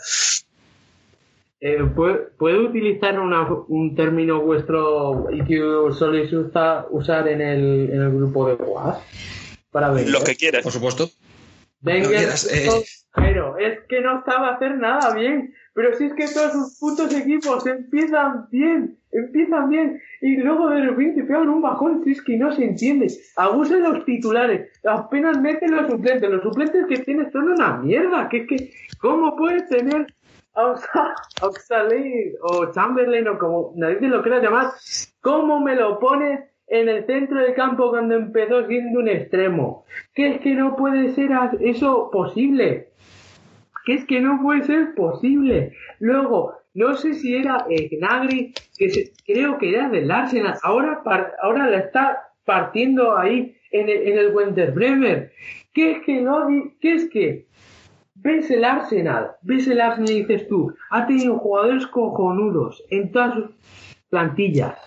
Eh, 1.63 1.77
¿puede, 1.95 2.15
puede 2.39 2.57
utilizar 2.57 3.19
una- 3.19 3.47
un 3.67 3.95
término 3.95 4.41
vuestro 4.41 5.27
y 5.31 5.43
que 5.45 5.59
soléis 5.97 6.33
usa- 6.33 6.85
usar 6.89 7.27
en 7.27 7.39
el, 7.41 7.89
en 7.91 8.01
el 8.01 8.09
grupo 8.11 8.47
de 8.47 8.55
WhatsApp? 8.55 9.03
Para 9.71 9.91
ver. 9.91 10.09
Los 10.09 10.23
que 10.23 10.35
quieras. 10.35 10.63
Por 10.63 10.71
supuesto. 10.71 11.09
Lo 11.83 11.91
quieras, 12.09 12.45
eh. 12.51 12.67
pero 13.15 13.57
es 13.57 13.79
que 13.89 14.01
no 14.01 14.23
sabe 14.25 14.49
hacer 14.55 14.77
nada 14.77 15.13
bien. 15.15 15.53
Pero 15.73 15.93
si 15.93 16.05
es 16.05 16.13
que 16.13 16.25
todos 16.27 16.51
sus 16.51 16.79
putos 16.79 17.13
equipos 17.15 17.65
empiezan 17.65 18.47
bien, 18.51 18.97
empiezan 19.11 19.69
bien, 19.69 20.01
y 20.21 20.37
luego 20.37 20.69
de 20.69 20.81
repente 20.81 21.23
pegan 21.23 21.49
un 21.49 21.61
bajón, 21.61 22.03
si 22.03 22.11
es 22.11 22.21
que 22.21 22.37
no 22.37 22.51
se 22.51 22.65
entiende. 22.65 23.07
Abusa 23.37 23.77
los 23.77 24.03
titulares, 24.05 24.69
apenas 24.85 25.39
meten 25.41 25.75
los 25.75 25.87
suplentes, 25.89 26.29
los 26.29 26.43
suplentes 26.43 26.85
que 26.87 26.97
tienes 26.99 27.31
son 27.31 27.49
una 27.51 27.77
mierda, 27.77 28.27
que 28.29 28.37
es 28.39 28.47
que, 28.47 28.71
¿cómo 28.99 29.35
puedes 29.35 29.67
tener 29.69 30.07
a 30.55 30.73
Oxa- 30.73 31.13
Oxlade 31.41 32.35
o 32.41 32.71
Chamberlain 32.73 33.27
o 33.29 33.37
como 33.37 33.71
nadie 33.75 34.09
lo 34.09 34.21
quiera 34.21 34.41
llamar? 34.41 34.71
¿Cómo 35.21 35.61
me 35.61 35.75
lo 35.75 35.99
pones 35.99 36.41
en 36.71 36.87
el 36.87 37.05
centro 37.05 37.37
del 37.37 37.53
campo 37.53 37.89
cuando 37.89 38.15
empezó 38.15 38.65
siendo 38.65 39.01
un 39.01 39.09
extremo. 39.09 39.83
Que 40.15 40.35
es 40.35 40.41
que 40.41 40.55
no 40.55 40.77
puede 40.77 41.13
ser 41.13 41.31
eso 41.59 42.09
posible. 42.09 42.87
Que 43.85 43.93
es 43.95 44.05
que 44.05 44.19
no 44.21 44.39
puede 44.41 44.63
ser 44.63 44.93
posible. 44.95 45.73
Luego, 45.99 46.53
no 46.73 46.95
sé 46.95 47.13
si 47.15 47.35
era 47.35 47.65
eh, 47.69 47.89
Gnagry, 47.91 48.53
que 48.77 48.89
se- 48.89 49.11
creo 49.25 49.57
que 49.57 49.69
era 49.75 49.89
del 49.89 50.09
Arsenal. 50.11 50.55
Ahora, 50.63 51.01
par- 51.03 51.33
ahora 51.41 51.67
la 51.69 51.79
está 51.79 52.29
partiendo 52.45 53.17
ahí 53.17 53.55
en 53.71 53.89
el, 53.89 54.07
en 54.07 54.17
el 54.19 54.35
Werder 54.35 54.71
Bremer. 54.71 55.31
Que 55.73 55.91
es 55.93 56.01
que 56.03 56.21
no, 56.21 56.47
que 56.79 56.93
es 56.93 57.09
que 57.09 57.47
ves 58.15 58.51
el 58.51 58.63
Arsenal, 58.65 59.31
ves 59.41 59.67
el 59.67 59.81
Arsenal 59.81 60.11
y 60.11 60.21
dices 60.23 60.47
tú, 60.47 60.73
ha 60.91 61.07
tenido 61.07 61.37
jugadores 61.39 61.87
cojonudos 61.87 62.83
en 62.91 63.11
todas 63.11 63.33
sus 63.35 63.45
plantillas. 64.09 64.77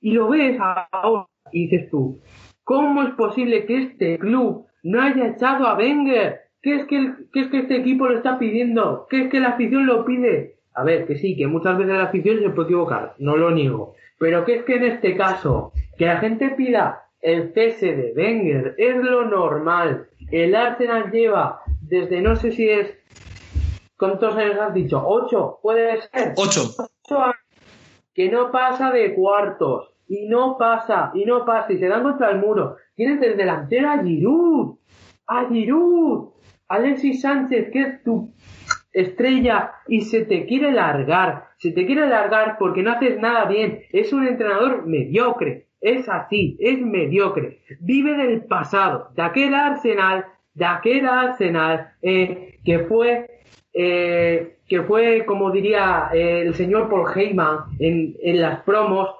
Y 0.00 0.12
lo 0.12 0.28
ves 0.28 0.58
ahora 0.92 1.28
y 1.52 1.68
dices 1.68 1.88
tú, 1.90 2.20
¿cómo 2.64 3.02
es 3.04 3.10
posible 3.14 3.64
que 3.66 3.78
este 3.84 4.18
club 4.18 4.66
no 4.82 5.00
haya 5.00 5.28
echado 5.28 5.66
a 5.66 5.76
Wenger? 5.76 6.40
¿Qué 6.62 6.76
es 6.76 6.86
que, 6.86 6.96
el- 6.96 7.16
qué 7.32 7.40
es 7.40 7.46
que 7.48 7.58
este 7.58 7.76
equipo 7.76 8.06
lo 8.08 8.16
está 8.16 8.38
pidiendo? 8.38 9.06
¿Qué 9.10 9.22
es 9.24 9.30
que 9.30 9.40
la 9.40 9.50
afición 9.50 9.86
lo 9.86 10.04
pide? 10.04 10.56
A 10.74 10.84
ver, 10.84 11.06
que 11.06 11.16
sí, 11.16 11.36
que 11.36 11.46
muchas 11.46 11.76
veces 11.76 11.94
la 11.94 12.04
afición 12.04 12.38
se 12.40 12.50
puede 12.50 12.68
equivocar, 12.68 13.14
no 13.18 13.36
lo 13.36 13.50
niego. 13.50 13.94
Pero 14.18 14.44
que 14.44 14.56
es 14.56 14.64
que 14.64 14.76
en 14.76 14.84
este 14.84 15.16
caso, 15.16 15.72
que 15.98 16.06
la 16.06 16.18
gente 16.18 16.50
pida 16.50 17.02
el 17.20 17.52
cese 17.52 17.94
de 17.94 18.12
Wenger 18.16 18.74
es 18.78 18.96
lo 18.96 19.24
normal. 19.26 20.08
El 20.30 20.54
Arsenal 20.54 21.10
lleva 21.10 21.60
desde 21.82 22.20
no 22.22 22.36
sé 22.36 22.52
si 22.52 22.68
es... 22.68 22.96
¿Cuántos 23.98 24.34
años 24.36 24.58
has 24.58 24.74
dicho? 24.74 25.02
¿Ocho? 25.04 25.58
¿Puede 25.62 26.00
ser? 26.02 26.34
Ocho. 26.36 26.62
ocho 27.04 27.22
años 27.22 27.36
que 28.14 28.28
no 28.30 28.50
pasa 28.50 28.90
de 28.90 29.14
cuartos 29.14 29.94
y 30.08 30.26
no 30.28 30.58
pasa 30.58 31.10
y 31.14 31.24
no 31.24 31.44
pasa 31.44 31.72
y 31.72 31.78
se 31.78 31.88
dan 31.88 32.02
contra 32.02 32.30
el 32.30 32.38
muro 32.38 32.76
tienes 32.94 33.20
del 33.20 33.36
delantero 33.38 33.88
a 33.88 34.02
Giroud 34.02 34.76
a 35.26 35.46
Giroud 35.48 36.31
Alexis 36.72 37.20
Sánchez 37.20 37.70
que 37.72 37.80
es 37.80 38.02
tu 38.02 38.32
estrella 38.92 39.72
y 39.88 40.02
se 40.02 40.24
te 40.24 40.46
quiere 40.46 40.72
largar 40.72 41.44
se 41.58 41.70
te 41.70 41.86
quiere 41.86 42.06
largar 42.06 42.56
porque 42.58 42.82
no 42.82 42.92
haces 42.92 43.20
nada 43.20 43.44
bien. 43.44 43.82
Es 43.92 44.12
un 44.12 44.26
entrenador 44.26 44.86
mediocre 44.86 45.66
es 45.80 46.08
así 46.08 46.56
es 46.60 46.80
mediocre. 46.80 47.58
Vive 47.80 48.16
del 48.16 48.42
pasado 48.44 49.10
de 49.14 49.22
aquel 49.22 49.54
Arsenal 49.54 50.26
de 50.54 50.64
aquel 50.64 51.06
Arsenal 51.06 51.92
eh, 52.02 52.58
que 52.64 52.80
fue 52.80 53.26
eh, 53.74 54.56
que 54.68 54.82
fue, 54.82 55.24
como 55.26 55.50
diría 55.50 56.08
eh, 56.14 56.42
el 56.46 56.54
señor 56.54 56.88
Paul 56.88 57.06
Heyman 57.14 57.58
en, 57.78 58.40
las 58.40 58.60
promos, 58.62 59.10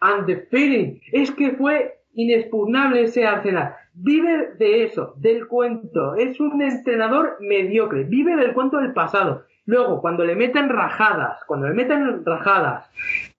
and 0.00 0.26
the 0.26 0.36
feeling, 0.50 1.00
es 1.12 1.30
que 1.32 1.50
fue 1.50 1.98
inexpugnable 2.14 3.02
ese 3.02 3.26
Arsenal. 3.26 3.74
Vive 3.94 4.54
de 4.58 4.84
eso, 4.84 5.14
del 5.16 5.46
cuento. 5.46 6.14
Es 6.14 6.40
un 6.40 6.62
entrenador 6.62 7.36
mediocre. 7.40 8.04
Vive 8.04 8.36
del 8.36 8.54
cuento 8.54 8.78
del 8.78 8.92
pasado. 8.92 9.44
Luego, 9.66 10.00
cuando 10.00 10.24
le 10.24 10.34
meten 10.34 10.68
rajadas, 10.68 11.44
cuando 11.46 11.68
le 11.68 11.74
meten 11.74 12.24
rajadas, 12.24 12.90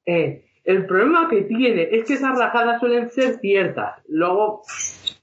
eh, 0.06 0.46
el 0.64 0.86
problema 0.86 1.28
que 1.30 1.42
tiene 1.42 1.90
es 1.92 2.06
que 2.06 2.14
esas 2.14 2.38
rajadas 2.38 2.80
suelen 2.80 3.10
ser 3.10 3.40
ciertas. 3.40 4.02
Luego, 4.08 4.62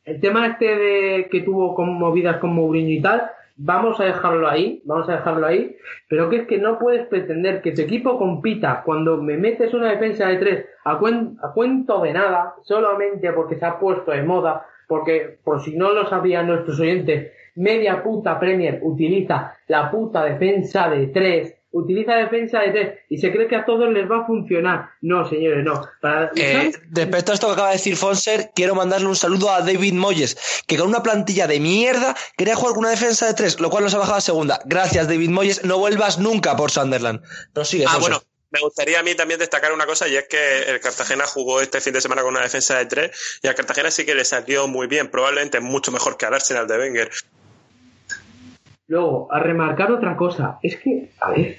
el 0.04 0.20
tema 0.20 0.46
este 0.46 0.76
de 0.76 1.28
que 1.30 1.40
tuvo 1.40 1.74
movidas 1.84 2.38
con 2.38 2.54
Mourinho 2.54 2.90
y 2.90 3.00
tal, 3.00 3.30
vamos 3.56 4.00
a 4.00 4.04
dejarlo 4.04 4.48
ahí, 4.48 4.82
vamos 4.84 5.08
a 5.08 5.12
dejarlo 5.12 5.46
ahí, 5.46 5.76
pero 6.08 6.28
que 6.28 6.36
es 6.36 6.46
que 6.46 6.58
no 6.58 6.78
puedes 6.78 7.06
pretender 7.06 7.62
que 7.62 7.72
tu 7.72 7.82
equipo 7.82 8.18
compita 8.18 8.82
cuando 8.84 9.18
me 9.18 9.36
metes 9.36 9.72
una 9.74 9.90
defensa 9.90 10.28
de 10.28 10.36
tres 10.36 10.66
a, 10.84 10.92
a 10.92 11.52
cuento 11.52 12.02
de 12.02 12.12
nada, 12.12 12.54
solamente 12.62 13.32
porque 13.32 13.56
se 13.56 13.64
ha 13.66 13.78
puesto 13.78 14.10
de 14.10 14.22
moda, 14.22 14.66
porque 14.90 15.38
por 15.44 15.62
si 15.64 15.76
no 15.76 15.92
lo 15.92 16.08
sabían 16.10 16.48
nuestros 16.48 16.80
oyentes, 16.80 17.30
media 17.54 18.02
puta 18.02 18.40
Premier 18.40 18.80
utiliza 18.82 19.54
la 19.68 19.88
puta 19.90 20.24
defensa 20.24 20.88
de 20.90 21.06
tres, 21.06 21.54
utiliza 21.72 22.14
defensa 22.16 22.58
de 22.62 22.70
tres 22.72 22.98
y 23.08 23.18
se 23.18 23.30
cree 23.30 23.46
que 23.46 23.54
a 23.54 23.64
todos 23.64 23.88
les 23.92 24.10
va 24.10 24.22
a 24.22 24.26
funcionar. 24.26 24.88
No, 25.02 25.24
señores, 25.28 25.64
no. 25.64 25.80
Para, 26.00 26.32
Eh, 26.34 26.72
respecto 26.90 27.30
a 27.30 27.34
esto 27.34 27.46
que 27.46 27.52
acaba 27.52 27.68
de 27.68 27.74
decir 27.74 27.94
Fonser, 27.94 28.50
quiero 28.56 28.74
mandarle 28.74 29.06
un 29.06 29.14
saludo 29.14 29.50
a 29.50 29.60
David 29.60 29.92
Moyes, 29.94 30.64
que 30.66 30.76
con 30.76 30.88
una 30.88 31.02
plantilla 31.04 31.46
de 31.46 31.60
mierda 31.60 32.16
quería 32.36 32.56
jugar 32.56 32.74
con 32.74 32.80
una 32.80 32.90
defensa 32.90 33.26
de 33.28 33.34
tres, 33.34 33.60
lo 33.60 33.70
cual 33.70 33.84
nos 33.84 33.94
ha 33.94 33.98
bajado 33.98 34.18
a 34.18 34.20
segunda. 34.20 34.58
Gracias, 34.64 35.06
David 35.06 35.30
Moyes. 35.30 35.64
No 35.64 35.78
vuelvas 35.78 36.18
nunca 36.18 36.56
por 36.56 36.72
Sunderland. 36.72 37.20
Pero 37.54 37.64
sigue, 37.64 37.84
Ah, 37.86 37.90
Fonser. 37.92 38.10
bueno, 38.10 38.22
me 38.50 38.60
gustaría 38.60 39.00
a 39.00 39.02
mí 39.02 39.14
también 39.14 39.38
destacar 39.38 39.72
una 39.72 39.86
cosa 39.86 40.08
y 40.08 40.16
es 40.16 40.26
que 40.28 40.62
el 40.62 40.80
Cartagena 40.80 41.24
jugó 41.24 41.60
este 41.60 41.80
fin 41.80 41.92
de 41.92 42.00
semana 42.00 42.22
con 42.22 42.32
una 42.32 42.42
defensa 42.42 42.78
de 42.78 42.86
tres 42.86 43.40
y 43.42 43.48
al 43.48 43.54
Cartagena 43.54 43.90
sí 43.90 44.04
que 44.04 44.14
le 44.14 44.24
salió 44.24 44.66
muy 44.66 44.86
bien, 44.86 45.08
probablemente 45.08 45.60
mucho 45.60 45.92
mejor 45.92 46.16
que 46.16 46.26
al 46.26 46.34
Arsenal 46.34 46.66
de 46.66 46.78
Wenger. 46.78 47.10
Luego, 48.88 49.32
a 49.32 49.38
remarcar 49.38 49.92
otra 49.92 50.16
cosa, 50.16 50.58
es 50.62 50.76
que, 50.78 51.12
a 51.20 51.30
ver, 51.30 51.58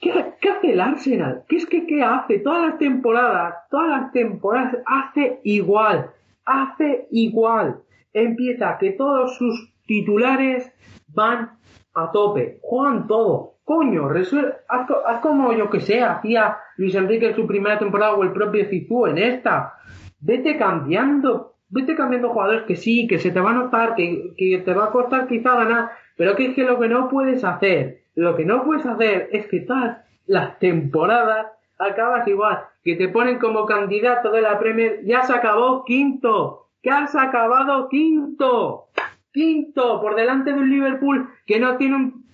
¿qué, 0.00 0.12
qué 0.40 0.48
hace 0.48 0.72
el 0.72 0.80
Arsenal? 0.80 1.42
¿Qué 1.48 1.56
es 1.56 1.66
que 1.66 1.84
qué 1.86 2.04
hace? 2.04 2.38
Todas 2.38 2.68
las 2.68 2.78
temporadas, 2.78 3.54
todas 3.68 3.88
las 3.88 4.12
temporadas 4.12 4.76
hace 4.86 5.40
igual, 5.42 6.12
hace 6.44 7.08
igual. 7.10 7.82
Empieza 8.12 8.78
que 8.78 8.92
todos 8.92 9.36
sus 9.36 9.72
titulares 9.86 10.70
van 11.08 11.58
a 11.94 12.12
tope, 12.12 12.60
juegan 12.62 13.08
todo. 13.08 13.57
Coño, 13.68 14.08
resuel- 14.08 14.54
haz, 14.66 14.86
co- 14.86 15.02
haz 15.06 15.20
como 15.20 15.52
yo 15.52 15.68
que 15.68 15.80
sé, 15.80 16.02
hacía 16.02 16.56
Luis 16.78 16.94
Enrique 16.94 17.26
en 17.28 17.36
su 17.36 17.46
primera 17.46 17.78
temporada 17.78 18.14
o 18.14 18.22
el 18.22 18.32
propio 18.32 18.64
Zizou 18.64 19.06
en 19.08 19.18
esta. 19.18 19.74
Vete 20.20 20.56
cambiando, 20.56 21.52
vete 21.68 21.94
cambiando 21.94 22.30
jugadores 22.30 22.62
que 22.62 22.76
sí, 22.76 23.06
que 23.06 23.18
se 23.18 23.30
te 23.30 23.40
va 23.40 23.50
a 23.50 23.60
notar, 23.62 23.94
que, 23.94 24.32
que 24.38 24.62
te 24.64 24.72
va 24.72 24.84
a 24.86 24.90
costar 24.90 25.26
quizá 25.28 25.54
ganar, 25.54 25.90
pero 26.16 26.34
que 26.34 26.46
es 26.46 26.54
que 26.54 26.64
lo 26.64 26.78
que 26.80 26.88
no 26.88 27.10
puedes 27.10 27.44
hacer, 27.44 28.04
lo 28.14 28.34
que 28.36 28.46
no 28.46 28.64
puedes 28.64 28.86
hacer 28.86 29.28
es 29.32 29.46
que 29.48 29.60
todas 29.60 29.98
las 30.26 30.58
temporadas 30.58 31.48
acabas 31.78 32.26
igual, 32.26 32.60
que 32.82 32.96
te 32.96 33.08
ponen 33.08 33.38
como 33.38 33.66
candidato 33.66 34.30
de 34.32 34.40
la 34.40 34.58
Premier, 34.58 35.04
ya 35.04 35.24
se 35.24 35.34
acabó 35.34 35.84
quinto, 35.84 36.68
que 36.82 36.90
has 36.90 37.14
acabado 37.14 37.90
quinto, 37.90 38.86
quinto, 39.30 40.00
por 40.00 40.16
delante 40.16 40.54
de 40.54 40.58
un 40.58 40.70
Liverpool 40.70 41.28
que 41.46 41.60
no 41.60 41.76
tiene 41.76 41.96
un 41.96 42.27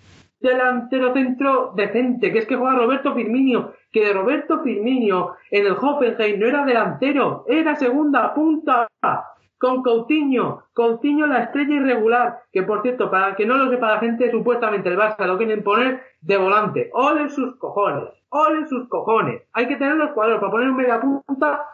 delantero 0.49 1.13
centro 1.13 1.73
decente, 1.75 2.33
que 2.33 2.39
es 2.39 2.47
que 2.47 2.57
juega 2.57 2.77
Roberto 2.77 3.15
Firmino, 3.15 3.73
que 3.91 4.05
de 4.05 4.13
Roberto 4.13 4.63
Firmino 4.63 5.37
en 5.51 5.67
el 5.67 5.73
Hoffenheim 5.73 6.41
no 6.41 6.47
era 6.47 6.65
delantero, 6.65 7.45
era 7.49 7.77
segunda 7.77 8.35
punta, 8.35 8.89
con 9.59 9.83
Coutinho, 9.83 10.65
Coutinho 10.73 11.27
la 11.27 11.45
estrella 11.45 11.77
irregular, 11.77 12.43
que 12.53 12.63
por 12.63 12.83
cierto, 12.83 13.11
para 13.11 13.35
que 13.35 13.47
no 13.47 13.57
lo 13.57 13.71
sepa 13.71 13.95
la 13.95 14.01
gente, 14.01 14.31
supuestamente 14.31 14.89
el 14.89 14.99
Barça 14.99 15.27
lo 15.27 15.39
quieren 15.39 15.63
poner 15.63 16.03
de 16.21 16.37
volante, 16.37 16.91
ole 16.93 17.31
sus 17.31 17.57
cojones, 17.57 18.11
ole 18.29 18.67
sus 18.69 18.89
cojones, 18.89 19.43
hay 19.53 19.67
que 19.67 19.77
tener 19.77 19.97
los 19.97 20.13
cuadros 20.13 20.41
para 20.41 20.53
poner 20.53 20.69
un 20.69 20.77
media 20.77 21.01
punta, 21.01 21.67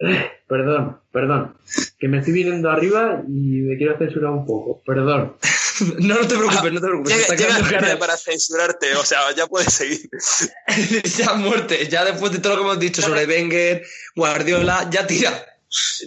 Eh, 0.00 0.42
perdón, 0.48 0.98
perdón, 1.12 1.54
que 1.98 2.08
me 2.08 2.18
estoy 2.18 2.34
viniendo 2.34 2.68
arriba 2.68 3.22
y 3.28 3.62
me 3.62 3.76
quiero 3.76 3.96
censurar 3.96 4.32
un 4.32 4.44
poco, 4.44 4.82
perdón. 4.84 5.34
No, 5.98 6.14
no 6.14 6.28
te 6.28 6.36
preocupes, 6.36 6.72
no 6.72 6.80
te 6.80 6.86
preocupes. 6.86 7.12
Llega, 7.12 7.34
está 7.34 7.36
llega 7.36 7.80
cara- 7.80 7.98
para 7.98 8.16
censurarte, 8.16 8.94
o 8.96 9.04
sea, 9.04 9.20
ya 9.36 9.46
puedes 9.46 9.72
seguir. 9.72 10.08
ya 11.16 11.34
muerte, 11.34 11.88
ya 11.88 12.04
después 12.04 12.32
de 12.32 12.38
todo 12.38 12.52
lo 12.54 12.58
que 12.58 12.64
hemos 12.64 12.78
dicho 12.80 13.02
sobre 13.02 13.26
Wenger, 13.26 13.82
Guardiola, 14.14 14.88
ya 14.90 15.06
tira. 15.06 15.30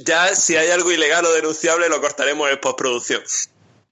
Ya 0.05 0.27
si 0.35 0.55
hay 0.55 0.69
algo 0.69 0.91
ilegal 0.91 1.25
o 1.25 1.33
denunciable 1.33 1.89
lo 1.89 1.99
cortaremos 1.99 2.49
en 2.49 2.59
postproducción. 2.59 3.21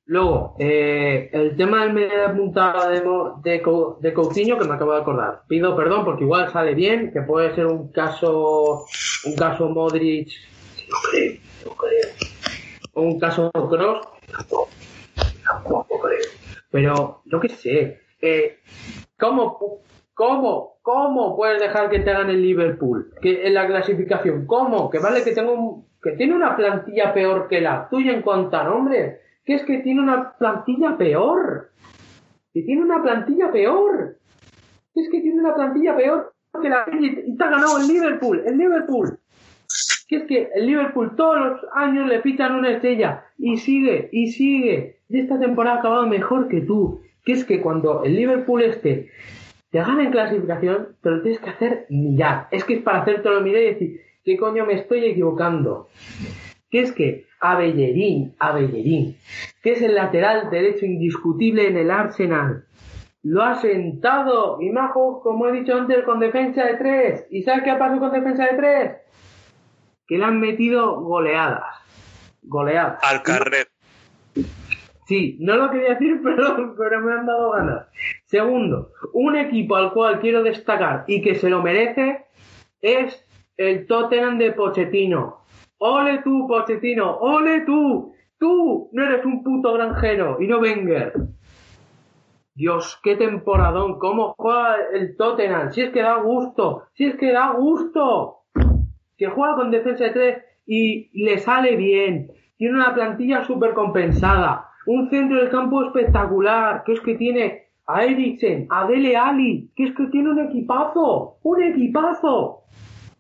Luego, 0.08 0.56
eh, 0.60 1.30
el 1.34 1.58
tema 1.58 1.84
del 1.84 1.94
media 1.94 2.32
punta 2.34 2.90
de, 2.90 3.02
de, 3.44 3.62
de 4.00 4.14
Coutinho 4.14 4.58
que 4.60 4.66
me 4.66 4.76
acabo 4.76 4.94
de 4.94 5.02
acordar. 5.02 5.42
Pido 5.50 5.76
perdón 5.76 6.06
porque 6.06 6.24
igual 6.24 6.54
sale 6.54 6.76
bien, 6.76 7.12
que 7.12 7.22
puede 7.24 7.54
ser 7.56 7.66
un 7.66 7.92
caso, 7.92 8.86
un 9.26 9.36
caso 9.36 9.68
Modric, 9.68 10.30
no 10.90 10.98
creo, 11.10 11.34
no 11.66 11.72
creo. 11.76 12.10
o 12.94 13.02
un 13.02 13.20
caso 13.20 13.52
Cross, 13.52 14.08
tampoco, 15.46 16.00
creo. 16.00 16.26
Pero, 16.72 17.22
yo 17.26 17.40
qué 17.40 17.50
sé, 17.50 18.02
eh, 18.22 18.60
¿cómo, 19.20 19.82
cómo, 20.14 20.78
cómo 20.82 21.36
puedes 21.36 21.62
dejar 21.62 21.90
que 21.90 22.00
te 22.00 22.12
hagan 22.12 22.30
el 22.30 22.42
Liverpool? 22.42 23.14
Que 23.22 23.48
en 23.48 23.54
la 23.54 23.68
clasificación, 23.68 24.46
¿cómo? 24.46 24.90
Que 24.90 25.00
vale 25.00 25.24
que 25.24 25.32
tengo 25.32 25.54
un, 25.54 25.88
que 26.02 26.12
tiene 26.14 26.36
una 26.36 26.56
plantilla 26.56 27.14
peor 27.14 27.48
que 27.48 27.62
la 27.62 27.88
tuya 27.90 28.14
en 28.14 28.22
cuanto 28.22 28.58
a 28.58 28.64
nombres 28.64 29.20
que 29.46 29.54
es 29.54 29.64
que 29.64 29.78
tiene 29.80 30.02
una 30.02 30.34
plantilla 30.38 30.98
peor. 30.98 31.70
Que 32.52 32.64
tiene 32.64 32.82
una 32.82 33.02
plantilla 33.02 33.52
peor. 33.52 34.18
Que 34.94 35.02
es 35.02 35.10
que 35.10 35.22
tiene 35.22 35.40
una 35.40 35.54
plantilla 35.54 35.96
peor 35.96 36.34
que 36.62 36.70
la 36.70 36.86
y 37.00 37.32
y 37.32 37.38
te 37.38 37.44
ha 37.44 37.50
ganado 37.50 37.78
el 37.80 37.88
Liverpool, 37.88 38.42
el 38.46 38.58
Liverpool. 38.58 39.20
Que 40.08 40.18
es 40.18 40.24
que 40.24 40.50
el 40.56 40.68
Liverpool 40.68 41.16
todos 41.16 41.40
los 41.40 41.62
años 41.74 42.08
le 42.08 42.22
fichan 42.22 42.56
una 42.56 42.72
estrella 42.72 43.26
y 43.38 43.58
sigue 43.58 44.10
y 44.12 44.28
sigue. 44.28 44.98
Y 45.10 45.20
esta 45.20 45.40
temporada 45.40 45.78
ha 45.78 45.80
acabado 45.80 46.08
mejor 46.08 46.48
que 46.48 46.62
tú. 46.62 47.02
Que 47.24 47.34
es 47.34 47.46
que 47.46 47.62
cuando 47.62 48.04
el 48.04 48.16
Liverpool 48.16 48.64
este 48.64 49.10
te 49.72 49.80
gana 49.80 50.04
en 50.04 50.12
clasificación, 50.12 50.96
te 51.02 51.10
lo 51.10 51.22
tienes 51.22 51.40
que 51.40 51.50
hacer 51.50 51.86
mirar. 51.90 52.48
Es 52.52 52.64
que 52.64 52.76
es 52.76 52.82
para 52.82 53.02
hacértelo 53.02 53.42
mirar 53.42 53.62
y 53.62 53.66
decir, 53.66 54.02
¿Qué 54.26 54.38
coño 54.38 54.66
me 54.66 54.74
estoy 54.74 55.06
equivocando? 55.06 55.88
Que 56.72 56.80
es 56.80 56.92
que 56.92 57.26
Abellerín, 57.40 58.34
Abellerín, 58.40 59.18
que 59.62 59.74
es 59.74 59.84
el 59.84 59.94
lateral 59.94 60.50
derecho 60.50 60.88
indiscutible 60.88 61.68
en 61.68 61.78
el 61.78 61.92
Arsenal, 61.92 62.66
lo 63.22 63.44
ha 63.44 63.54
sentado 63.54 64.60
y 64.60 64.72
Majo, 64.72 65.22
como 65.22 65.48
he 65.48 65.52
dicho 65.52 65.76
antes, 65.76 66.04
con 66.06 66.20
defensa 66.20 66.66
de 66.66 66.74
tres. 66.74 67.28
¿Y 67.30 67.44
sabes 67.44 67.64
qué 67.64 67.70
ha 67.70 67.78
pasado 67.78 68.00
con 68.00 68.14
defensa 68.14 68.46
de 68.46 68.58
tres? 68.58 68.92
Que 70.08 70.18
le 70.18 70.26
han 70.26 70.40
metido 70.40 71.02
goleadas. 71.02 71.64
Goleadas. 72.44 73.00
Al 73.04 73.24
carrer. 73.24 73.68
Sí, 75.08 75.38
no 75.40 75.56
lo 75.56 75.70
quería 75.70 75.90
decir, 75.92 76.20
pero, 76.24 76.76
pero 76.78 77.02
me 77.02 77.14
han 77.14 77.26
dado 77.26 77.52
ganas. 77.52 77.88
Segundo, 78.26 78.92
un 79.14 79.36
equipo 79.36 79.76
al 79.76 79.94
cual 79.94 80.20
quiero 80.20 80.44
destacar 80.44 81.06
y 81.08 81.22
que 81.22 81.36
se 81.36 81.50
lo 81.50 81.62
merece 81.62 82.26
es 82.82 83.26
el 83.58 83.88
Tottenham 83.88 84.38
de 84.38 84.52
Pochettino. 84.52 85.42
¡Ole 85.78 86.22
tú, 86.24 86.48
Pochettino! 86.48 87.18
¡Ole 87.18 87.62
tú! 87.62 88.14
¡Tú! 88.40 88.90
No 88.92 89.04
eres 89.04 89.26
un 89.26 89.44
puto 89.44 89.74
granjero 89.74 90.38
y 90.40 90.48
no 90.48 90.60
Wenger. 90.60 91.14
Dios, 92.54 93.00
qué 93.04 93.18
temporadón, 93.18 94.00
cómo 94.00 94.34
juega 94.38 94.78
el 94.94 95.18
Tottenham, 95.18 95.74
si 95.74 95.82
es 95.82 95.92
que 95.92 96.02
da 96.02 96.16
gusto, 96.22 96.88
si 96.94 97.06
es 97.06 97.16
que 97.18 97.34
da 97.34 97.52
gusto. 97.52 98.45
Que 99.18 99.28
juega 99.28 99.56
con 99.56 99.72
defensa 99.72 100.06
de 100.06 100.10
tres 100.12 100.44
y 100.66 101.10
le 101.24 101.38
sale 101.38 101.76
bien. 101.76 102.32
Tiene 102.58 102.76
una 102.76 102.94
plantilla 102.94 103.44
súper 103.44 103.74
compensada. 103.74 104.70
Un 104.86 105.10
centro 105.10 105.38
del 105.38 105.50
campo 105.50 105.84
espectacular, 105.84 106.84
que 106.86 106.94
es 106.94 107.02
que 107.02 107.16
tiene 107.16 107.66
a 107.88 108.04
Eriksen, 108.04 108.68
a 108.70 108.88
Dele 108.88 109.16
Ali, 109.16 109.72
que 109.76 109.86
es 109.86 109.96
que 109.96 110.08
tiene 110.08 110.30
un 110.30 110.40
equipazo, 110.40 111.38
un 111.44 111.64
equipazo. 111.64 112.64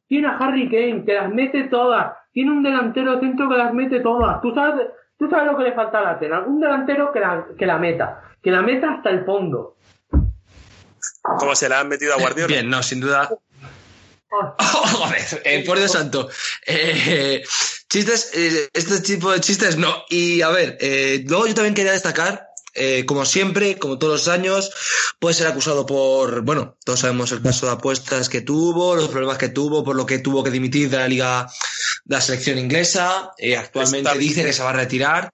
Tiene 0.08 0.28
a 0.28 0.38
Harry 0.38 0.70
Kane, 0.70 1.04
que 1.04 1.14
las 1.14 1.34
mete 1.34 1.64
todas. 1.66 2.14
Tiene 2.32 2.52
un 2.52 2.64
delantero 2.64 3.20
centro 3.20 3.50
que 3.50 3.58
las 3.58 3.74
mete 3.74 4.00
todas. 4.02 4.42
Tú 4.42 4.54
sabes, 4.54 4.88
tú 5.18 5.28
sabes 5.30 5.52
lo 5.52 5.58
que 5.58 5.64
le 5.64 5.74
falta 5.74 6.00
a 6.00 6.04
la 6.04 6.20
Tena. 6.20 6.42
Un 6.42 6.60
delantero 6.60 7.12
que 7.12 7.20
la, 7.20 7.46
que 7.58 7.66
la 7.66 7.78
meta. 7.78 8.22
Que 8.42 8.52
la 8.52 8.62
meta 8.62 8.92
hasta 8.92 9.10
el 9.10 9.26
fondo. 9.26 9.78
¿Cómo 11.40 11.56
se 11.56 11.70
la 11.70 11.80
han 11.80 11.90
metido 11.90 12.14
a 12.14 12.20
Guardiola? 12.20 12.48
Bien, 12.48 12.70
no, 12.70 12.84
sin 12.84 13.00
duda. 13.02 13.30
Joder, 14.60 15.42
eh, 15.44 15.64
por 15.66 15.78
Dios 15.78 15.92
santo. 15.92 16.30
Eh, 16.66 17.44
chistes, 17.90 18.32
eh, 18.34 18.70
este 18.74 19.00
tipo 19.02 19.32
de 19.32 19.42
chistes 19.42 19.78
no. 19.78 20.04
Y 20.10 20.42
a 20.42 20.50
ver, 20.50 20.78
luego 21.26 21.48
yo 21.48 21.56
también 21.56 21.74
quería 21.74 21.92
destacar, 21.92 22.48
como 23.06 23.26
siempre, 23.26 23.78
como 23.78 23.98
todos 23.98 24.14
los 24.14 24.28
años, 24.28 24.72
puede 25.20 25.36
ser 25.36 25.48
acusado 25.48 25.86
por, 25.86 26.42
bueno, 26.42 26.78
todos 26.84 27.00
sabemos 27.00 27.32
el 27.32 27.42
caso 27.42 27.66
de 27.66 27.74
apuestas 27.74 28.30
que 28.30 28.42
tuvo, 28.42 28.96
los 28.96 29.10
problemas 29.10 29.38
que 29.38 29.50
tuvo, 29.50 29.84
por 29.84 29.96
lo 29.96 30.06
que 30.06 30.20
tuvo 30.20 30.44
que 30.44 30.52
dimitir 30.52 30.90
de 30.90 30.98
la 30.98 31.08
liga, 31.08 31.48
de 32.04 32.16
la 32.16 32.22
selección 32.22 32.58
inglesa. 32.58 33.32
Actualmente 33.58 34.18
dice 34.18 34.44
que 34.44 34.54
se 34.54 34.64
va 34.64 34.72
a 34.72 34.74
retirar, 34.74 35.32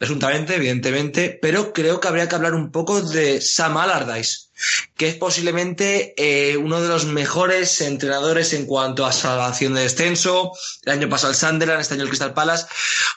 presuntamente, 0.00 0.56
evidentemente, 0.56 1.38
pero 1.42 1.74
creo 1.74 2.00
que 2.00 2.08
habría 2.08 2.26
que 2.26 2.34
hablar 2.34 2.54
un 2.54 2.72
poco 2.72 3.02
de 3.02 3.42
Sam 3.42 3.76
Allardyce 3.76 4.48
que 4.96 5.08
es 5.08 5.14
posiblemente 5.14 6.14
eh, 6.16 6.56
uno 6.56 6.80
de 6.80 6.88
los 6.88 7.06
mejores 7.06 7.80
entrenadores 7.80 8.52
en 8.52 8.66
cuanto 8.66 9.06
a 9.06 9.12
salvación 9.12 9.74
de 9.74 9.82
descenso. 9.82 10.52
El 10.84 10.92
año 10.92 11.08
pasado 11.08 11.32
el 11.32 11.38
Sunderland, 11.38 11.80
este 11.80 11.94
año 11.94 12.02
el 12.02 12.08
Crystal 12.08 12.34
Palace. 12.34 12.66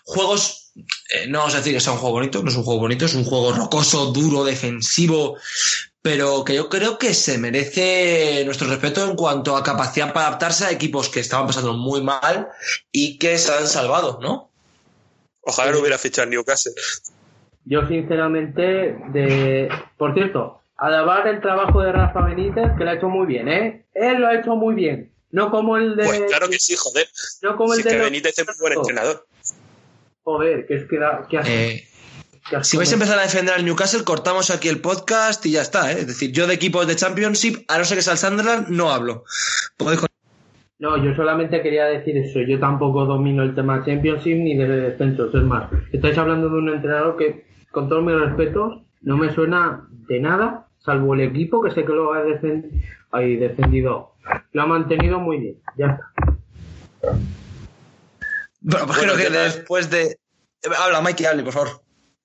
Juegos, 0.05 0.71
eh, 1.09 1.27
no 1.27 1.39
vamos 1.39 1.53
a 1.53 1.57
decir 1.57 1.73
que 1.73 1.81
sea 1.81 1.93
un 1.93 1.99
juego 1.99 2.15
bonito, 2.15 2.41
no 2.41 2.49
es 2.49 2.55
un 2.55 2.63
juego 2.63 2.79
bonito, 2.79 3.05
es 3.05 3.13
un 3.13 3.25
juego 3.25 3.51
rocoso, 3.51 4.07
duro, 4.07 4.45
defensivo, 4.45 5.37
pero 6.01 6.43
que 6.43 6.55
yo 6.55 6.69
creo 6.69 6.97
que 6.97 7.13
se 7.13 7.37
merece 7.37 8.43
nuestro 8.45 8.67
respeto 8.67 9.03
en 9.03 9.15
cuanto 9.15 9.57
a 9.57 9.63
capacidad 9.63 10.13
para 10.13 10.27
adaptarse 10.27 10.65
a 10.65 10.71
equipos 10.71 11.09
que 11.09 11.19
estaban 11.19 11.47
pasando 11.47 11.73
muy 11.73 12.01
mal 12.01 12.47
y 12.91 13.17
que 13.17 13.37
se 13.37 13.53
han 13.53 13.67
salvado, 13.67 14.19
¿no? 14.21 14.52
Ojalá 15.43 15.71
lo 15.71 15.79
hubiera 15.79 15.97
fichado 15.97 16.27
Newcastle. 16.29 16.73
Yo 17.65 17.87
sinceramente, 17.87 18.61
de... 19.11 19.69
Por 19.97 20.13
cierto, 20.13 20.61
alabar 20.77 21.27
el 21.27 21.41
trabajo 21.41 21.81
de 21.81 21.91
Rafa 21.91 22.21
Benítez, 22.21 22.71
que 22.77 22.83
lo 22.83 22.89
ha 22.89 22.93
hecho 22.95 23.09
muy 23.09 23.25
bien, 23.27 23.47
¿eh? 23.47 23.85
Él 23.93 24.19
lo 24.21 24.27
ha 24.27 24.35
hecho 24.35 24.55
muy 24.55 24.75
bien. 24.75 25.11
No 25.31 25.49
como 25.49 25.77
el 25.77 25.95
de... 25.95 26.03
Pues 26.05 26.21
claro 26.27 26.49
que 26.49 26.59
sí, 26.59 26.75
joder. 26.77 27.07
no 27.41 27.55
como 27.55 27.73
el 27.73 27.81
Si 27.81 27.81
es 27.81 27.85
de 27.85 27.91
que 27.91 27.97
los- 27.97 28.05
Benítez 28.05 28.37
es 28.37 28.45
muy 28.47 28.55
buen 28.59 28.73
entrenador. 28.73 29.25
Joder, 30.23 30.65
que 30.67 30.75
es 30.75 30.87
que 30.89 30.99
da... 30.99 31.27
que 31.29 31.39
Eh, 31.45 31.87
si 32.61 32.75
vais 32.75 32.91
a 32.91 32.95
empezar 32.95 33.17
a 33.17 33.21
defender 33.23 33.53
al 33.55 33.63
Newcastle, 33.65 34.03
cortamos 34.03 34.49
aquí 34.51 34.67
el 34.67 34.81
podcast 34.81 35.45
y 35.45 35.51
ya 35.51 35.61
está, 35.61 35.91
¿eh? 35.93 35.99
Es 36.01 36.07
decir, 36.07 36.31
yo 36.33 36.45
de 36.45 36.53
equipos 36.53 36.85
de 36.85 36.95
Championship, 36.97 37.63
a 37.69 37.77
no 37.77 37.85
ser 37.85 37.97
que 37.97 38.01
sea 38.03 38.13
el 38.13 38.19
Sunderland, 38.19 38.67
no 38.67 38.91
hablo. 38.91 39.23
Podéis 39.77 40.01
No, 40.83 41.01
yo 41.01 41.15
solamente 41.15 41.61
quería 41.61 41.85
decir 41.85 42.17
eso. 42.17 42.41
Yo 42.41 42.59
tampoco 42.59 43.05
domino 43.05 43.41
el 43.41 43.55
tema 43.55 43.85
Championship 43.85 44.35
ni 44.35 44.57
de 44.57 44.67
descensos. 44.67 45.33
Es 45.33 45.41
más, 45.41 45.71
estáis 45.93 46.17
hablando 46.17 46.49
de 46.49 46.55
un 46.57 46.67
entrenador 46.67 47.15
que, 47.15 47.45
con 47.71 47.87
todos 47.87 48.03
mis 48.03 48.19
respetos, 48.19 48.81
no 48.99 49.15
me 49.15 49.33
suena 49.33 49.87
de 50.09 50.19
nada, 50.19 50.67
salvo 50.79 51.13
el 51.13 51.21
equipo 51.21 51.61
que 51.63 51.71
sé 51.71 51.85
que 51.85 51.93
lo 51.93 52.11
ha 52.11 52.21
descendido. 52.23 54.15
Lo 54.51 54.61
ha 54.61 54.65
mantenido 54.65 55.21
muy 55.21 55.37
bien. 55.37 55.61
Ya 55.77 55.85
está. 55.85 57.17
Bueno, 58.59 58.85
pues 58.85 58.97
Bueno, 58.97 59.13
creo 59.13 59.31
que 59.31 59.37
después 59.37 59.89
de... 59.89 60.03
Eh, 60.03 60.69
Habla, 60.77 60.99
Mikey, 60.99 61.25
hable, 61.25 61.43
por 61.43 61.53
favor. 61.53 61.69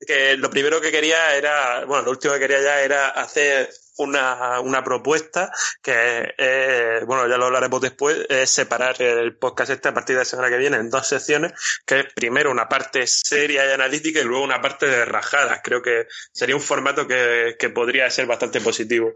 que 0.04 0.36
lo 0.36 0.50
primero 0.50 0.80
que 0.80 0.90
quería 0.90 1.36
era, 1.36 1.84
bueno, 1.84 2.06
lo 2.06 2.10
último 2.10 2.34
que 2.34 2.40
quería 2.40 2.60
ya 2.60 2.80
era 2.80 3.10
hacer 3.10 3.68
una, 3.98 4.60
una 4.60 4.82
propuesta 4.82 5.50
que, 5.82 6.34
eh, 6.38 7.00
bueno, 7.06 7.28
ya 7.28 7.36
lo 7.36 7.46
hablaremos 7.46 7.80
después, 7.80 8.26
es 8.28 8.50
separar 8.50 9.00
el 9.02 9.36
podcast 9.36 9.70
este 9.70 9.88
a 9.88 9.94
partir 9.94 10.16
de 10.16 10.22
la 10.22 10.24
semana 10.24 10.48
que 10.48 10.58
viene 10.58 10.76
en 10.76 10.90
dos 10.90 11.06
secciones, 11.06 11.52
que 11.84 12.00
es 12.00 12.06
primero 12.14 12.50
una 12.50 12.68
parte 12.68 13.06
seria 13.06 13.68
y 13.68 13.72
analítica 13.72 14.20
y 14.20 14.24
luego 14.24 14.44
una 14.44 14.60
parte 14.60 14.86
de 14.86 15.04
rajadas. 15.04 15.60
Creo 15.62 15.82
que 15.82 16.06
sería 16.32 16.56
un 16.56 16.62
formato 16.62 17.06
que, 17.06 17.56
que 17.58 17.70
podría 17.70 18.08
ser 18.10 18.26
bastante 18.26 18.60
positivo. 18.60 19.14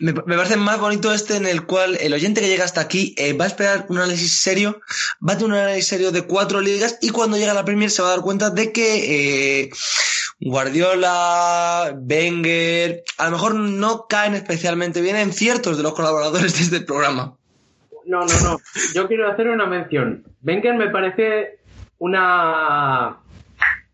Me, 0.00 0.12
me 0.12 0.36
parece 0.36 0.56
más 0.56 0.78
bonito 0.78 1.12
este 1.12 1.36
en 1.36 1.46
el 1.46 1.66
cual 1.66 1.96
el 2.00 2.12
oyente 2.12 2.40
que 2.40 2.48
llega 2.48 2.64
hasta 2.64 2.80
aquí 2.80 3.14
eh, 3.16 3.32
va 3.32 3.44
a 3.44 3.48
esperar 3.48 3.86
un 3.88 3.98
análisis 3.98 4.40
serio, 4.40 4.80
va 5.26 5.32
a 5.32 5.38
tener 5.38 5.52
un 5.52 5.58
análisis 5.58 5.88
serio 5.88 6.12
de 6.12 6.22
cuatro 6.22 6.60
ligas 6.60 6.98
y 7.00 7.10
cuando 7.10 7.36
llega 7.36 7.54
la 7.54 7.64
Premier 7.64 7.90
se 7.90 8.02
va 8.02 8.08
a 8.08 8.10
dar 8.12 8.20
cuenta 8.20 8.50
de 8.50 8.72
que 8.72 9.62
eh, 9.62 9.70
Guardiola, 10.40 11.96
Wenger, 11.98 13.02
a 13.16 13.24
lo 13.24 13.30
mejor 13.32 13.54
no 13.54 14.06
caen 14.18 14.34
especialmente 14.34 15.00
bien 15.00 15.16
en 15.16 15.32
ciertos 15.32 15.76
de 15.76 15.82
los 15.84 15.94
colaboradores 15.94 16.52
de 16.58 16.76
este 16.76 16.86
programa. 16.86 17.36
No, 18.06 18.20
no, 18.20 18.40
no. 18.42 18.58
Yo 18.94 19.06
quiero 19.06 19.30
hacer 19.30 19.48
una 19.48 19.66
mención. 19.66 20.24
Wenger 20.42 20.74
me 20.74 20.88
parece 20.88 21.60
una... 21.98 23.18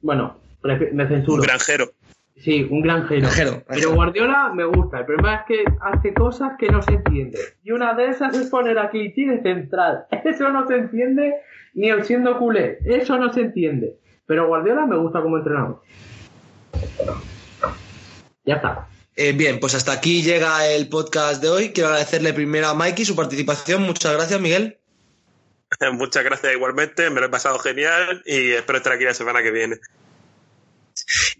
Bueno, 0.00 0.38
me 0.62 1.02
Un 1.04 1.08
censuro. 1.08 1.42
granjero. 1.42 1.90
Sí, 2.36 2.66
un 2.70 2.80
granjero. 2.80 3.22
Granjero, 3.22 3.62
Pero 3.68 3.94
Guardiola 3.94 4.52
me 4.54 4.64
gusta. 4.64 5.00
El 5.00 5.06
problema 5.06 5.34
es 5.36 5.40
que 5.46 5.64
hace 5.80 6.14
cosas 6.14 6.52
que 6.58 6.68
no 6.68 6.80
se 6.82 6.94
entiende. 6.94 7.38
Y 7.62 7.72
una 7.72 7.94
de 7.94 8.06
esas 8.06 8.34
es 8.36 8.48
poner 8.48 8.78
aquí 8.78 9.12
tiene 9.12 9.42
central. 9.42 10.06
Eso 10.24 10.48
no 10.50 10.66
se 10.66 10.76
entiende 10.76 11.34
ni 11.74 11.90
el 11.90 12.04
siendo 12.04 12.38
culé. 12.38 12.78
Eso 12.84 13.18
no 13.18 13.32
se 13.32 13.42
entiende. 13.42 13.98
Pero 14.26 14.46
Guardiola 14.46 14.86
me 14.86 14.96
gusta 14.96 15.20
como 15.20 15.36
entrenador. 15.36 15.82
Ya 18.46 18.54
está. 18.56 18.86
Eh, 19.16 19.32
bien, 19.32 19.60
pues 19.60 19.74
hasta 19.74 19.92
aquí 19.92 20.22
llega 20.22 20.66
el 20.68 20.88
podcast 20.88 21.40
de 21.40 21.48
hoy. 21.48 21.72
Quiero 21.72 21.88
agradecerle 21.90 22.32
primero 22.32 22.68
a 22.68 22.74
Mikey 22.74 23.04
su 23.04 23.14
participación. 23.14 23.82
Muchas 23.82 24.12
gracias, 24.12 24.40
Miguel. 24.40 24.78
Muchas 25.92 26.24
gracias 26.24 26.52
igualmente, 26.52 27.10
me 27.10 27.20
lo 27.20 27.26
he 27.26 27.30
pasado 27.30 27.58
genial 27.58 28.22
y 28.26 28.52
espero 28.52 28.78
estar 28.78 28.92
aquí 28.92 29.04
la 29.04 29.14
semana 29.14 29.42
que 29.42 29.50
viene. 29.50 29.76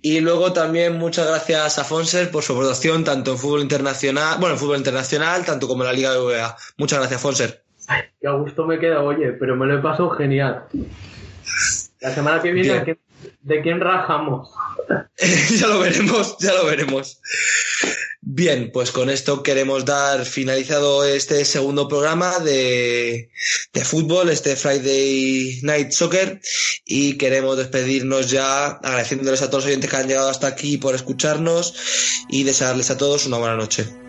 Y 0.03 0.21
luego 0.21 0.53
también 0.53 0.99
muchas 0.99 1.29
gracias 1.29 1.79
a 1.79 1.85
Fonser 1.85 2.31
por 2.31 2.43
su 2.43 2.53
aportación 2.53 3.05
tanto 3.05 3.31
en 3.33 3.39
fútbol 3.39 3.61
internacional, 3.61 4.39
bueno, 4.41 4.55
en 4.55 4.61
fútbol 4.61 4.79
internacional, 4.79 5.45
tanto 5.45 5.69
como 5.69 5.83
en 5.85 5.87
la 5.89 5.93
Liga 5.93 6.13
de 6.13 6.19
UEA. 6.21 6.57
Muchas 6.77 6.99
gracias, 6.99 7.21
Fonser. 7.21 7.63
Que 8.21 8.27
a 8.27 8.33
gusto 8.33 8.67
me 8.67 8.79
queda, 8.81 9.03
oye, 9.03 9.33
pero 9.33 9.55
me 9.57 9.67
lo 9.67 9.79
he 9.79 9.83
pasado 9.83 10.11
genial. 10.11 10.65
La 12.01 12.13
semana 12.15 12.43
que 12.43 12.53
viene, 12.53 12.69
Bien. 12.71 12.81
¿a 12.81 12.85
quién- 12.85 12.99
¿de 13.43 13.63
quién 13.63 13.81
rajamos? 13.81 14.51
ya 15.59 15.67
lo 15.69 15.79
veremos, 15.79 16.37
ya 16.41 16.53
lo 16.55 16.67
veremos. 16.67 17.21
Bien, 18.37 18.73
pues 18.73 18.91
con 18.91 19.11
esto 19.11 19.45
queremos 19.45 19.85
dar 19.85 20.25
finalizado 20.27 21.05
este 21.05 21.45
segundo 21.45 21.87
programa 21.87 22.41
de, 22.41 23.31
de 23.73 23.85
fútbol, 23.85 24.29
este 24.29 24.57
Friday 24.57 25.61
Night 25.63 25.93
Soccer, 25.93 26.41
y 26.85 27.17
queremos 27.17 27.57
despedirnos 27.57 28.33
ya 28.33 28.67
agradeciéndoles 28.67 29.41
a 29.41 29.51
todos 29.51 29.63
los 29.63 29.67
oyentes 29.67 29.89
que 29.89 29.97
han 29.99 30.09
llegado 30.09 30.31
hasta 30.31 30.49
aquí 30.49 30.79
por 30.79 30.97
escucharnos 30.97 31.77
y 32.29 32.43
desearles 32.43 32.91
a 32.91 32.97
todos 32.97 33.25
una 33.27 33.39
buena 33.39 33.55
noche. 33.55 34.04